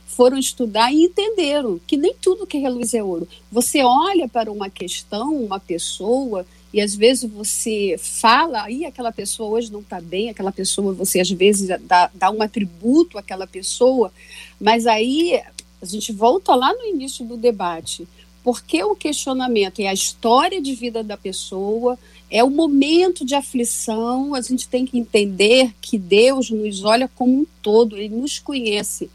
foram 0.07 0.37
estudar 0.37 0.91
e 0.91 1.03
entenderam 1.03 1.79
que 1.85 1.95
nem 1.95 2.15
tudo 2.19 2.47
que 2.47 2.57
reluz 2.57 2.93
é 2.93 3.03
ouro. 3.03 3.27
Você 3.51 3.83
olha 3.83 4.27
para 4.27 4.51
uma 4.51 4.69
questão, 4.69 5.35
uma 5.35 5.59
pessoa, 5.59 6.45
e 6.73 6.81
às 6.81 6.95
vezes 6.95 7.29
você 7.29 7.95
fala, 7.97 8.63
aí 8.63 8.83
aquela 8.83 9.11
pessoa 9.11 9.49
hoje 9.49 9.71
não 9.71 9.79
está 9.81 10.01
bem, 10.01 10.29
aquela 10.29 10.51
pessoa, 10.51 10.91
você 10.91 11.19
às 11.19 11.29
vezes 11.29 11.69
dá, 11.81 12.09
dá 12.13 12.31
um 12.31 12.41
atributo 12.41 13.17
àquela 13.17 13.47
pessoa, 13.47 14.11
mas 14.59 14.85
aí 14.85 15.41
a 15.81 15.85
gente 15.85 16.11
volta 16.11 16.53
lá 16.53 16.73
no 16.73 16.83
início 16.83 17.23
do 17.23 17.37
debate 17.37 18.07
porque 18.45 18.83
o 18.83 18.95
questionamento 18.95 19.79
é 19.79 19.87
a 19.87 19.93
história 19.93 20.61
de 20.61 20.75
vida 20.75 21.03
da 21.03 21.17
pessoa, 21.17 21.97
é 22.29 22.43
o 22.43 22.49
momento 22.51 23.25
de 23.25 23.33
aflição, 23.33 24.35
a 24.35 24.41
gente 24.41 24.69
tem 24.69 24.85
que 24.85 24.99
entender 24.99 25.73
que 25.81 25.97
Deus 25.97 26.51
nos 26.51 26.83
olha 26.83 27.07
como 27.07 27.39
um 27.41 27.45
todo, 27.59 27.97
ele 27.97 28.15
nos 28.15 28.37
conhece. 28.37 29.09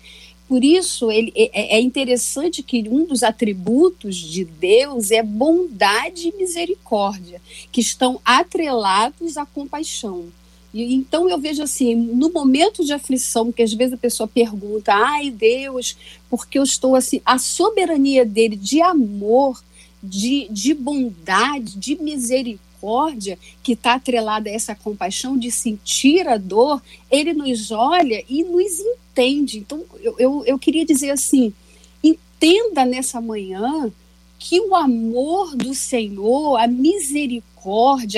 Por 0.48 0.64
isso, 0.64 1.12
ele, 1.12 1.32
é, 1.36 1.76
é 1.76 1.80
interessante 1.80 2.60
que 2.60 2.88
um 2.88 3.04
dos 3.04 3.22
atributos 3.22 4.16
de 4.16 4.44
Deus 4.44 5.12
é 5.12 5.22
bondade 5.22 6.26
e 6.26 6.36
misericórdia, 6.36 7.40
que 7.70 7.80
estão 7.80 8.20
atrelados 8.24 9.36
à 9.36 9.46
compaixão. 9.46 10.24
E, 10.72 10.94
então 10.94 11.28
eu 11.28 11.38
vejo 11.38 11.62
assim, 11.62 11.94
no 11.94 12.30
momento 12.32 12.84
de 12.84 12.92
aflição, 12.92 13.52
que 13.52 13.62
às 13.62 13.72
vezes 13.72 13.94
a 13.94 13.98
pessoa 13.98 14.28
pergunta, 14.28 14.92
ai 14.94 15.30
Deus, 15.30 15.96
porque 16.28 16.58
eu 16.58 16.62
estou 16.62 16.94
assim, 16.94 17.20
a 17.24 17.38
soberania 17.38 18.24
dele 18.24 18.56
de 18.56 18.80
amor, 18.80 19.62
de, 20.02 20.48
de 20.50 20.72
bondade, 20.72 21.76
de 21.76 21.96
misericórdia, 22.00 23.38
que 23.62 23.72
está 23.72 23.94
atrelada 23.94 24.48
a 24.48 24.52
essa 24.52 24.74
compaixão, 24.74 25.36
de 25.36 25.50
sentir 25.50 26.26
a 26.26 26.38
dor, 26.38 26.82
ele 27.10 27.34
nos 27.34 27.70
olha 27.70 28.24
e 28.28 28.42
nos 28.42 28.80
entende. 28.80 29.58
Então 29.58 29.84
eu, 30.00 30.14
eu, 30.18 30.44
eu 30.46 30.58
queria 30.58 30.86
dizer 30.86 31.10
assim, 31.10 31.52
entenda 32.02 32.84
nessa 32.84 33.20
manhã 33.20 33.92
que 34.38 34.58
o 34.58 34.74
amor 34.74 35.54
do 35.54 35.74
Senhor, 35.74 36.56
a 36.56 36.66
misericórdia, 36.66 37.49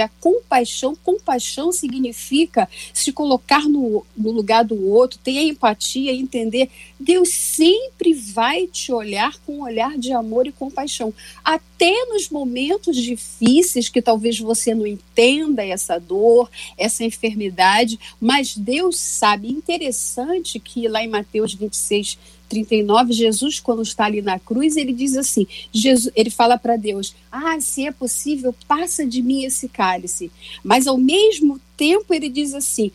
a 0.02 0.08
compaixão, 0.20 0.96
compaixão 0.96 1.72
significa 1.72 2.68
se 2.92 3.12
colocar 3.12 3.68
no, 3.68 4.04
no 4.16 4.30
lugar 4.30 4.64
do 4.64 4.88
outro, 4.88 5.18
ter 5.22 5.38
a 5.38 5.42
empatia, 5.42 6.12
entender. 6.12 6.68
Deus 6.98 7.30
sempre 7.30 8.14
vai 8.14 8.66
te 8.66 8.92
olhar 8.92 9.36
com 9.44 9.58
um 9.58 9.62
olhar 9.62 9.98
de 9.98 10.12
amor 10.12 10.46
e 10.46 10.52
compaixão. 10.52 11.12
Até 11.44 11.92
nos 12.06 12.28
momentos 12.28 12.96
difíceis 12.96 13.88
que 13.88 14.00
talvez 14.00 14.38
você 14.38 14.74
não 14.74 14.86
entenda 14.86 15.64
essa 15.64 15.98
dor, 15.98 16.50
essa 16.78 17.04
enfermidade, 17.04 17.98
mas 18.20 18.56
Deus 18.56 18.98
sabe. 18.98 19.48
Interessante 19.48 20.60
que 20.60 20.86
lá 20.86 21.02
em 21.02 21.08
Mateus 21.08 21.54
26, 21.54 22.18
39, 22.52 23.14
Jesus, 23.14 23.58
quando 23.58 23.80
está 23.80 24.04
ali 24.04 24.20
na 24.20 24.38
cruz, 24.38 24.76
ele 24.76 24.92
diz 24.92 25.16
assim: 25.16 25.46
Jesus, 25.72 26.12
ele 26.14 26.28
fala 26.28 26.58
para 26.58 26.76
Deus: 26.76 27.14
Ah, 27.30 27.58
se 27.58 27.86
é 27.86 27.90
possível, 27.90 28.54
passa 28.68 29.06
de 29.06 29.22
mim 29.22 29.44
esse 29.44 29.70
cálice. 29.70 30.30
Mas 30.62 30.86
ao 30.86 30.98
mesmo 30.98 31.58
tempo 31.78 32.12
ele 32.12 32.28
diz 32.28 32.52
assim: 32.52 32.92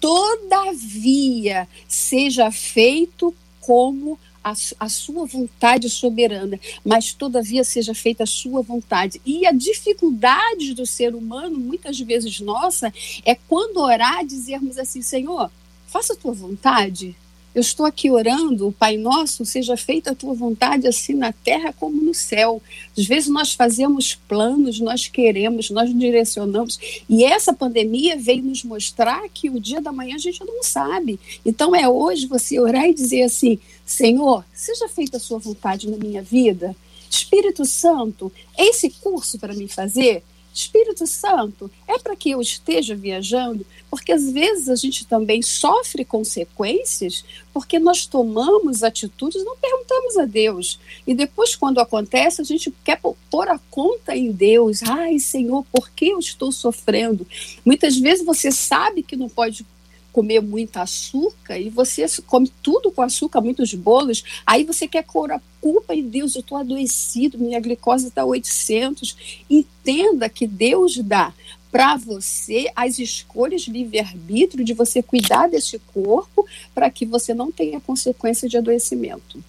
Todavia 0.00 1.68
seja 1.86 2.50
feito 2.50 3.34
como 3.60 4.18
a, 4.42 4.54
a, 4.80 4.88
sua 4.88 5.26
vontade 5.26 5.90
soberana, 5.90 6.58
mas 6.82 7.12
todavia 7.12 7.62
seja 7.62 7.94
feita 7.94 8.22
a 8.22 8.26
sua 8.26 8.62
vontade. 8.62 9.20
E 9.24 9.46
a 9.46 9.52
dificuldade 9.52 10.72
do 10.72 10.86
ser 10.86 11.14
humano, 11.14 11.58
muitas 11.58 12.00
vezes 12.00 12.40
nossa, 12.40 12.90
é 13.22 13.34
quando 13.34 13.80
orar, 13.80 14.24
dizermos 14.24 14.78
assim: 14.78 15.02
Senhor, 15.02 15.50
faça 15.86 16.14
a 16.14 16.16
tua 16.16 16.32
vontade, 16.32 17.14
eu 17.54 17.60
estou 17.60 17.86
aqui 17.86 18.10
orando, 18.10 18.66
o 18.66 18.72
Pai 18.72 18.96
Nosso, 18.96 19.44
seja 19.44 19.76
feita 19.76 20.10
a 20.10 20.14
tua 20.14 20.34
vontade, 20.34 20.88
assim 20.88 21.14
na 21.14 21.32
terra 21.32 21.72
como 21.72 22.02
no 22.02 22.12
céu. 22.12 22.60
Às 22.98 23.06
vezes 23.06 23.28
nós 23.28 23.54
fazemos 23.54 24.16
planos, 24.28 24.80
nós 24.80 25.06
queremos, 25.06 25.70
nós 25.70 25.96
direcionamos. 25.96 27.04
E 27.08 27.24
essa 27.24 27.52
pandemia 27.52 28.16
veio 28.16 28.42
nos 28.42 28.64
mostrar 28.64 29.28
que 29.28 29.48
o 29.48 29.60
dia 29.60 29.80
da 29.80 29.92
manhã 29.92 30.16
a 30.16 30.18
gente 30.18 30.44
não 30.44 30.64
sabe. 30.64 31.20
Então 31.46 31.76
é 31.76 31.88
hoje 31.88 32.26
você 32.26 32.58
orar 32.58 32.86
e 32.86 32.94
dizer 32.94 33.22
assim: 33.22 33.60
Senhor, 33.86 34.44
seja 34.52 34.88
feita 34.88 35.18
a 35.18 35.20
sua 35.20 35.38
vontade 35.38 35.88
na 35.88 35.96
minha 35.96 36.22
vida. 36.22 36.74
Espírito 37.08 37.64
Santo, 37.64 38.32
esse 38.58 38.90
curso 38.90 39.38
para 39.38 39.54
me 39.54 39.68
fazer? 39.68 40.24
Espírito 40.54 41.04
Santo, 41.04 41.68
é 41.88 41.98
para 41.98 42.14
que 42.14 42.30
eu 42.30 42.40
esteja 42.40 42.94
viajando? 42.94 43.66
Porque 43.90 44.12
às 44.12 44.30
vezes 44.30 44.68
a 44.68 44.76
gente 44.76 45.04
também 45.04 45.42
sofre 45.42 46.04
consequências 46.04 47.24
porque 47.52 47.78
nós 47.80 48.06
tomamos 48.06 48.84
atitudes, 48.84 49.44
não 49.44 49.56
perguntamos 49.56 50.16
a 50.16 50.24
Deus. 50.24 50.78
E 51.04 51.12
depois, 51.12 51.56
quando 51.56 51.80
acontece, 51.80 52.40
a 52.40 52.44
gente 52.44 52.72
quer 52.84 53.00
pôr 53.28 53.48
a 53.48 53.58
conta 53.68 54.16
em 54.16 54.30
Deus. 54.30 54.82
Ai, 54.84 55.18
Senhor, 55.18 55.64
por 55.72 55.90
que 55.90 56.10
eu 56.10 56.20
estou 56.20 56.52
sofrendo? 56.52 57.26
Muitas 57.64 57.96
vezes 57.96 58.24
você 58.24 58.52
sabe 58.52 59.02
que 59.02 59.16
não 59.16 59.28
pode 59.28 59.66
comer 60.14 60.40
muito 60.40 60.76
açúcar 60.76 61.58
e 61.58 61.68
você 61.68 62.06
come 62.24 62.50
tudo 62.62 62.92
com 62.92 63.02
açúcar, 63.02 63.40
muitos 63.40 63.74
bolos, 63.74 64.22
aí 64.46 64.62
você 64.62 64.86
quer 64.86 65.04
a 65.32 65.40
culpa 65.60 65.92
em 65.92 66.08
Deus, 66.08 66.36
eu 66.36 66.40
estou 66.40 66.56
adoecido, 66.56 67.36
minha 67.36 67.58
glicose 67.58 68.06
está 68.06 68.24
800. 68.24 69.42
Entenda 69.50 70.28
que 70.28 70.46
Deus 70.46 70.96
dá 70.98 71.34
para 71.70 71.96
você 71.96 72.70
as 72.76 73.00
escolhas 73.00 73.62
livre-arbítrio 73.62 74.64
de 74.64 74.72
você 74.72 75.02
cuidar 75.02 75.48
desse 75.48 75.80
corpo 75.92 76.46
para 76.72 76.88
que 76.88 77.04
você 77.04 77.34
não 77.34 77.50
tenha 77.50 77.80
consequência 77.80 78.48
de 78.48 78.56
adoecimento. 78.56 79.42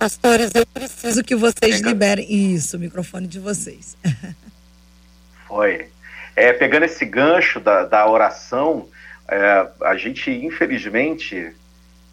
Pastoras, 0.00 0.54
eu 0.54 0.64
preciso 0.64 1.22
que 1.22 1.36
vocês 1.36 1.76
Pega... 1.76 1.88
liberem 1.90 2.26
isso, 2.26 2.78
o 2.78 2.80
microfone 2.80 3.26
de 3.26 3.38
vocês. 3.38 3.98
Foi. 5.46 5.90
É, 6.34 6.54
pegando 6.54 6.86
esse 6.86 7.04
gancho 7.04 7.60
da, 7.60 7.84
da 7.84 8.08
oração, 8.08 8.88
é, 9.28 9.68
a 9.82 9.94
gente, 9.98 10.30
infelizmente, 10.30 11.54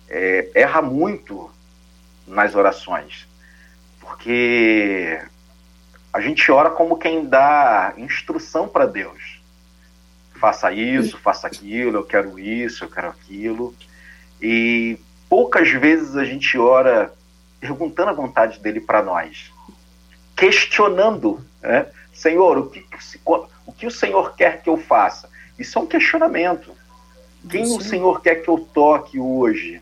é, 0.09 0.49
erra 0.53 0.81
muito 0.81 1.49
nas 2.27 2.55
orações. 2.55 3.25
Porque 4.01 5.21
a 6.11 6.19
gente 6.19 6.51
ora 6.51 6.69
como 6.71 6.97
quem 6.97 7.23
dá 7.25 7.93
instrução 7.95 8.67
para 8.67 8.85
Deus. 8.85 9.39
Faça 10.41 10.73
isso, 10.73 11.17
faça 11.19 11.47
aquilo, 11.47 11.99
eu 11.99 12.03
quero 12.03 12.37
isso, 12.37 12.83
eu 12.83 12.89
quero 12.89 13.07
aquilo. 13.07 13.73
E 14.41 14.99
poucas 15.29 15.69
vezes 15.69 16.17
a 16.17 16.25
gente 16.25 16.57
ora 16.57 17.15
perguntando 17.59 18.09
a 18.09 18.13
vontade 18.13 18.59
dele 18.59 18.79
para 18.79 19.01
nós, 19.01 19.51
questionando, 20.35 21.45
né? 21.61 21.87
Senhor, 22.13 22.57
o 22.57 22.69
que, 22.69 22.85
o 23.65 23.71
que 23.71 23.85
o 23.85 23.91
Senhor 23.91 24.35
quer 24.35 24.61
que 24.61 24.69
eu 24.69 24.77
faça? 24.77 25.29
Isso 25.57 25.77
é 25.77 25.81
um 25.81 25.85
questionamento. 25.85 26.71
Quem 27.49 27.65
Sim. 27.65 27.77
o 27.77 27.81
Senhor 27.81 28.21
quer 28.21 28.35
que 28.35 28.49
eu 28.49 28.59
toque 28.73 29.19
hoje? 29.19 29.81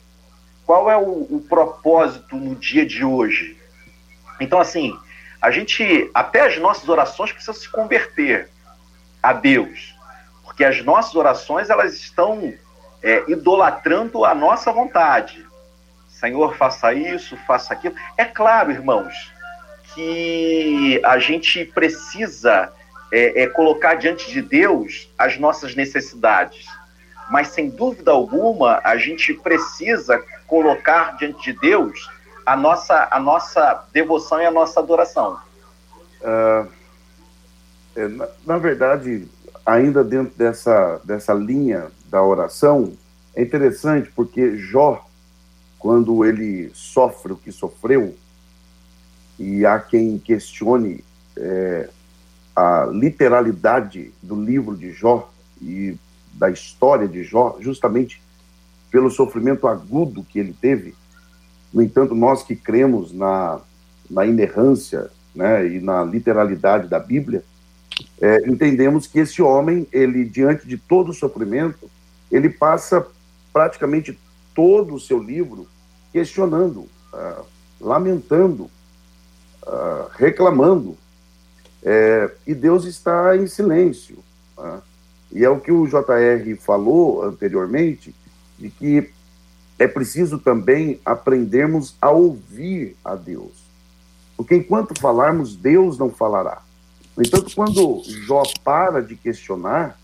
Qual 0.66 0.90
é 0.90 0.98
o, 0.98 1.28
o 1.30 1.46
propósito 1.48 2.36
no 2.36 2.56
dia 2.56 2.86
de 2.86 3.06
hoje? 3.06 3.58
Então, 4.40 4.60
assim, 4.60 4.98
a 5.42 5.52
gente, 5.52 6.10
até 6.14 6.42
as 6.42 6.58
nossas 6.60 6.90
orações 6.90 7.32
precisam 7.32 7.54
se 7.54 7.70
converter 7.70 8.50
a 9.22 9.32
Deus, 9.32 9.96
porque 10.44 10.64
as 10.64 10.84
nossas 10.84 11.16
orações 11.16 11.70
elas 11.70 11.94
estão 11.96 12.54
é, 13.02 13.24
idolatrando 13.28 14.26
a 14.26 14.34
nossa 14.34 14.72
vontade. 14.72 15.45
Senhor, 16.20 16.56
faça 16.56 16.94
isso, 16.94 17.36
faça 17.46 17.74
aquilo. 17.74 17.96
É 18.18 18.24
claro, 18.24 18.72
irmãos, 18.72 19.32
que 19.94 21.02
a 21.04 21.20
gente 21.20 21.66
precisa 21.66 22.72
é, 23.12 23.44
é, 23.44 23.48
colocar 23.48 23.96
diante 23.96 24.32
de 24.32 24.42
Deus 24.42 25.10
as 25.18 25.38
nossas 25.38 25.76
necessidades, 25.76 26.68
mas 27.30 27.50
sem 27.50 27.70
dúvida 27.70 28.12
alguma 28.12 28.80
a 28.84 28.98
gente 28.98 29.34
precisa 29.34 30.24
colocar 30.48 31.18
diante 31.18 31.52
de 31.52 31.60
Deus 31.60 32.10
a 32.46 32.56
nossa, 32.56 33.08
a 33.12 33.20
nossa 33.20 33.86
devoção 33.92 34.42
e 34.42 34.46
a 34.46 34.52
nossa 34.52 34.80
adoração. 34.80 35.40
Uh, 36.22 36.68
é, 37.96 38.08
na, 38.08 38.28
na, 38.46 38.58
verdade, 38.58 39.28
ainda 39.66 40.04
dentro 40.04 40.34
dessa, 40.38 41.02
dessa 41.04 41.34
linha 41.34 41.88
da 42.08 42.24
oração, 42.24 42.94
é 43.36 43.42
interessante 43.42 44.12
porque 44.16 44.58
Jó, 44.58 45.05
quando 45.80 46.26
ele 46.26 46.72
sofre 46.74 47.34
o 47.34 47.38
que 47.38 47.52
sofreu, 47.52 48.16
e 49.38 49.66
há 49.66 49.80
quem 49.80 50.18
questione 50.18 51.04
é, 51.38 51.90
a 52.56 52.86
literalidade 52.86 54.14
do 54.24 54.42
livro 54.42 54.76
de 54.76 54.92
Jó 54.92 55.30
e 55.62 55.98
da 56.34 56.50
história 56.50 57.08
de 57.08 57.24
Jó, 57.24 57.58
justamente 57.60 58.22
pelo 58.90 59.12
sofrimento 59.12 59.68
agudo 59.68 60.24
que 60.24 60.40
ele 60.40 60.54
teve, 60.54 60.96
no 61.74 61.82
entanto, 61.82 62.16
nós 62.16 62.44
que 62.44 62.56
cremos 62.56 63.12
na, 63.12 63.60
na 64.10 64.26
inerrância 64.26 65.10
né, 65.36 65.68
e 65.68 65.82
na 65.82 66.04
literalidade 66.04 66.88
da 66.88 66.98
Bíblia, 66.98 67.44
é, 68.22 68.50
entendemos 68.50 69.08
que 69.08 69.20
esse 69.20 69.42
homem, 69.42 69.86
ele 69.92 70.24
diante 70.24 70.66
de 70.66 70.78
todo 70.78 71.10
o 71.10 71.14
sofrimento, 71.14 71.90
ele 72.32 72.50
passa 72.50 73.06
praticamente 73.52 74.18
todo 74.56 74.96
o 74.96 75.00
seu 75.00 75.22
livro 75.22 75.68
questionando, 76.12 76.88
uh, 77.14 77.46
lamentando, 77.80 78.64
uh, 79.68 80.10
reclamando, 80.18 80.98
é, 81.84 82.32
e 82.48 82.56
Deus 82.56 82.86
está 82.86 83.38
em 83.38 83.46
silêncio. 83.46 84.18
Uh, 84.58 84.82
e 85.32 85.44
é 85.44 85.50
o 85.50 85.60
que 85.60 85.72
o 85.72 85.86
JR 85.86 86.56
falou 86.60 87.24
anteriormente, 87.24 88.16
de 88.58 88.70
que 88.70 89.12
é 89.78 89.88
preciso 89.88 90.40
também 90.40 91.00
aprendermos 91.06 91.96
a 92.02 92.10
ouvir 92.10 92.96
a 93.04 93.16
Deus. 93.16 93.66
Porque 94.38 94.56
enquanto 94.56 95.00
falarmos, 95.00 95.56
Deus 95.56 95.98
não 95.98 96.10
falará. 96.10 96.62
No 97.16 97.24
entanto, 97.24 97.54
quando 97.54 98.02
Jó 98.06 98.44
para 98.64 99.02
de 99.02 99.16
questionar, 99.16 100.00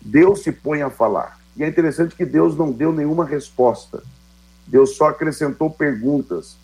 Deus 0.00 0.42
se 0.42 0.52
põe 0.52 0.82
a 0.82 0.90
falar. 0.90 1.39
E 1.60 1.62
é 1.62 1.68
interessante 1.68 2.16
que 2.16 2.24
Deus 2.24 2.56
não 2.56 2.72
deu 2.72 2.90
nenhuma 2.90 3.22
resposta. 3.22 4.02
Deus 4.66 4.96
só 4.96 5.08
acrescentou 5.08 5.68
perguntas. 5.68 6.56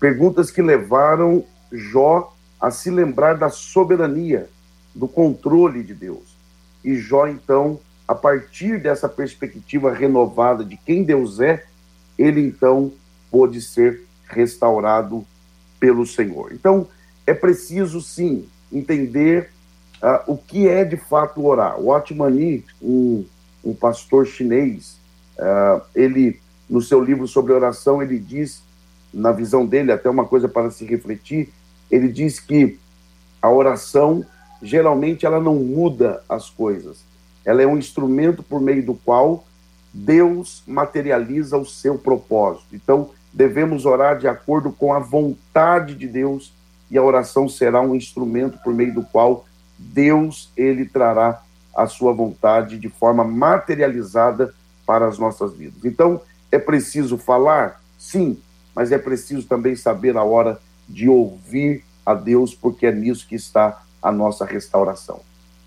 Perguntas 0.00 0.50
que 0.50 0.60
levaram 0.60 1.44
Jó 1.70 2.34
a 2.60 2.68
se 2.72 2.90
lembrar 2.90 3.34
da 3.34 3.48
soberania, 3.48 4.50
do 4.92 5.06
controle 5.06 5.84
de 5.84 5.94
Deus. 5.94 6.36
E 6.82 6.96
Jó, 6.96 7.28
então, 7.28 7.78
a 8.08 8.14
partir 8.16 8.82
dessa 8.82 9.08
perspectiva 9.08 9.92
renovada 9.92 10.64
de 10.64 10.76
quem 10.78 11.04
Deus 11.04 11.38
é, 11.38 11.64
ele 12.18 12.40
então 12.40 12.92
pôde 13.30 13.62
ser 13.62 14.02
restaurado 14.26 15.24
pelo 15.78 16.04
Senhor. 16.04 16.52
Então, 16.52 16.88
é 17.24 17.32
preciso 17.32 18.00
sim 18.00 18.48
entender 18.72 19.50
uh, 20.02 20.32
o 20.32 20.36
que 20.36 20.66
é 20.66 20.84
de 20.84 20.96
fato 20.96 21.46
orar. 21.46 21.78
O 21.78 21.94
Otmani, 21.94 22.64
um, 22.82 23.24
um 23.64 23.74
pastor 23.74 24.26
chinês, 24.26 24.98
uh, 25.38 25.82
ele, 25.94 26.40
no 26.68 26.82
seu 26.82 27.02
livro 27.02 27.26
sobre 27.26 27.52
oração, 27.52 28.02
ele 28.02 28.18
diz, 28.18 28.62
na 29.12 29.32
visão 29.32 29.64
dele, 29.64 29.92
até 29.92 30.08
uma 30.10 30.24
coisa 30.24 30.48
para 30.48 30.70
se 30.70 30.84
refletir, 30.84 31.52
ele 31.90 32.08
diz 32.08 32.40
que 32.40 32.78
a 33.40 33.50
oração, 33.50 34.24
geralmente, 34.62 35.26
ela 35.26 35.40
não 35.40 35.56
muda 35.56 36.22
as 36.28 36.50
coisas. 36.50 37.04
Ela 37.44 37.62
é 37.62 37.66
um 37.66 37.78
instrumento 37.78 38.42
por 38.42 38.60
meio 38.60 38.84
do 38.84 38.94
qual 38.94 39.44
Deus 39.92 40.62
materializa 40.66 41.56
o 41.56 41.64
seu 41.64 41.96
propósito. 41.96 42.74
Então, 42.74 43.10
devemos 43.32 43.84
orar 43.84 44.18
de 44.18 44.26
acordo 44.26 44.72
com 44.72 44.92
a 44.92 44.98
vontade 44.98 45.94
de 45.94 46.08
Deus 46.08 46.52
e 46.90 46.98
a 46.98 47.02
oração 47.02 47.48
será 47.48 47.80
um 47.80 47.94
instrumento 47.94 48.58
por 48.62 48.72
meio 48.72 48.94
do 48.94 49.02
qual 49.02 49.44
Deus 49.78 50.50
ele 50.56 50.84
trará 50.84 51.43
a 51.74 51.86
sua 51.86 52.12
vontade 52.12 52.78
de 52.78 52.88
forma 52.88 53.24
materializada 53.24 54.54
para 54.86 55.06
as 55.06 55.18
nossas 55.18 55.54
vidas. 55.54 55.84
Então, 55.84 56.20
é 56.50 56.58
preciso 56.58 57.18
falar? 57.18 57.80
Sim, 57.98 58.38
mas 58.74 58.92
é 58.92 58.98
preciso 58.98 59.46
também 59.46 59.74
saber 59.74 60.16
a 60.16 60.22
hora 60.22 60.60
de 60.88 61.08
ouvir 61.08 61.84
a 62.04 62.14
Deus, 62.14 62.54
porque 62.54 62.86
é 62.86 62.92
nisso 62.92 63.26
que 63.26 63.34
está 63.34 63.82
a 64.02 64.12
nossa 64.12 64.44
restauração. 64.44 65.20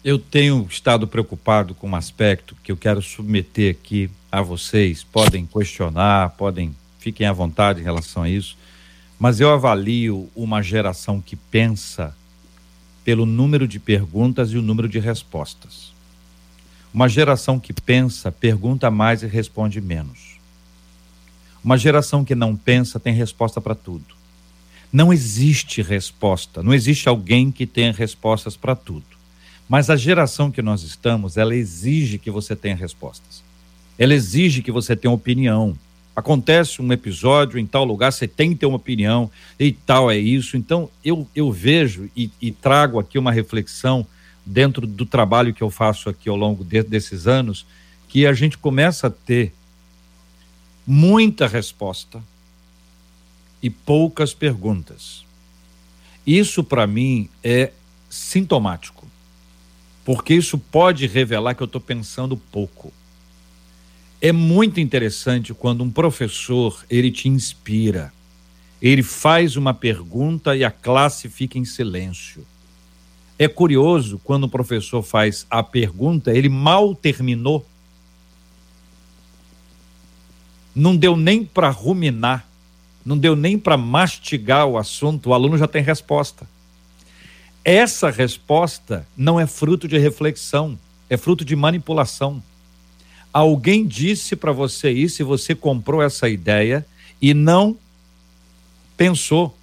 Eu 0.04 0.20
tenho 0.20 0.66
estado 0.70 1.08
preocupado 1.08 1.74
com 1.74 1.90
um 1.90 1.96
aspecto 1.96 2.56
que 2.64 2.72
eu 2.72 2.78
quero 2.78 3.02
submeter 3.02 3.72
aqui 3.72 4.10
a 4.32 4.42
vocês. 4.42 5.04
Podem 5.04 5.46
questionar, 5.46 6.30
podem, 6.38 6.76
fiquem 7.00 7.26
à 7.26 7.34
vontade 7.34 7.82
em 7.82 7.84
relação 7.84 8.24
a 8.24 8.30
isso. 8.30 8.56
Mas 9.20 9.40
eu 9.40 9.50
avalio 9.50 10.30
uma 10.36 10.62
geração 10.62 11.20
que 11.20 11.36
pensa 11.36 12.16
pelo 13.04 13.26
número 13.26 13.68
de 13.68 13.80
perguntas 13.80 14.52
e 14.52 14.58
o 14.58 14.62
número 14.62 14.88
de 14.88 15.00
respostas. 15.00 15.92
Uma 16.94 17.08
geração 17.08 17.60
que 17.60 17.74
pensa, 17.74 18.32
pergunta 18.32 18.90
mais 18.90 19.24
e 19.24 19.28
responde 19.28 19.80
menos. 19.82 20.38
Uma 21.64 21.78
geração 21.78 22.24
que 22.24 22.34
não 22.34 22.56
pensa 22.56 23.00
tem 23.00 23.14
resposta 23.14 23.60
para 23.60 23.76
tudo. 23.76 24.16
Não 24.92 25.12
existe 25.12 25.82
resposta, 25.82 26.64
não 26.64 26.74
existe 26.74 27.10
alguém 27.10 27.52
que 27.52 27.66
tenha 27.66 27.92
respostas 27.92 28.56
para 28.56 28.76
tudo. 28.76 29.06
Mas 29.68 29.90
a 29.90 29.98
geração 29.98 30.50
que 30.50 30.62
nós 30.62 30.82
estamos, 30.82 31.36
ela 31.36 31.54
exige 31.54 32.18
que 32.18 32.32
você 32.32 32.56
tenha 32.56 32.76
respostas. 32.76 33.44
Ela 34.00 34.14
exige 34.14 34.62
que 34.62 34.72
você 34.72 34.96
tenha 34.96 35.12
opinião. 35.12 35.78
Acontece 36.16 36.82
um 36.82 36.94
episódio 36.94 37.60
em 37.60 37.66
tal 37.66 37.84
lugar, 37.84 38.14
você 38.14 38.28
tem 38.28 38.52
que 38.52 38.56
ter 38.60 38.66
uma 38.66 38.78
opinião 38.78 39.30
e 39.60 39.72
tal 39.72 40.10
é 40.10 40.18
isso. 40.18 40.56
Então, 40.56 40.90
eu, 41.04 41.28
eu 41.36 41.52
vejo 41.52 42.10
e, 42.16 42.32
e 42.42 42.52
trago 42.52 42.98
aqui 42.98 43.20
uma 43.20 43.32
reflexão 43.32 44.08
dentro 44.48 44.88
do 44.88 45.06
trabalho 45.06 45.54
que 45.54 45.62
eu 45.62 45.70
faço 45.70 46.10
aqui 46.10 46.30
ao 46.30 46.36
longo 46.36 46.64
de, 46.64 46.82
desses 46.84 47.28
anos, 47.28 47.66
que 48.08 48.26
a 48.26 48.34
gente 48.34 48.58
começa 48.58 49.08
a 49.08 49.12
ter 49.12 49.54
muita 50.86 51.48
resposta 51.48 52.24
e 53.62 53.70
poucas 53.70 54.34
perguntas. 54.34 55.26
Isso, 56.26 56.64
para 56.64 56.88
mim, 56.88 57.30
é 57.44 57.72
sintomático 58.10 59.08
porque 60.08 60.34
isso 60.34 60.58
pode 60.58 61.06
revelar 61.06 61.54
que 61.54 61.62
eu 61.62 61.66
estou 61.66 61.82
pensando 61.82 62.38
pouco. 62.38 62.94
É 64.22 64.32
muito 64.32 64.80
interessante 64.80 65.54
quando 65.54 65.84
um 65.84 65.92
professor 65.92 66.82
ele 66.90 67.12
te 67.12 67.28
inspira, 67.28 68.14
ele 68.82 69.04
faz 69.04 69.58
uma 69.58 69.74
pergunta 69.74 70.56
e 70.56 70.64
a 70.64 70.72
classe 70.72 71.28
fica 71.28 71.58
em 71.58 71.66
silêncio. 71.66 72.48
É 73.40 73.48
curioso 73.48 74.20
quando 74.24 74.46
o 74.46 74.50
professor 74.50 75.04
faz 75.04 75.46
a 75.50 75.62
pergunta, 75.62 76.36
ele 76.36 76.50
mal 76.50 76.96
terminou, 76.96 77.66
não 80.74 80.96
deu 80.96 81.16
nem 81.16 81.44
para 81.44 81.70
ruminar, 81.70 82.48
não 83.06 83.18
deu 83.18 83.36
nem 83.36 83.58
para 83.58 83.78
mastigar 83.78 84.68
o 84.68 84.78
assunto, 84.78 85.30
o 85.30 85.34
aluno 85.34 85.58
já 85.58 85.68
tem 85.68 85.82
resposta. 85.82 86.48
Essa 87.64 88.10
resposta 88.10 89.08
não 89.16 89.40
é 89.40 89.46
fruto 89.46 89.88
de 89.88 89.98
reflexão, 89.98 90.78
é 91.10 91.18
fruto 91.18 91.44
de 91.44 91.56
manipulação. 91.56 92.42
Alguém 93.34 93.86
disse 93.86 94.36
para 94.36 94.52
você 94.52 94.90
isso 94.92 95.22
e 95.22 95.26
você 95.26 95.54
comprou 95.54 96.02
essa 96.02 96.30
ideia 96.30 96.86
e 97.22 97.34
não 97.34 97.78
pensou. 98.96 99.57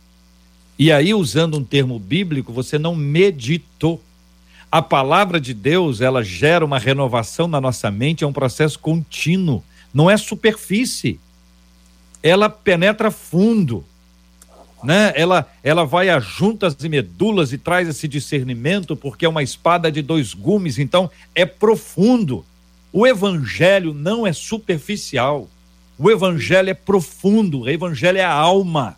E 0.79 0.91
aí, 0.91 1.15
usando 1.15 1.59
um 1.59 1.65
termo 1.65 1.99
bíblico, 1.99 2.53
você 2.53 2.79
não 2.79 2.95
meditou. 2.95 4.03
A 4.71 4.83
palavra 4.83 5.41
de 5.41 5.55
Deus, 5.55 6.01
ela 6.01 6.25
gera 6.25 6.65
uma 6.65 6.81
renovação 6.81 7.47
na 7.47 7.61
nossa 7.61 7.91
mente, 7.91 8.25
é 8.25 8.27
um 8.27 8.33
processo 8.33 8.79
contínuo, 8.79 9.63
não 9.93 10.11
é 10.11 10.17
superfície. 10.17 11.21
Ela 12.21 12.49
penetra 12.49 13.11
fundo, 13.13 13.85
né? 14.83 15.13
Ela 15.15 15.49
ela 15.63 15.85
vai 15.85 16.09
a 16.09 16.19
juntas 16.19 16.77
e 16.83 16.89
medulas 16.89 17.53
e 17.53 17.59
traz 17.59 17.89
esse 17.89 18.09
discernimento, 18.09 18.97
porque 18.97 19.25
é 19.25 19.29
uma 19.29 19.45
espada 19.45 19.93
de 19.93 20.03
dois 20.03 20.35
gumes, 20.35 20.79
então 20.79 21.09
é 21.35 21.47
profundo. 21.47 22.45
O 22.93 23.07
evangelho 23.07 23.95
não 23.95 24.27
é 24.27 24.33
superficial. 24.33 25.49
O 25.97 26.11
evangelho 26.11 26.71
é 26.71 26.75
profundo, 26.75 27.61
o 27.61 27.69
evangelho 27.69 28.19
é 28.19 28.25
a 28.25 28.33
alma. 28.33 28.97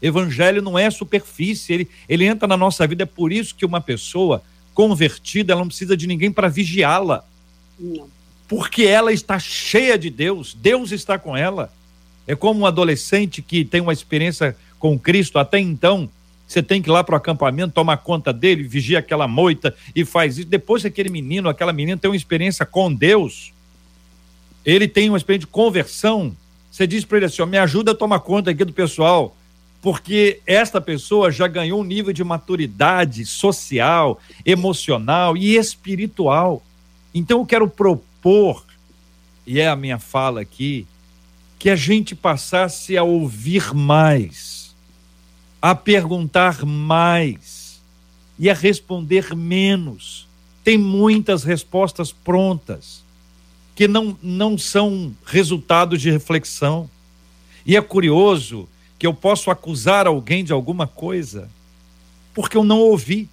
Evangelho 0.00 0.62
não 0.62 0.78
é 0.78 0.90
superfície, 0.90 1.72
ele, 1.72 1.88
ele 2.08 2.24
entra 2.24 2.48
na 2.48 2.56
nossa 2.56 2.86
vida. 2.86 3.02
É 3.02 3.06
por 3.06 3.32
isso 3.32 3.54
que 3.54 3.66
uma 3.66 3.80
pessoa 3.80 4.42
convertida, 4.74 5.52
ela 5.52 5.60
não 5.60 5.68
precisa 5.68 5.96
de 5.96 6.06
ninguém 6.06 6.32
para 6.32 6.48
vigiá-la. 6.48 7.24
Porque 8.48 8.84
ela 8.84 9.12
está 9.12 9.38
cheia 9.38 9.98
de 9.98 10.10
Deus, 10.10 10.54
Deus 10.54 10.90
está 10.90 11.18
com 11.18 11.36
ela. 11.36 11.72
É 12.26 12.34
como 12.34 12.60
um 12.60 12.66
adolescente 12.66 13.42
que 13.42 13.64
tem 13.64 13.80
uma 13.80 13.92
experiência 13.92 14.56
com 14.78 14.98
Cristo, 14.98 15.38
até 15.38 15.58
então, 15.58 16.08
você 16.46 16.62
tem 16.62 16.80
que 16.80 16.88
ir 16.88 16.92
lá 16.92 17.04
para 17.04 17.12
o 17.12 17.16
acampamento, 17.16 17.74
tomar 17.74 17.98
conta 17.98 18.32
dele, 18.32 18.62
vigia 18.62 18.98
aquela 18.98 19.28
moita 19.28 19.74
e 19.94 20.04
faz 20.04 20.38
isso. 20.38 20.48
Depois 20.48 20.82
que 20.82 20.88
aquele 20.88 21.10
menino, 21.10 21.48
aquela 21.48 21.72
menina 21.72 21.98
tem 21.98 22.10
uma 22.10 22.16
experiência 22.16 22.64
com 22.64 22.92
Deus, 22.92 23.52
ele 24.64 24.88
tem 24.88 25.08
uma 25.08 25.18
experiência 25.18 25.46
de 25.46 25.52
conversão, 25.52 26.34
você 26.70 26.86
diz 26.86 27.04
para 27.04 27.18
ele 27.18 27.26
assim: 27.26 27.42
ó, 27.42 27.46
me 27.46 27.58
ajuda 27.58 27.92
a 27.92 27.94
tomar 27.94 28.20
conta 28.20 28.50
aqui 28.50 28.64
do 28.64 28.72
pessoal 28.72 29.36
porque 29.82 30.40
esta 30.46 30.80
pessoa 30.80 31.30
já 31.30 31.46
ganhou 31.46 31.80
um 31.80 31.84
nível 31.84 32.12
de 32.12 32.22
maturidade 32.22 33.24
social, 33.24 34.20
emocional 34.44 35.36
e 35.36 35.56
espiritual. 35.56 36.62
Então 37.14 37.40
eu 37.40 37.46
quero 37.46 37.68
propor, 37.68 38.64
e 39.46 39.58
é 39.58 39.68
a 39.68 39.76
minha 39.76 39.98
fala 39.98 40.42
aqui, 40.42 40.86
que 41.58 41.70
a 41.70 41.76
gente 41.76 42.14
passasse 42.14 42.96
a 42.96 43.02
ouvir 43.02 43.74
mais, 43.74 44.74
a 45.60 45.74
perguntar 45.74 46.64
mais 46.64 47.80
e 48.38 48.48
a 48.50 48.54
responder 48.54 49.34
menos. 49.34 50.26
Tem 50.62 50.76
muitas 50.76 51.42
respostas 51.42 52.12
prontas 52.12 53.02
que 53.74 53.88
não, 53.88 54.16
não 54.22 54.58
são 54.58 55.14
resultado 55.24 55.96
de 55.96 56.10
reflexão. 56.10 56.88
E 57.64 57.76
é 57.76 57.80
curioso 57.80 58.68
que 59.00 59.06
eu 59.06 59.14
posso 59.14 59.50
acusar 59.50 60.06
alguém 60.06 60.44
de 60.44 60.52
alguma 60.52 60.86
coisa 60.86 61.48
porque 62.34 62.54
eu 62.54 62.62
não 62.62 62.80
ouvi. 62.80 63.28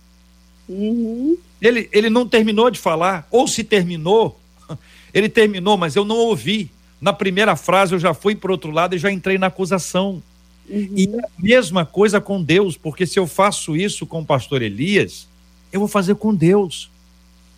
Uhum. 0.68 1.38
Ele, 1.62 1.90
ele 1.92 2.10
não 2.10 2.26
terminou 2.26 2.72
de 2.72 2.80
falar, 2.80 3.28
ou 3.30 3.48
se 3.50 3.66
terminou, 3.66 4.40
ele 5.14 5.28
terminou, 5.28 5.78
mas 5.78 5.98
eu 5.98 6.06
não 6.06 6.16
ouvi. 6.16 6.72
Na 7.02 7.12
primeira 7.12 7.56
frase 7.58 7.94
eu 7.94 8.00
já 8.00 8.14
fui 8.14 8.34
para 8.34 8.52
outro 8.52 8.72
lado 8.72 8.96
e 8.96 8.98
já 8.98 9.12
entrei 9.12 9.38
na 9.38 9.48
acusação. 9.48 10.24
Uhum. 10.70 10.94
E 10.96 11.08
é 11.08 11.20
a 11.20 11.30
mesma 11.38 11.86
coisa 11.86 12.22
com 12.22 12.42
Deus, 12.42 12.78
porque 12.78 13.06
se 13.06 13.20
eu 13.20 13.28
faço 13.28 13.76
isso 13.76 14.06
com 14.06 14.22
o 14.22 14.26
pastor 14.26 14.62
Elias, 14.62 15.28
eu 15.72 15.82
vou 15.82 15.90
fazer 15.90 16.16
com 16.16 16.34
Deus. 16.34 16.90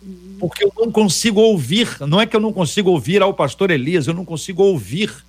Uhum. 0.02 0.36
Porque 0.40 0.64
eu 0.64 0.72
não 0.76 0.90
consigo 0.90 1.40
ouvir, 1.40 1.96
não 2.08 2.20
é 2.20 2.26
que 2.26 2.34
eu 2.34 2.40
não 2.40 2.52
consigo 2.52 2.90
ouvir 2.90 3.22
ao 3.22 3.32
pastor 3.32 3.70
Elias, 3.70 4.08
eu 4.08 4.14
não 4.14 4.24
consigo 4.24 4.64
ouvir 4.64 5.24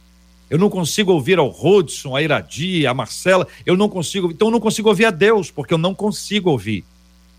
eu 0.52 0.58
não 0.58 0.70
consigo 0.70 1.14
ouvir 1.14 1.39
ao 1.39 1.47
Rodson, 1.47 2.14
a 2.14 2.22
Iradi, 2.22 2.86
a 2.86 2.93
Marcela, 2.93 3.47
eu 3.66 3.78
não 3.78 3.88
consigo, 3.88 4.30
então 4.30 4.49
eu 4.49 4.52
não 4.52 4.60
consigo 4.60 4.89
ouvir 4.89 5.06
a 5.06 5.10
Deus, 5.10 5.49
porque 5.49 5.74
eu 5.74 5.78
não 5.78 5.95
consigo 5.95 6.49
ouvir. 6.49 6.84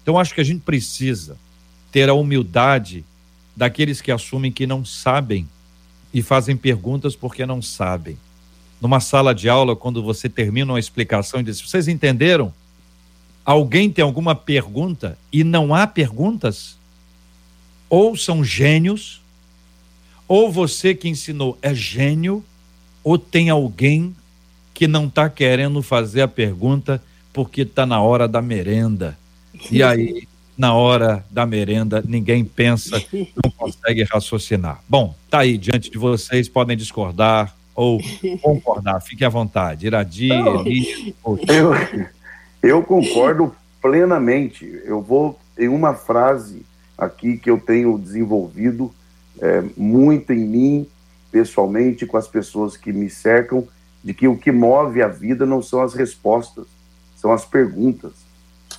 Então 0.03 0.19
acho 0.19 0.35
que 0.35 0.41
a 0.41 0.45
gente 0.45 0.63
precisa 0.63 1.37
ter 1.93 2.09
a 2.09 2.15
humildade 2.15 3.05
daqueles 3.55 4.01
que 4.01 4.11
assumem 4.11 4.51
que 4.51 4.67
não 4.67 4.83
sabem 4.83 5.47
e 6.13 6.23
fazem 6.23 6.57
perguntas 6.57 7.15
porque 7.15 7.45
não 7.45 7.61
sabem. 7.61 8.17
Numa 8.81 8.99
sala 8.99 9.35
de 9.35 9.47
aula, 9.47 9.77
quando 9.77 10.03
você 10.03 10.27
termina 10.27 10.73
uma 10.73 10.81
explicação 10.81 11.41
e 11.41 11.45
diz: 11.45 11.61
Vocês 11.61 11.89
entenderam? 11.89 12.51
Alguém 13.45 13.91
tem 13.91 14.03
alguma 14.03 14.35
pergunta 14.35 15.19
e 15.31 15.45
não 15.45 15.75
há 15.75 15.87
perguntas? 15.87 16.79
Ou 17.91 18.17
são 18.17 18.43
gênios, 18.43 19.21
ou 20.27 20.51
você 20.51 20.95
que 20.95 21.11
ensinou 21.11 21.59
é 21.61 21.75
gênio, 21.75 22.43
ou 23.03 23.19
tem 23.19 23.51
alguém 23.51 24.15
que 24.75 24.87
não 24.87 25.07
está 25.07 25.29
querendo 25.29 25.83
fazer 25.83 26.23
a 26.23 26.29
pergunta 26.29 27.03
porque 27.33 27.63
está 27.63 27.87
na 27.87 28.01
hora 28.01 28.29
da 28.29 28.43
merenda. 28.43 29.17
E 29.71 29.83
aí, 29.83 30.27
na 30.57 30.75
hora 30.75 31.25
da 31.31 31.47
merenda, 31.47 32.03
ninguém 32.07 32.45
pensa, 32.45 33.03
não 33.13 33.51
consegue 33.51 34.03
raciocinar. 34.05 34.83
Bom, 34.89 35.15
tá 35.31 35.41
aí 35.41 35.57
diante 35.57 35.91
de 35.91 35.99
vocês, 35.99 36.49
podem 36.49 36.77
discordar 36.77 37.55
ou 37.75 38.01
concordar, 38.41 39.01
fique 39.01 39.25
à 39.25 39.29
vontade. 39.29 39.87
Iradi, 39.87 40.31
Eli, 40.31 41.15
eu, 41.49 41.73
eu 42.63 42.83
concordo 42.83 43.55
plenamente. 43.81 44.65
Eu 44.85 45.01
vou 45.01 45.39
em 45.59 45.69
uma 45.69 45.95
frase 45.95 46.65
aqui 46.97 47.37
que 47.37 47.51
eu 47.51 47.59
tenho 47.59 47.99
desenvolvido 47.99 48.93
é, 49.41 49.63
muito 49.77 50.33
em 50.33 50.47
mim 50.47 50.87
pessoalmente 51.33 52.07
com 52.07 52.19
as 52.19 52.29
pessoas 52.29 52.77
que 52.77 52.93
me 52.93 53.09
cercam 53.09 53.67
de 54.05 54.13
que 54.13 54.29
o 54.29 54.37
que 54.37 54.53
move 54.53 55.03
a 55.03 55.09
vida 55.09 55.47
não 55.47 55.63
são 55.63 55.81
as 55.81 55.95
respostas, 55.95 56.67
são 57.17 57.33
as 57.33 57.45
perguntas. 57.45 58.13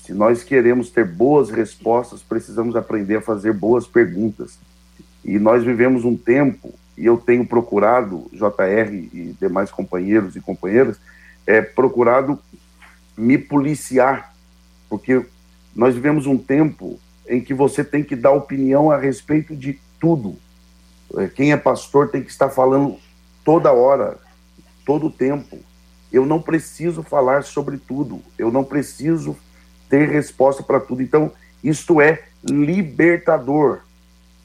Se 0.05 0.13
nós 0.13 0.43
queremos 0.43 0.89
ter 0.89 1.05
boas 1.05 1.49
respostas, 1.49 2.21
precisamos 2.21 2.75
aprender 2.75 3.17
a 3.17 3.21
fazer 3.21 3.53
boas 3.53 3.87
perguntas. 3.87 4.59
E 5.25 5.39
nós 5.39 5.63
vivemos 5.63 6.05
um 6.05 6.15
tempo, 6.15 6.73
e 6.97 7.05
eu 7.05 7.17
tenho 7.17 7.47
procurado, 7.47 8.29
JR 8.31 8.93
e 8.93 9.35
demais 9.39 9.71
companheiros 9.71 10.35
e 10.35 10.41
companheiras, 10.41 10.99
é, 11.47 11.61
procurado 11.61 12.37
me 13.17 13.37
policiar, 13.37 14.35
porque 14.89 15.25
nós 15.75 15.95
vivemos 15.95 16.27
um 16.27 16.37
tempo 16.37 16.99
em 17.27 17.39
que 17.41 17.53
você 17.53 17.83
tem 17.83 18.03
que 18.03 18.15
dar 18.15 18.31
opinião 18.31 18.91
a 18.91 18.97
respeito 18.97 19.55
de 19.55 19.79
tudo. 19.99 20.37
É, 21.17 21.27
quem 21.27 21.51
é 21.51 21.57
pastor 21.57 22.09
tem 22.09 22.23
que 22.23 22.31
estar 22.31 22.49
falando 22.49 22.97
toda 23.43 23.71
hora, 23.71 24.17
todo 24.85 25.09
tempo. 25.09 25.59
Eu 26.11 26.25
não 26.25 26.41
preciso 26.41 27.01
falar 27.03 27.43
sobre 27.43 27.77
tudo, 27.77 28.21
eu 28.37 28.51
não 28.51 28.63
preciso 28.63 29.35
ter 29.89 30.09
resposta 30.09 30.63
para 30.63 30.79
tudo. 30.79 31.01
Então, 31.01 31.31
isto 31.63 32.01
é 32.01 32.23
libertador. 32.43 33.81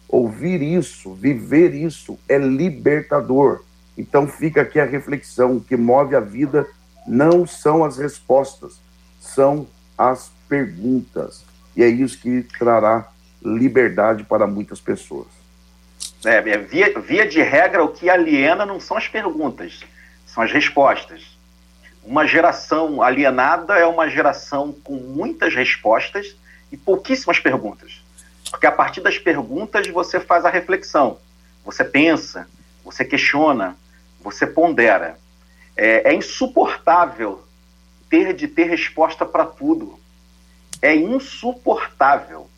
Ouvir 0.09 0.63
isso, 0.63 1.13
viver 1.15 1.75
isso 1.75 2.19
é 2.29 2.39
libertador. 2.39 3.63
Então, 3.97 4.27
fica 4.27 4.63
aqui 4.63 4.81
a 4.81 4.85
reflexão: 4.85 5.57
o 5.57 5.61
que 5.61 5.77
move 5.77 6.15
a 6.15 6.21
vida 6.21 6.67
não 7.07 7.47
são 7.47 7.85
as 7.85 7.99
respostas, 7.99 8.81
são 9.21 9.67
as 9.97 10.31
perguntas. 10.49 11.45
E 11.77 11.83
é 11.83 11.89
isso 11.89 12.19
que 12.19 12.43
trará 12.43 13.09
liberdade 13.43 14.25
para 14.25 14.47
muitas 14.47 14.81
pessoas. 14.81 15.27
É, 16.25 16.37
é, 16.37 16.59
via, 16.59 16.99
via 17.01 17.27
de 17.27 17.41
regra, 17.43 17.85
o 17.85 17.89
que 17.89 18.11
aliena 18.11 18.67
não 18.67 18.81
são 18.81 18.97
as 18.97 19.07
perguntas, 19.07 19.81
são 20.27 20.43
as 20.43 20.51
respostas. 20.51 21.39
Uma 22.03 22.27
geração 22.27 23.03
alienada 23.03 23.79
é 23.79 23.87
uma 23.87 24.09
geração 24.09 24.73
com 24.73 24.95
muitas 24.95 25.55
respostas 25.55 26.35
e 26.73 26.77
pouquíssimas 26.77 27.39
perguntas. 27.39 28.03
Porque 28.51 28.67
a 28.67 28.73
partir 28.73 29.01
das 29.01 29.19
perguntas 29.19 29.87
você 29.89 30.19
faz 30.19 30.45
a 30.45 30.51
reflexão, 30.51 31.19
você 31.65 31.85
pensa, 31.85 32.49
você 32.85 33.05
questiona, 33.05 33.77
você 34.21 34.47
pondera. 34.47 35.19
É, 35.77 36.11
é 36.11 36.15
insuportável 36.15 37.45
ter 38.09 38.33
de 38.33 38.49
ter 38.49 38.65
resposta 38.65 39.25
para 39.25 39.45
tudo. 39.45 39.99
É 40.81 40.95
insuportável 40.95 42.49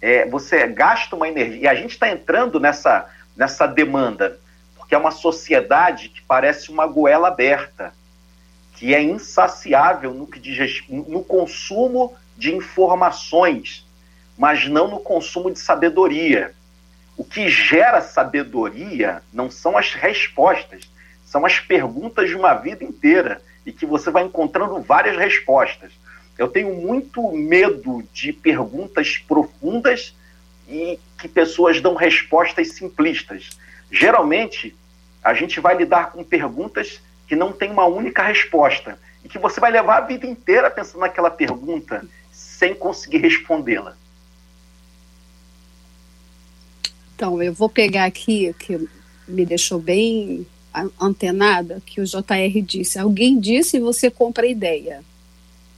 é, 0.00 0.26
você 0.26 0.66
gasta 0.66 1.14
uma 1.14 1.28
energia. 1.28 1.60
E 1.62 1.68
a 1.68 1.74
gente 1.74 1.92
está 1.92 2.08
entrando 2.08 2.58
nessa, 2.58 3.08
nessa 3.36 3.66
demanda, 3.66 4.38
porque 4.76 4.94
é 4.94 4.98
uma 4.98 5.10
sociedade 5.10 6.08
que 6.08 6.22
parece 6.22 6.70
uma 6.70 6.86
goela 6.86 7.28
aberta, 7.28 7.92
que 8.74 8.94
é 8.94 9.02
insaciável 9.02 10.14
no, 10.14 10.26
que 10.26 10.40
diz, 10.40 10.82
no 10.88 11.22
consumo 11.22 12.16
de 12.36 12.54
informações, 12.54 13.86
mas 14.38 14.66
não 14.66 14.88
no 14.88 15.00
consumo 15.00 15.50
de 15.50 15.58
sabedoria. 15.58 16.54
O 17.16 17.22
que 17.22 17.50
gera 17.50 18.00
sabedoria 18.00 19.22
não 19.30 19.50
são 19.50 19.76
as 19.76 19.92
respostas, 19.92 20.90
são 21.26 21.44
as 21.44 21.60
perguntas 21.60 22.30
de 22.30 22.34
uma 22.34 22.54
vida 22.54 22.82
inteira 22.82 23.42
e 23.66 23.72
que 23.72 23.84
você 23.84 24.10
vai 24.10 24.24
encontrando 24.24 24.80
várias 24.80 25.18
respostas. 25.18 25.92
Eu 26.40 26.48
tenho 26.48 26.74
muito 26.74 27.30
medo 27.32 28.02
de 28.14 28.32
perguntas 28.32 29.18
profundas 29.18 30.14
e 30.66 30.98
que 31.18 31.28
pessoas 31.28 31.82
dão 31.82 31.94
respostas 31.94 32.72
simplistas. 32.72 33.50
Geralmente, 33.92 34.74
a 35.22 35.34
gente 35.34 35.60
vai 35.60 35.76
lidar 35.76 36.12
com 36.12 36.24
perguntas 36.24 36.98
que 37.28 37.36
não 37.36 37.52
têm 37.52 37.70
uma 37.70 37.84
única 37.84 38.22
resposta 38.22 38.98
e 39.22 39.28
que 39.28 39.38
você 39.38 39.60
vai 39.60 39.70
levar 39.70 39.98
a 39.98 40.06
vida 40.06 40.26
inteira 40.26 40.70
pensando 40.70 41.00
naquela 41.00 41.30
pergunta 41.30 42.06
sem 42.32 42.74
conseguir 42.74 43.18
respondê-la. 43.18 43.94
Então, 47.14 47.42
eu 47.42 47.52
vou 47.52 47.68
pegar 47.68 48.06
aqui 48.06 48.54
que 48.58 48.88
me 49.28 49.44
deixou 49.44 49.78
bem 49.78 50.46
antenada, 50.98 51.82
que 51.84 52.00
o 52.00 52.06
JR 52.06 52.62
disse. 52.64 52.98
Alguém 52.98 53.38
disse 53.38 53.76
e 53.76 53.80
você 53.80 54.10
compra 54.10 54.46
a 54.46 54.48
ideia. 54.48 55.04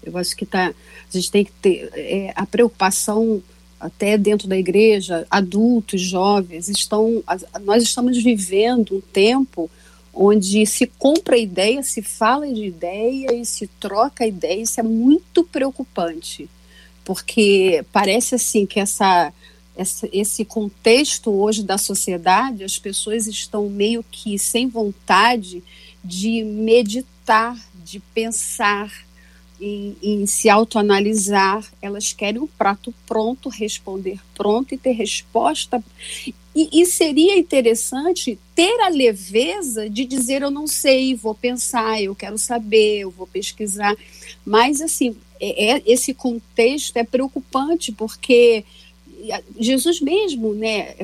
Eu 0.03 0.17
acho 0.19 0.37
que 0.37 0.45
tá, 0.45 0.69
a 0.69 1.17
gente 1.17 1.31
tem 1.31 1.45
que 1.45 1.53
ter 1.53 1.91
é, 1.95 2.33
a 2.35 2.47
preocupação 2.47 3.43
até 3.83 4.17
dentro 4.17 4.47
da 4.47 4.57
igreja, 4.57 5.27
adultos, 5.29 6.01
jovens, 6.01 6.69
estão, 6.69 7.23
nós 7.65 7.83
estamos 7.83 8.23
vivendo 8.23 8.97
um 8.97 9.01
tempo 9.01 9.69
onde 10.15 10.65
se 10.67 10.87
compra 10.87 11.37
ideia, 11.37 11.83
se 11.83 12.01
fala 12.01 12.47
de 12.47 12.65
ideia 12.65 13.35
e 13.35 13.45
se 13.45 13.67
troca 13.81 14.27
ideia, 14.27 14.63
isso 14.63 14.79
é 14.79 14.83
muito 14.85 15.43
preocupante, 15.43 16.49
porque 17.05 17.85
parece 17.93 18.37
assim 18.37 18.67
que 18.67 18.79
essa, 18.79 19.33
essa, 19.77 20.09
esse 20.13 20.45
contexto 20.45 21.33
hoje 21.33 21.65
da 21.65 21.79
sociedade, 21.79 22.63
as 22.63 22.79
pessoas 22.79 23.27
estão 23.27 23.69
meio 23.69 24.05
que 24.13 24.39
sem 24.39 24.69
vontade 24.69 25.63
de 26.05 26.45
meditar, 26.45 27.57
de 27.85 27.99
pensar, 28.15 28.93
em, 29.63 29.97
em 30.03 30.27
se 30.27 30.49
autoanalisar, 30.51 31.65
elas 31.81 32.13
querem 32.13 32.41
um 32.41 32.47
prato 32.49 32.93
pronto, 33.07 33.49
responder 33.49 34.19
pronto 34.35 34.75
e 34.75 34.79
ter 34.79 34.91
resposta. 34.91 35.83
E, 36.55 36.83
e, 36.83 36.85
seria 36.85 37.39
interessante 37.39 38.39
ter 38.55 38.81
a 38.81 38.89
leveza 38.89 39.89
de 39.89 40.05
dizer 40.05 40.43
eu 40.43 40.51
não 40.51 40.67
sei, 40.67 41.15
vou 41.15 41.35
pensar, 41.35 42.03
eu 42.03 42.15
quero 42.15 42.37
saber, 42.37 42.99
eu 43.01 43.11
vou 43.11 43.27
pesquisar. 43.27 43.97
Mas 44.45 44.81
assim, 44.81 45.17
é, 45.41 45.77
é 45.77 45.83
esse 45.87 46.13
contexto 46.13 46.97
é 46.97 47.05
preocupante 47.05 47.93
porque 47.93 48.65
Jesus 49.59 50.01
mesmo, 50.01 50.53
né, 50.53 50.95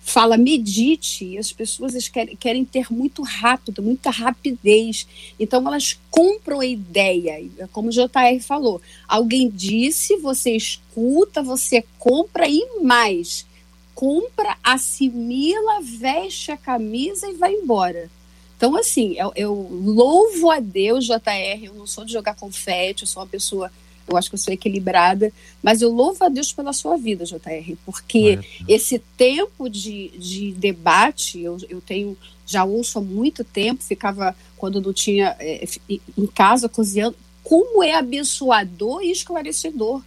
fala 0.00 0.36
medite, 0.36 1.24
e 1.24 1.38
as 1.38 1.52
pessoas 1.52 2.08
querem, 2.08 2.36
querem 2.36 2.64
ter 2.64 2.86
muito 2.90 3.22
rápido, 3.22 3.82
muita 3.82 4.10
rapidez. 4.10 5.06
Então 5.38 5.66
elas 5.66 5.98
compram 6.10 6.60
a 6.60 6.66
ideia, 6.66 7.48
como 7.72 7.88
o 7.88 7.92
JR 7.92 8.40
falou. 8.40 8.80
Alguém 9.06 9.50
disse, 9.50 10.16
você 10.16 10.52
escuta, 10.52 11.42
você 11.42 11.84
compra 11.98 12.48
e 12.48 12.80
mais. 12.82 13.46
Compra, 13.94 14.56
assimila, 14.62 15.80
veste 15.82 16.50
a 16.50 16.56
camisa 16.56 17.28
e 17.28 17.34
vai 17.34 17.52
embora. 17.52 18.10
Então, 18.56 18.74
assim, 18.74 19.14
eu, 19.18 19.32
eu 19.36 19.54
louvo 19.54 20.50
a 20.50 20.60
Deus, 20.60 21.04
JR, 21.04 21.64
eu 21.64 21.74
não 21.74 21.86
sou 21.86 22.04
de 22.04 22.12
jogar 22.12 22.34
confete, 22.34 23.02
eu 23.02 23.06
sou 23.06 23.22
uma 23.22 23.28
pessoa 23.28 23.70
eu 24.08 24.16
acho 24.16 24.28
que 24.28 24.34
eu 24.34 24.38
sou 24.38 24.52
equilibrada, 24.52 25.32
mas 25.62 25.82
eu 25.82 25.90
louvo 25.90 26.24
a 26.24 26.28
Deus 26.28 26.52
pela 26.52 26.72
sua 26.72 26.96
vida, 26.96 27.24
JR, 27.24 27.76
porque 27.84 28.38
esse 28.68 28.98
tempo 29.16 29.68
de, 29.68 30.10
de 30.16 30.52
debate, 30.52 31.40
eu, 31.40 31.56
eu 31.68 31.80
tenho, 31.80 32.16
já 32.46 32.64
ouço 32.64 32.98
há 32.98 33.02
muito 33.02 33.42
tempo, 33.42 33.82
ficava, 33.82 34.36
quando 34.56 34.80
não 34.80 34.92
tinha, 34.92 35.36
é, 35.38 35.66
em 35.88 36.26
casa 36.26 36.68
cozinhando, 36.68 37.16
como 37.42 37.82
é 37.82 37.94
abençoador 37.94 39.02
e 39.02 39.10
esclarecedor. 39.10 40.02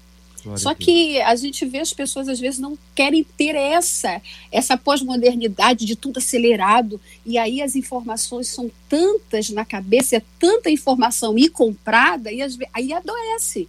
Só 0.55 0.73
que 0.73 1.19
a 1.21 1.35
gente 1.35 1.65
vê 1.65 1.79
as 1.79 1.93
pessoas 1.93 2.27
às 2.27 2.39
vezes 2.39 2.59
não 2.59 2.77
querem 2.95 3.23
ter 3.23 3.55
essa 3.55 4.21
essa 4.51 4.77
pós-modernidade 4.77 5.85
de 5.85 5.95
tudo 5.95 6.17
acelerado 6.17 6.99
e 7.25 7.37
aí 7.37 7.61
as 7.61 7.75
informações 7.75 8.47
são 8.47 8.71
tantas 8.87 9.49
na 9.49 9.65
cabeça, 9.65 10.15
é 10.15 10.21
tanta 10.39 10.69
informação 10.69 11.37
e 11.37 11.49
comprada 11.49 12.31
e 12.31 12.41
aí 12.73 12.93
adoece 12.93 13.67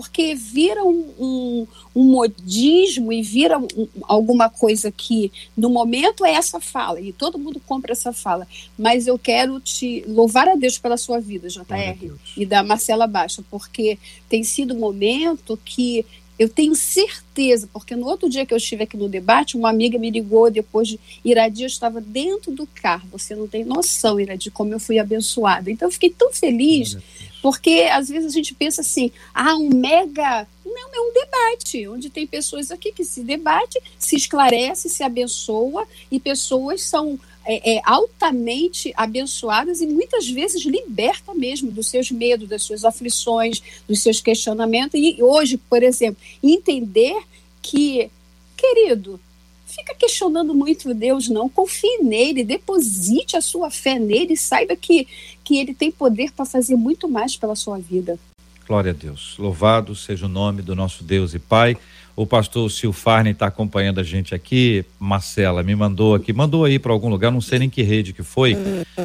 porque 0.00 0.34
vira 0.34 0.82
um, 0.82 1.12
um, 1.18 1.66
um 1.94 2.04
modismo 2.04 3.12
e 3.12 3.20
vira 3.20 3.58
um, 3.58 3.66
alguma 4.04 4.48
coisa 4.48 4.90
que 4.90 5.30
no 5.54 5.68
momento 5.68 6.24
é 6.24 6.32
essa 6.32 6.58
fala, 6.58 6.98
e 7.02 7.12
todo 7.12 7.38
mundo 7.38 7.60
compra 7.66 7.92
essa 7.92 8.10
fala, 8.10 8.48
mas 8.78 9.06
eu 9.06 9.18
quero 9.18 9.60
te 9.60 10.02
louvar 10.08 10.48
a 10.48 10.54
Deus 10.54 10.78
pela 10.78 10.96
sua 10.96 11.20
vida, 11.20 11.48
JR, 11.50 12.14
e 12.34 12.46
da 12.46 12.62
Marcela 12.62 13.06
Baixa, 13.06 13.44
porque 13.50 13.98
tem 14.26 14.42
sido 14.42 14.74
um 14.74 14.78
momento 14.78 15.58
que 15.62 16.06
eu 16.40 16.48
tenho 16.48 16.74
certeza, 16.74 17.68
porque 17.70 17.94
no 17.94 18.06
outro 18.06 18.26
dia 18.26 18.46
que 18.46 18.54
eu 18.54 18.56
estive 18.56 18.84
aqui 18.84 18.96
no 18.96 19.10
debate, 19.10 19.58
uma 19.58 19.68
amiga 19.68 19.98
me 19.98 20.10
ligou 20.10 20.50
depois 20.50 20.88
de 20.88 20.98
Iradi, 21.22 21.64
eu 21.64 21.66
estava 21.66 22.00
dentro 22.00 22.50
do 22.50 22.66
carro. 22.66 23.06
Você 23.12 23.34
não 23.36 23.46
tem 23.46 23.62
noção, 23.62 24.18
Iradi, 24.18 24.50
como 24.50 24.72
eu 24.72 24.80
fui 24.80 24.98
abençoada. 24.98 25.70
Então 25.70 25.86
eu 25.86 25.92
fiquei 25.92 26.08
tão 26.08 26.32
feliz 26.32 26.96
porque 27.42 27.88
às 27.92 28.08
vezes 28.08 28.32
a 28.32 28.34
gente 28.34 28.54
pensa 28.54 28.80
assim, 28.80 29.12
ah, 29.34 29.54
um 29.56 29.68
mega. 29.68 30.46
Não, 30.64 30.88
é 30.94 31.00
um 31.00 31.12
debate, 31.12 31.88
onde 31.88 32.08
tem 32.08 32.26
pessoas 32.26 32.70
aqui 32.70 32.90
que 32.90 33.04
se 33.04 33.22
debate, 33.22 33.78
se 33.98 34.16
esclarece, 34.16 34.88
se 34.88 35.02
abençoa, 35.02 35.86
e 36.10 36.18
pessoas 36.18 36.82
são 36.82 37.18
é, 37.52 37.78
é, 37.78 37.82
altamente 37.84 38.92
abençoadas 38.96 39.80
e 39.80 39.86
muitas 39.86 40.28
vezes 40.28 40.64
liberta 40.64 41.34
mesmo 41.34 41.72
dos 41.72 41.88
seus 41.88 42.08
medos, 42.08 42.48
das 42.48 42.62
suas 42.62 42.84
aflições, 42.84 43.60
dos 43.88 44.00
seus 44.00 44.20
questionamentos. 44.20 44.94
E 44.94 45.20
hoje, 45.20 45.56
por 45.56 45.82
exemplo, 45.82 46.22
entender 46.40 47.20
que, 47.60 48.08
querido, 48.56 49.18
fica 49.66 49.92
questionando 49.96 50.54
muito 50.54 50.94
Deus, 50.94 51.28
não. 51.28 51.48
Confie 51.48 51.98
nele, 52.04 52.44
deposite 52.44 53.36
a 53.36 53.40
sua 53.40 53.68
fé 53.68 53.98
nele, 53.98 54.36
saiba 54.36 54.76
que, 54.76 55.08
que 55.42 55.58
ele 55.58 55.74
tem 55.74 55.90
poder 55.90 56.30
para 56.30 56.44
fazer 56.44 56.76
muito 56.76 57.08
mais 57.08 57.36
pela 57.36 57.56
sua 57.56 57.78
vida. 57.78 58.16
Glória 58.64 58.92
a 58.92 58.94
Deus. 58.94 59.34
Louvado 59.36 59.96
seja 59.96 60.26
o 60.26 60.28
nome 60.28 60.62
do 60.62 60.76
nosso 60.76 61.02
Deus 61.02 61.34
e 61.34 61.40
Pai. 61.40 61.76
O 62.20 62.26
pastor 62.26 62.70
Silfarne 62.70 63.30
está 63.30 63.46
acompanhando 63.46 64.00
a 64.00 64.02
gente 64.02 64.34
aqui. 64.34 64.84
Marcela 64.98 65.62
me 65.62 65.74
mandou 65.74 66.14
aqui, 66.14 66.32
mandou 66.32 66.64
aí 66.64 66.78
para 66.78 66.92
algum 66.92 67.08
lugar, 67.08 67.30
não 67.30 67.40
sei 67.40 67.60
nem 67.60 67.70
que 67.70 67.82
rede 67.82 68.12
que 68.12 68.22
foi, 68.22 68.56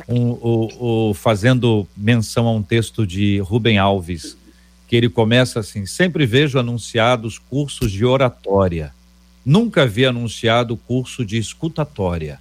um, 0.07 0.31
o, 0.31 1.09
o, 1.09 1.13
fazendo 1.13 1.87
menção 1.95 2.47
a 2.47 2.51
um 2.51 2.61
texto 2.61 3.07
de 3.07 3.39
Rubem 3.39 3.77
Alves, 3.77 4.37
que 4.87 4.95
ele 4.95 5.07
começa 5.07 5.59
assim: 5.59 5.85
sempre 5.85 6.25
vejo 6.25 6.59
anunciados 6.59 7.39
cursos 7.39 7.91
de 7.91 8.03
oratória 8.03 8.93
Nunca 9.45 9.85
vi 9.85 10.07
anunciado 10.07 10.75
curso 10.75 11.23
de 11.23 11.37
escutatória. 11.37 12.39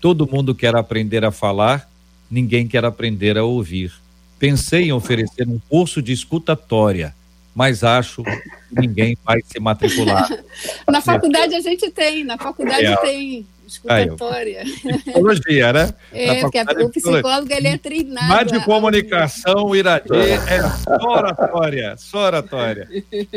Todo 0.00 0.28
mundo 0.28 0.52
quer 0.52 0.74
aprender 0.74 1.24
a 1.24 1.30
falar, 1.30 1.88
ninguém 2.28 2.66
quer 2.66 2.84
aprender 2.84 3.38
a 3.38 3.44
ouvir. 3.44 3.92
Pensei 4.36 4.86
em 4.86 4.92
oferecer 4.92 5.46
um 5.46 5.60
curso 5.68 6.02
de 6.02 6.10
escutatória, 6.12 7.14
mas 7.60 7.84
acho 7.84 8.22
que 8.22 8.40
ninguém 8.72 9.14
vai 9.22 9.42
se 9.44 9.60
matricular. 9.60 10.26
na 10.88 11.02
faculdade 11.02 11.54
a 11.54 11.60
gente 11.60 11.90
tem, 11.90 12.24
na 12.24 12.38
faculdade 12.38 12.86
é. 12.86 12.96
tem 12.96 13.46
escutatória. 13.66 14.64
Psicologia, 14.64 15.70
né? 15.70 15.94
É, 16.10 16.40
porque 16.40 16.58
o 16.58 16.88
psicólogo 16.88 17.52
ele 17.52 17.68
é 17.68 17.76
treinado. 17.76 18.28
Mas 18.28 18.50
de 18.50 18.64
comunicação, 18.64 19.76
Iradi, 19.76 20.08
é 20.10 20.62
só 20.70 21.06
oratória, 21.06 21.94
só 21.98 22.18
oratória. 22.28 22.88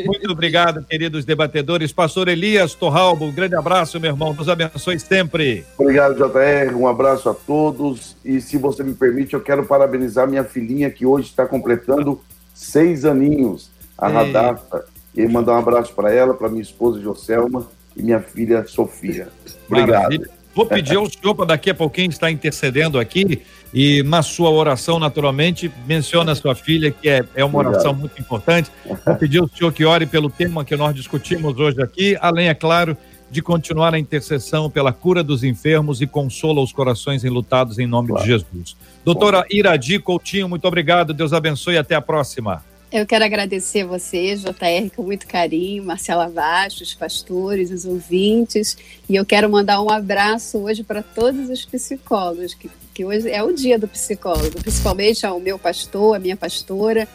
Muito 0.05 0.31
obrigado, 0.31 0.85
queridos 0.85 1.25
debatedores. 1.25 1.91
Pastor 1.91 2.29
Elias 2.29 2.73
Torralbo, 2.73 3.25
um 3.25 3.31
grande 3.33 3.55
abraço, 3.55 3.99
meu 3.99 4.11
irmão. 4.11 4.33
Nos 4.33 4.47
abençoe 4.47 4.97
sempre. 5.01 5.65
Obrigado, 5.77 6.15
JR. 6.15 6.73
Um 6.73 6.87
abraço 6.87 7.27
a 7.27 7.33
todos. 7.33 8.15
E 8.23 8.39
se 8.39 8.57
você 8.57 8.83
me 8.83 8.93
permite, 8.93 9.33
eu 9.33 9.41
quero 9.41 9.65
parabenizar 9.65 10.29
minha 10.29 10.45
filhinha 10.45 10.89
que 10.89 11.05
hoje 11.05 11.27
está 11.27 11.45
completando 11.45 12.23
seis 12.53 13.03
aninhos, 13.03 13.72
a 13.97 14.07
Radassa. 14.07 14.85
E 15.15 15.27
mandar 15.27 15.53
um 15.53 15.59
abraço 15.59 15.93
para 15.93 16.11
ela, 16.11 16.33
para 16.33 16.49
minha 16.49 16.61
esposa 16.61 16.99
Joselma 16.99 17.67
e 17.95 18.01
minha 18.01 18.19
filha 18.19 18.65
Sofia. 18.65 19.29
Obrigado. 19.69 20.03
Maravilha. 20.03 20.29
Vou 20.55 20.67
pedir 20.67 20.95
ao 20.97 21.09
senhor 21.09 21.33
para 21.33 21.45
daqui 21.45 21.71
a 21.71 21.75
pouquinho 21.75 22.09
estar 22.09 22.29
intercedendo 22.29 22.99
aqui 22.99 23.41
e 23.73 24.03
na 24.03 24.21
sua 24.21 24.51
oração, 24.51 24.99
naturalmente, 24.99 25.71
menciona 25.87 26.31
a 26.31 26.35
sua 26.35 26.53
filha, 26.53 26.91
que 26.91 27.09
é, 27.09 27.23
é 27.33 27.43
uma 27.43 27.55
Obrigado. 27.55 27.73
oração 27.73 27.93
muito 27.93 28.21
importante. 28.21 28.69
Vou 28.85 29.15
pedir 29.15 29.39
ao 29.39 29.49
senhor 29.49 29.73
que 29.73 29.83
ore 29.83 30.05
pelo 30.05 30.29
tema 30.29 30.63
que 30.63 30.75
nós 30.75 30.93
discutimos 30.93 31.57
hoje 31.57 31.81
aqui, 31.81 32.15
além, 32.21 32.49
é 32.49 32.53
claro, 32.53 32.95
de 33.31 33.41
continuar 33.41 33.95
a 33.95 33.99
intercessão 33.99 34.69
pela 34.69 34.93
cura 34.93 35.23
dos 35.23 35.43
enfermos 35.43 36.01
e 36.01 36.07
consola 36.07 36.61
os 36.61 36.71
corações 36.71 37.23
enlutados 37.23 37.79
em 37.79 37.87
nome 37.87 38.09
claro. 38.09 38.23
de 38.23 38.29
Jesus. 38.29 38.77
Doutora 39.03 39.43
Iradi 39.49 39.97
Coutinho, 39.97 40.47
muito 40.47 40.67
obrigado, 40.67 41.15
Deus 41.15 41.33
abençoe 41.33 41.73
e 41.73 41.77
até 41.79 41.95
a 41.95 42.01
próxima. 42.01 42.63
Eu 42.93 43.07
quero 43.07 43.25
agradecer 43.25 43.81
a 43.81 43.87
você, 43.87 44.35
JR, 44.35 44.95
com 44.95 45.01
muito 45.01 45.27
carinho, 45.27 45.83
Marcela 45.83 46.29
Baixo, 46.29 46.83
os 46.83 46.93
pastores, 46.93 47.71
os 47.71 47.85
ouvintes, 47.85 48.77
e 49.09 49.15
eu 49.15 49.25
quero 49.25 49.49
mandar 49.49 49.81
um 49.81 49.89
abraço 49.89 50.59
hoje 50.59 50.83
para 50.83 51.01
todos 51.01 51.49
os 51.49 51.65
psicólogos, 51.65 52.53
que, 52.53 52.69
que 52.93 53.03
hoje 53.03 53.31
é 53.31 53.41
o 53.41 53.51
dia 53.51 53.79
do 53.79 53.87
psicólogo, 53.87 54.61
principalmente 54.61 55.25
ao 55.25 55.39
meu 55.39 55.57
pastor, 55.57 56.17
a 56.17 56.19
minha 56.19 56.37
pastora, 56.37 57.07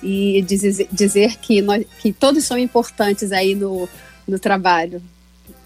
e 0.00 0.40
dizer, 0.42 0.86
dizer 0.92 1.36
que, 1.38 1.60
nós, 1.60 1.84
que 1.98 2.12
todos 2.12 2.44
são 2.44 2.56
importantes 2.56 3.32
aí 3.32 3.56
no, 3.56 3.88
no 4.28 4.38
trabalho. 4.38 5.02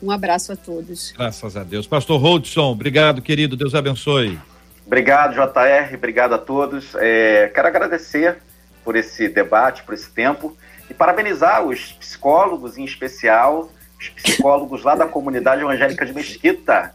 Um 0.03 0.11
abraço 0.11 0.51
a 0.51 0.57
todos. 0.57 1.13
Graças 1.13 1.59
a 1.59 1.63
Deus. 1.63 1.87
Pastor 1.87 2.19
Holdson, 2.19 2.73
obrigado, 2.73 3.21
querido. 3.21 3.55
Deus 3.55 3.75
abençoe. 3.75 4.39
Obrigado, 4.87 5.35
JR. 5.35 5.95
Obrigado 5.95 6.33
a 6.33 6.39
todos. 6.39 6.95
É, 6.95 7.53
quero 7.55 7.69
agradecer 7.69 8.48
por 8.89 8.97
esse 8.97 9.29
debate, 9.29 9.83
por 9.83 9.93
esse 9.93 10.09
tempo, 10.09 10.57
e 10.89 10.95
parabenizar 10.95 11.63
os 11.63 11.93
psicólogos, 11.93 12.79
em 12.79 12.85
especial, 12.87 13.71
os 14.01 14.09
psicólogos 14.09 14.83
lá 14.83 14.95
da 14.95 15.07
comunidade 15.07 15.61
evangélica 15.61 16.07
de 16.07 16.15
Mesquita, 16.15 16.95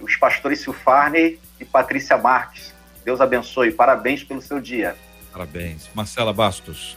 os 0.00 0.16
pastores 0.16 0.60
Silfarney 0.60 1.38
e 1.60 1.64
Patrícia 1.66 2.16
Marques. 2.16 2.72
Deus 3.04 3.20
abençoe, 3.20 3.70
parabéns 3.70 4.24
pelo 4.24 4.40
seu 4.40 4.62
dia. 4.62 4.96
Parabéns. 5.30 5.90
Marcela 5.94 6.32
Bastos. 6.32 6.96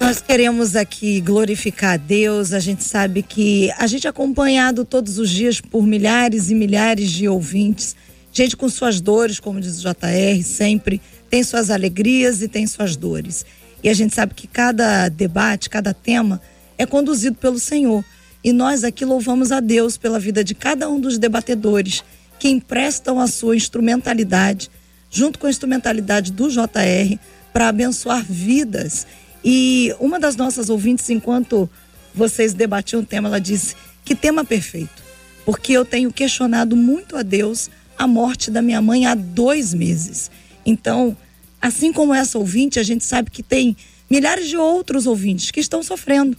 Nós 0.00 0.20
queremos 0.20 0.74
aqui 0.74 1.20
glorificar 1.20 1.94
a 1.94 1.96
Deus. 1.96 2.52
A 2.52 2.58
gente 2.58 2.82
sabe 2.82 3.22
que 3.22 3.70
a 3.78 3.86
gente 3.86 4.08
é 4.08 4.10
acompanhado 4.10 4.84
todos 4.84 5.20
os 5.20 5.30
dias 5.30 5.60
por 5.60 5.86
milhares 5.86 6.50
e 6.50 6.54
milhares 6.56 7.12
de 7.12 7.28
ouvintes, 7.28 7.94
gente 8.32 8.56
com 8.56 8.68
suas 8.68 9.00
dores, 9.00 9.38
como 9.38 9.60
diz 9.60 9.78
o 9.78 9.82
JR, 9.82 10.42
sempre 10.42 11.00
tem 11.28 11.42
suas 11.42 11.70
alegrias 11.70 12.42
e 12.42 12.48
tem 12.48 12.66
suas 12.66 12.96
dores. 12.96 13.44
E 13.82 13.88
a 13.88 13.94
gente 13.94 14.14
sabe 14.14 14.34
que 14.34 14.46
cada 14.46 15.08
debate, 15.08 15.70
cada 15.70 15.92
tema 15.92 16.40
é 16.78 16.86
conduzido 16.86 17.36
pelo 17.36 17.58
Senhor. 17.58 18.04
E 18.42 18.52
nós 18.52 18.84
aqui 18.84 19.04
louvamos 19.04 19.52
a 19.52 19.60
Deus 19.60 19.96
pela 19.96 20.18
vida 20.18 20.42
de 20.42 20.54
cada 20.54 20.88
um 20.88 21.00
dos 21.00 21.18
debatedores 21.18 22.04
que 22.38 22.48
emprestam 22.48 23.18
a 23.18 23.26
sua 23.26 23.56
instrumentalidade, 23.56 24.70
junto 25.10 25.38
com 25.38 25.46
a 25.46 25.50
instrumentalidade 25.50 26.32
do 26.32 26.48
JR, 26.48 27.18
para 27.52 27.68
abençoar 27.68 28.24
vidas 28.28 29.06
e 29.48 29.94
uma 30.00 30.18
das 30.18 30.34
nossas 30.34 30.68
ouvintes, 30.68 31.08
enquanto 31.08 31.70
vocês 32.12 32.52
debatiam 32.52 33.00
o 33.00 33.06
tema, 33.06 33.28
ela 33.28 33.38
disse: 33.38 33.76
Que 34.04 34.12
tema 34.12 34.44
perfeito, 34.44 35.04
porque 35.44 35.72
eu 35.72 35.84
tenho 35.84 36.12
questionado 36.12 36.74
muito 36.74 37.16
a 37.16 37.22
Deus 37.22 37.70
a 37.96 38.08
morte 38.08 38.50
da 38.50 38.60
minha 38.60 38.82
mãe 38.82 39.06
há 39.06 39.14
dois 39.14 39.72
meses. 39.72 40.32
Então, 40.66 41.16
assim 41.62 41.92
como 41.92 42.12
essa 42.12 42.36
ouvinte, 42.36 42.80
a 42.80 42.82
gente 42.82 43.04
sabe 43.04 43.30
que 43.30 43.42
tem 43.42 43.76
milhares 44.10 44.48
de 44.48 44.56
outros 44.56 45.06
ouvintes 45.06 45.52
que 45.52 45.60
estão 45.60 45.82
sofrendo, 45.82 46.36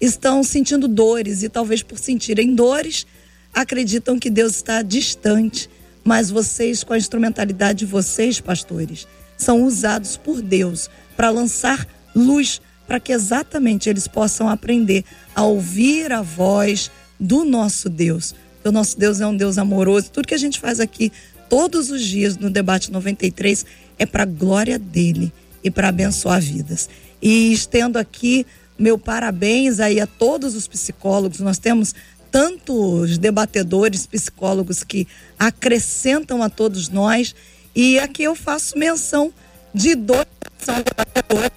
estão 0.00 0.42
sentindo 0.42 0.88
dores 0.88 1.44
e 1.44 1.48
talvez 1.48 1.82
por 1.82 1.98
sentirem 1.98 2.54
dores, 2.54 3.06
acreditam 3.54 4.18
que 4.18 4.28
Deus 4.28 4.56
está 4.56 4.82
distante. 4.82 5.70
Mas 6.04 6.30
vocês, 6.30 6.82
com 6.82 6.92
a 6.92 6.98
instrumentalidade 6.98 7.80
de 7.80 7.86
vocês, 7.86 8.40
pastores, 8.40 9.06
são 9.36 9.62
usados 9.62 10.16
por 10.16 10.42
Deus 10.42 10.90
para 11.16 11.30
lançar 11.30 11.86
luz 12.14 12.60
para 12.86 12.98
que 12.98 13.12
exatamente 13.12 13.88
eles 13.88 14.08
possam 14.08 14.48
aprender 14.48 15.04
a 15.34 15.44
ouvir 15.44 16.12
a 16.12 16.20
voz 16.20 16.90
do 17.18 17.44
nosso 17.44 17.88
Deus. 17.88 18.34
O 18.64 18.70
nosso 18.70 18.98
Deus 18.98 19.20
é 19.20 19.26
um 19.26 19.36
Deus 19.36 19.58
amoroso. 19.58 20.10
Tudo 20.10 20.26
que 20.26 20.34
a 20.34 20.38
gente 20.38 20.60
faz 20.60 20.78
aqui 20.80 21.12
todos 21.52 21.90
os 21.90 22.02
dias 22.02 22.38
no 22.38 22.48
debate 22.48 22.90
93 22.90 23.66
é 23.98 24.06
para 24.06 24.22
a 24.22 24.26
glória 24.26 24.78
dele 24.78 25.30
e 25.62 25.70
para 25.70 25.88
abençoar 25.88 26.40
vidas. 26.40 26.88
E 27.20 27.52
estendo 27.52 27.98
aqui 27.98 28.46
meu 28.78 28.96
parabéns 28.96 29.78
aí 29.78 30.00
a 30.00 30.06
todos 30.06 30.56
os 30.56 30.66
psicólogos. 30.66 31.40
Nós 31.40 31.58
temos 31.58 31.94
tantos 32.30 33.18
debatedores, 33.18 34.06
psicólogos 34.06 34.82
que 34.82 35.06
acrescentam 35.38 36.42
a 36.42 36.48
todos 36.48 36.88
nós. 36.88 37.34
E 37.76 37.98
aqui 37.98 38.22
eu 38.22 38.34
faço 38.34 38.78
menção 38.78 39.30
de 39.74 39.94
dois 39.94 40.24
são 40.56 40.76
debatedores 40.76 41.52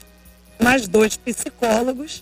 mais 0.61 0.89
dois 0.89 1.15
psicólogos. 1.15 2.21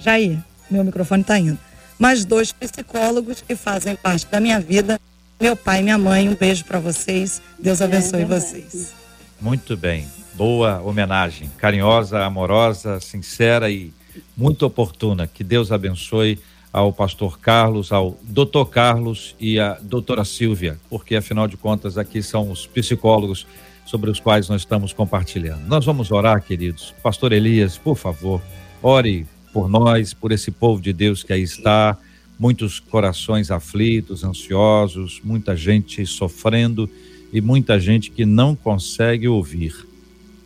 Jair, 0.00 0.42
meu 0.70 0.82
microfone 0.82 1.20
está 1.20 1.38
indo. 1.38 1.58
Mais 1.98 2.24
dois 2.24 2.50
psicólogos 2.50 3.42
que 3.46 3.54
fazem 3.54 3.94
parte 3.94 4.24
da 4.24 4.40
minha 4.40 4.58
vida. 4.58 4.98
Meu 5.40 5.56
pai 5.56 5.80
e 5.80 5.82
minha 5.82 5.98
mãe, 5.98 6.28
um 6.28 6.34
beijo 6.34 6.64
para 6.64 6.78
vocês. 6.78 7.42
Deus 7.58 7.80
é 7.80 7.84
abençoe 7.84 8.22
é 8.22 8.24
vocês. 8.24 8.94
Muito 9.40 9.76
bem. 9.76 10.06
Boa 10.34 10.80
homenagem. 10.80 11.50
Carinhosa, 11.58 12.24
amorosa, 12.24 13.00
sincera 13.00 13.70
e 13.70 13.92
muito 14.36 14.64
oportuna. 14.64 15.26
Que 15.26 15.42
Deus 15.42 15.72
abençoe 15.72 16.38
ao 16.72 16.92
pastor 16.92 17.38
Carlos, 17.38 17.92
ao 17.92 18.16
doutor 18.22 18.66
Carlos 18.66 19.34
e 19.38 19.60
à 19.60 19.78
doutora 19.80 20.24
Silvia, 20.24 20.78
porque 20.88 21.14
afinal 21.14 21.46
de 21.46 21.56
contas 21.56 21.98
aqui 21.98 22.22
são 22.22 22.50
os 22.50 22.66
psicólogos 22.66 23.46
sobre 23.84 24.10
os 24.10 24.18
quais 24.18 24.48
nós 24.48 24.62
estamos 24.62 24.92
compartilhando. 24.92 25.66
Nós 25.66 25.84
vamos 25.84 26.10
orar, 26.10 26.42
queridos. 26.42 26.94
Pastor 27.02 27.32
Elias, 27.32 27.76
por 27.76 27.96
favor, 27.96 28.40
ore 28.82 29.26
por 29.52 29.68
nós, 29.68 30.14
por 30.14 30.32
esse 30.32 30.50
povo 30.50 30.80
de 30.80 30.92
Deus 30.92 31.22
que 31.22 31.32
aí 31.32 31.42
está, 31.42 31.96
muitos 32.38 32.80
corações 32.80 33.50
aflitos, 33.50 34.24
ansiosos, 34.24 35.20
muita 35.22 35.56
gente 35.56 36.04
sofrendo 36.06 36.88
e 37.32 37.40
muita 37.40 37.78
gente 37.78 38.10
que 38.10 38.24
não 38.24 38.54
consegue 38.54 39.28
ouvir. 39.28 39.86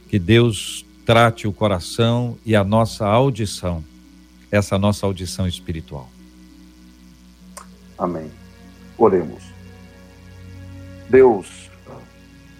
Que 0.08 0.18
Deus 0.18 0.84
trate 1.04 1.46
o 1.48 1.52
coração 1.52 2.36
e 2.44 2.54
a 2.54 2.62
nossa 2.62 3.06
audição, 3.06 3.82
essa 4.50 4.78
nossa 4.78 5.06
audição 5.06 5.46
espiritual. 5.46 6.08
Amém. 7.98 8.30
Oremos. 8.96 9.42
Deus, 11.08 11.70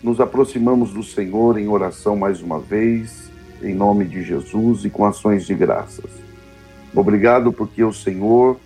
nos 0.02 0.20
aproximamos 0.20 0.92
do 0.92 1.02
Senhor 1.02 1.58
em 1.58 1.68
oração 1.68 2.16
mais 2.16 2.40
uma 2.40 2.58
vez, 2.58 3.30
em 3.62 3.74
nome 3.74 4.04
de 4.04 4.22
Jesus 4.22 4.84
e 4.84 4.90
com 4.90 5.04
ações 5.04 5.46
de 5.46 5.54
graças. 5.54 6.10
Obrigado 6.94 7.52
porque 7.52 7.84
o 7.84 7.92
Senhor, 7.92 8.58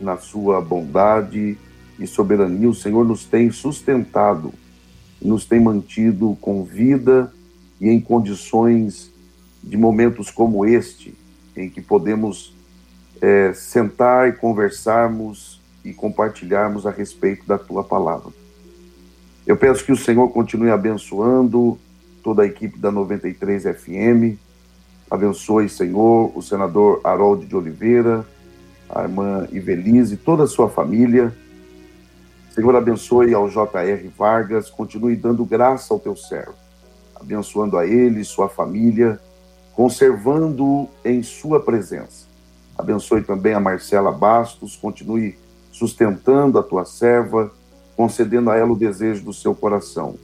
na 0.00 0.16
sua 0.16 0.60
bondade 0.60 1.56
e 1.98 2.06
soberania, 2.06 2.68
o 2.68 2.74
Senhor 2.74 3.04
nos 3.04 3.24
tem 3.24 3.50
sustentado, 3.50 4.52
nos 5.20 5.44
tem 5.44 5.60
mantido 5.60 6.36
com 6.40 6.64
vida 6.64 7.32
e 7.80 7.88
em 7.88 8.00
condições 8.00 9.12
de 9.62 9.76
momentos 9.76 10.30
como 10.30 10.66
este, 10.66 11.14
em 11.56 11.70
que 11.70 11.80
podemos 11.80 12.54
é, 13.20 13.52
sentar 13.54 14.28
e 14.28 14.32
conversarmos 14.32 15.60
e 15.84 15.92
compartilharmos 15.92 16.86
a 16.86 16.90
respeito 16.90 17.46
da 17.46 17.58
tua 17.58 17.84
palavra. 17.84 18.32
Eu 19.46 19.56
peço 19.56 19.84
que 19.84 19.92
o 19.92 19.96
Senhor 19.96 20.28
continue 20.30 20.70
abençoando 20.70 21.78
toda 22.22 22.42
a 22.42 22.46
equipe 22.46 22.78
da 22.78 22.90
93 22.90 23.64
FM. 23.64 24.38
Abençoe, 25.10 25.68
Senhor, 25.68 26.32
o 26.34 26.42
senador 26.42 27.00
Harold 27.04 27.44
de 27.44 27.54
Oliveira, 27.54 28.26
a 28.88 29.02
irmã 29.02 29.46
Ivelise, 29.50 30.16
toda 30.16 30.44
a 30.44 30.46
sua 30.46 30.68
família. 30.68 31.34
Senhor, 32.54 32.74
abençoe 32.76 33.34
ao 33.34 33.48
JR 33.48 34.08
Vargas, 34.16 34.70
continue 34.70 35.16
dando 35.16 35.44
graça 35.44 35.92
ao 35.92 35.98
teu 35.98 36.14
servo, 36.14 36.54
abençoando 37.16 37.76
a 37.76 37.86
ele, 37.86 38.22
sua 38.24 38.48
família, 38.48 39.18
conservando-o 39.74 40.88
em 41.04 41.22
sua 41.22 41.58
presença. 41.60 42.26
Abençoe 42.78 43.22
também 43.22 43.54
a 43.54 43.60
Marcela 43.60 44.12
Bastos, 44.12 44.76
continue 44.76 45.36
sustentando 45.72 46.58
a 46.58 46.62
tua 46.62 46.84
serva, 46.84 47.52
concedendo 47.96 48.50
a 48.50 48.56
ela 48.56 48.72
o 48.72 48.78
desejo 48.78 49.24
do 49.24 49.32
seu 49.32 49.54
coração. 49.54 50.16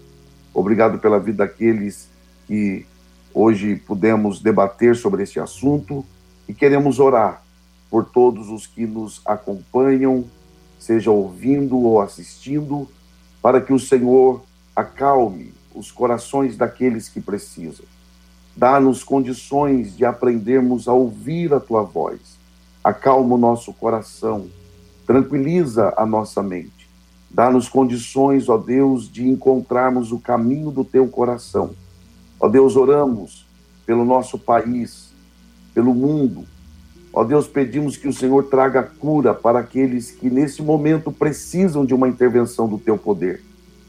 Obrigado 0.55 0.99
pela 0.99 1.19
vida 1.19 1.39
daqueles 1.39 2.09
que 2.47 2.87
hoje 3.35 3.77
pudemos 3.77 4.41
debater 4.41 4.95
sobre 4.97 5.23
este 5.23 5.39
assunto 5.39 6.05
e 6.49 6.55
queremos 6.55 6.99
orar 6.99 7.43
por 7.91 8.05
todos 8.05 8.49
os 8.49 8.67
que 8.67 8.87
nos 8.87 9.21
acompanham, 9.25 10.25
seja 10.79 11.11
ouvindo 11.11 11.77
ou 11.79 12.01
assistindo, 12.01 12.89
para 13.43 13.61
que 13.61 13.73
o 13.73 13.79
Senhor 13.79 14.43
acalme 14.75 15.53
os 15.75 15.91
corações 15.91 16.57
daqueles 16.57 17.09
que 17.09 17.21
precisam. 17.21 17.85
Dá-nos 18.57 19.03
condições 19.03 19.97
de 19.97 20.05
aprendermos 20.05 20.89
a 20.89 20.93
ouvir 20.93 21.53
a 21.53 21.61
tua 21.61 21.83
voz. 21.83 22.21
Acalma 22.83 23.35
o 23.35 23.39
nosso 23.39 23.73
coração, 23.73 24.49
tranquiliza 25.07 25.93
a 25.97 26.07
nossa 26.07 26.43
mente 26.43 26.81
Dá-nos 27.31 27.69
condições, 27.69 28.49
ó 28.49 28.59
Deus, 28.59 29.09
de 29.09 29.27
encontrarmos 29.27 30.11
o 30.11 30.19
caminho 30.19 30.73
do 30.73 30.85
teu 30.85 31.07
coração. 31.07 31.71
Ó 32.41 32.49
Deus, 32.49 32.75
oramos 32.75 33.47
pelo 33.87 34.05
nosso 34.05 34.37
país, 34.37 35.13
pelo 35.73 35.95
mundo. 35.95 36.45
Ó 37.13 37.25
Deus, 37.25 37.49
pedimos 37.49 37.97
que 37.97 38.07
o 38.07 38.13
Senhor 38.13 38.45
traga 38.45 38.83
cura 38.83 39.35
para 39.35 39.59
aqueles 39.59 40.13
que 40.13 40.31
nesse 40.31 40.63
momento 40.63 41.11
precisam 41.11 41.85
de 41.85 41.93
uma 41.93 42.09
intervenção 42.09 42.69
do 42.69 42.79
teu 42.79 42.97
poder 42.97 43.43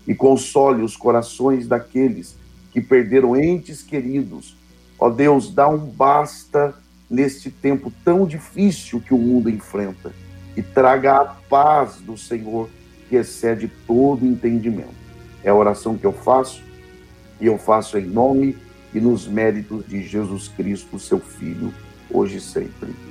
e 0.08 0.16
console 0.16 0.82
os 0.82 0.98
corações 0.98 1.68
daqueles 1.68 2.36
que 2.72 2.82
perderam 2.82 3.38
entes 3.38 3.84
queridos. 3.84 4.56
Ó 4.98 5.10
Deus, 5.10 5.54
dá 5.54 5.68
um 5.68 5.78
basta 5.78 6.74
neste 7.10 7.52
tempo 7.52 7.92
tão 8.04 8.26
difícil 8.26 9.00
que 9.00 9.14
o 9.14 9.18
mundo 9.18 9.50
enfrenta 9.50 10.12
e 10.56 10.64
traga 10.64 11.22
a 11.22 11.26
paz 11.26 11.98
do 11.98 12.18
Senhor 12.18 12.70
que 13.08 13.16
excede 13.16 13.70
todo 13.86 14.26
entendimento. 14.26 15.02
É 15.44 15.50
a 15.50 15.56
oração 15.56 15.98
que 15.98 16.06
eu 16.06 16.14
faço 16.14 16.64
e 17.40 17.46
eu 17.46 17.58
faço 17.58 17.98
em 17.98 18.06
nome 18.06 18.58
e 18.94 19.00
nos 19.00 19.28
méritos 19.28 19.86
de 19.88 20.02
Jesus 20.04 20.48
Cristo, 20.48 21.00
seu 21.00 21.20
Filho, 21.20 21.74
hoje 22.10 22.38
e 22.38 22.42
sempre. 22.42 23.11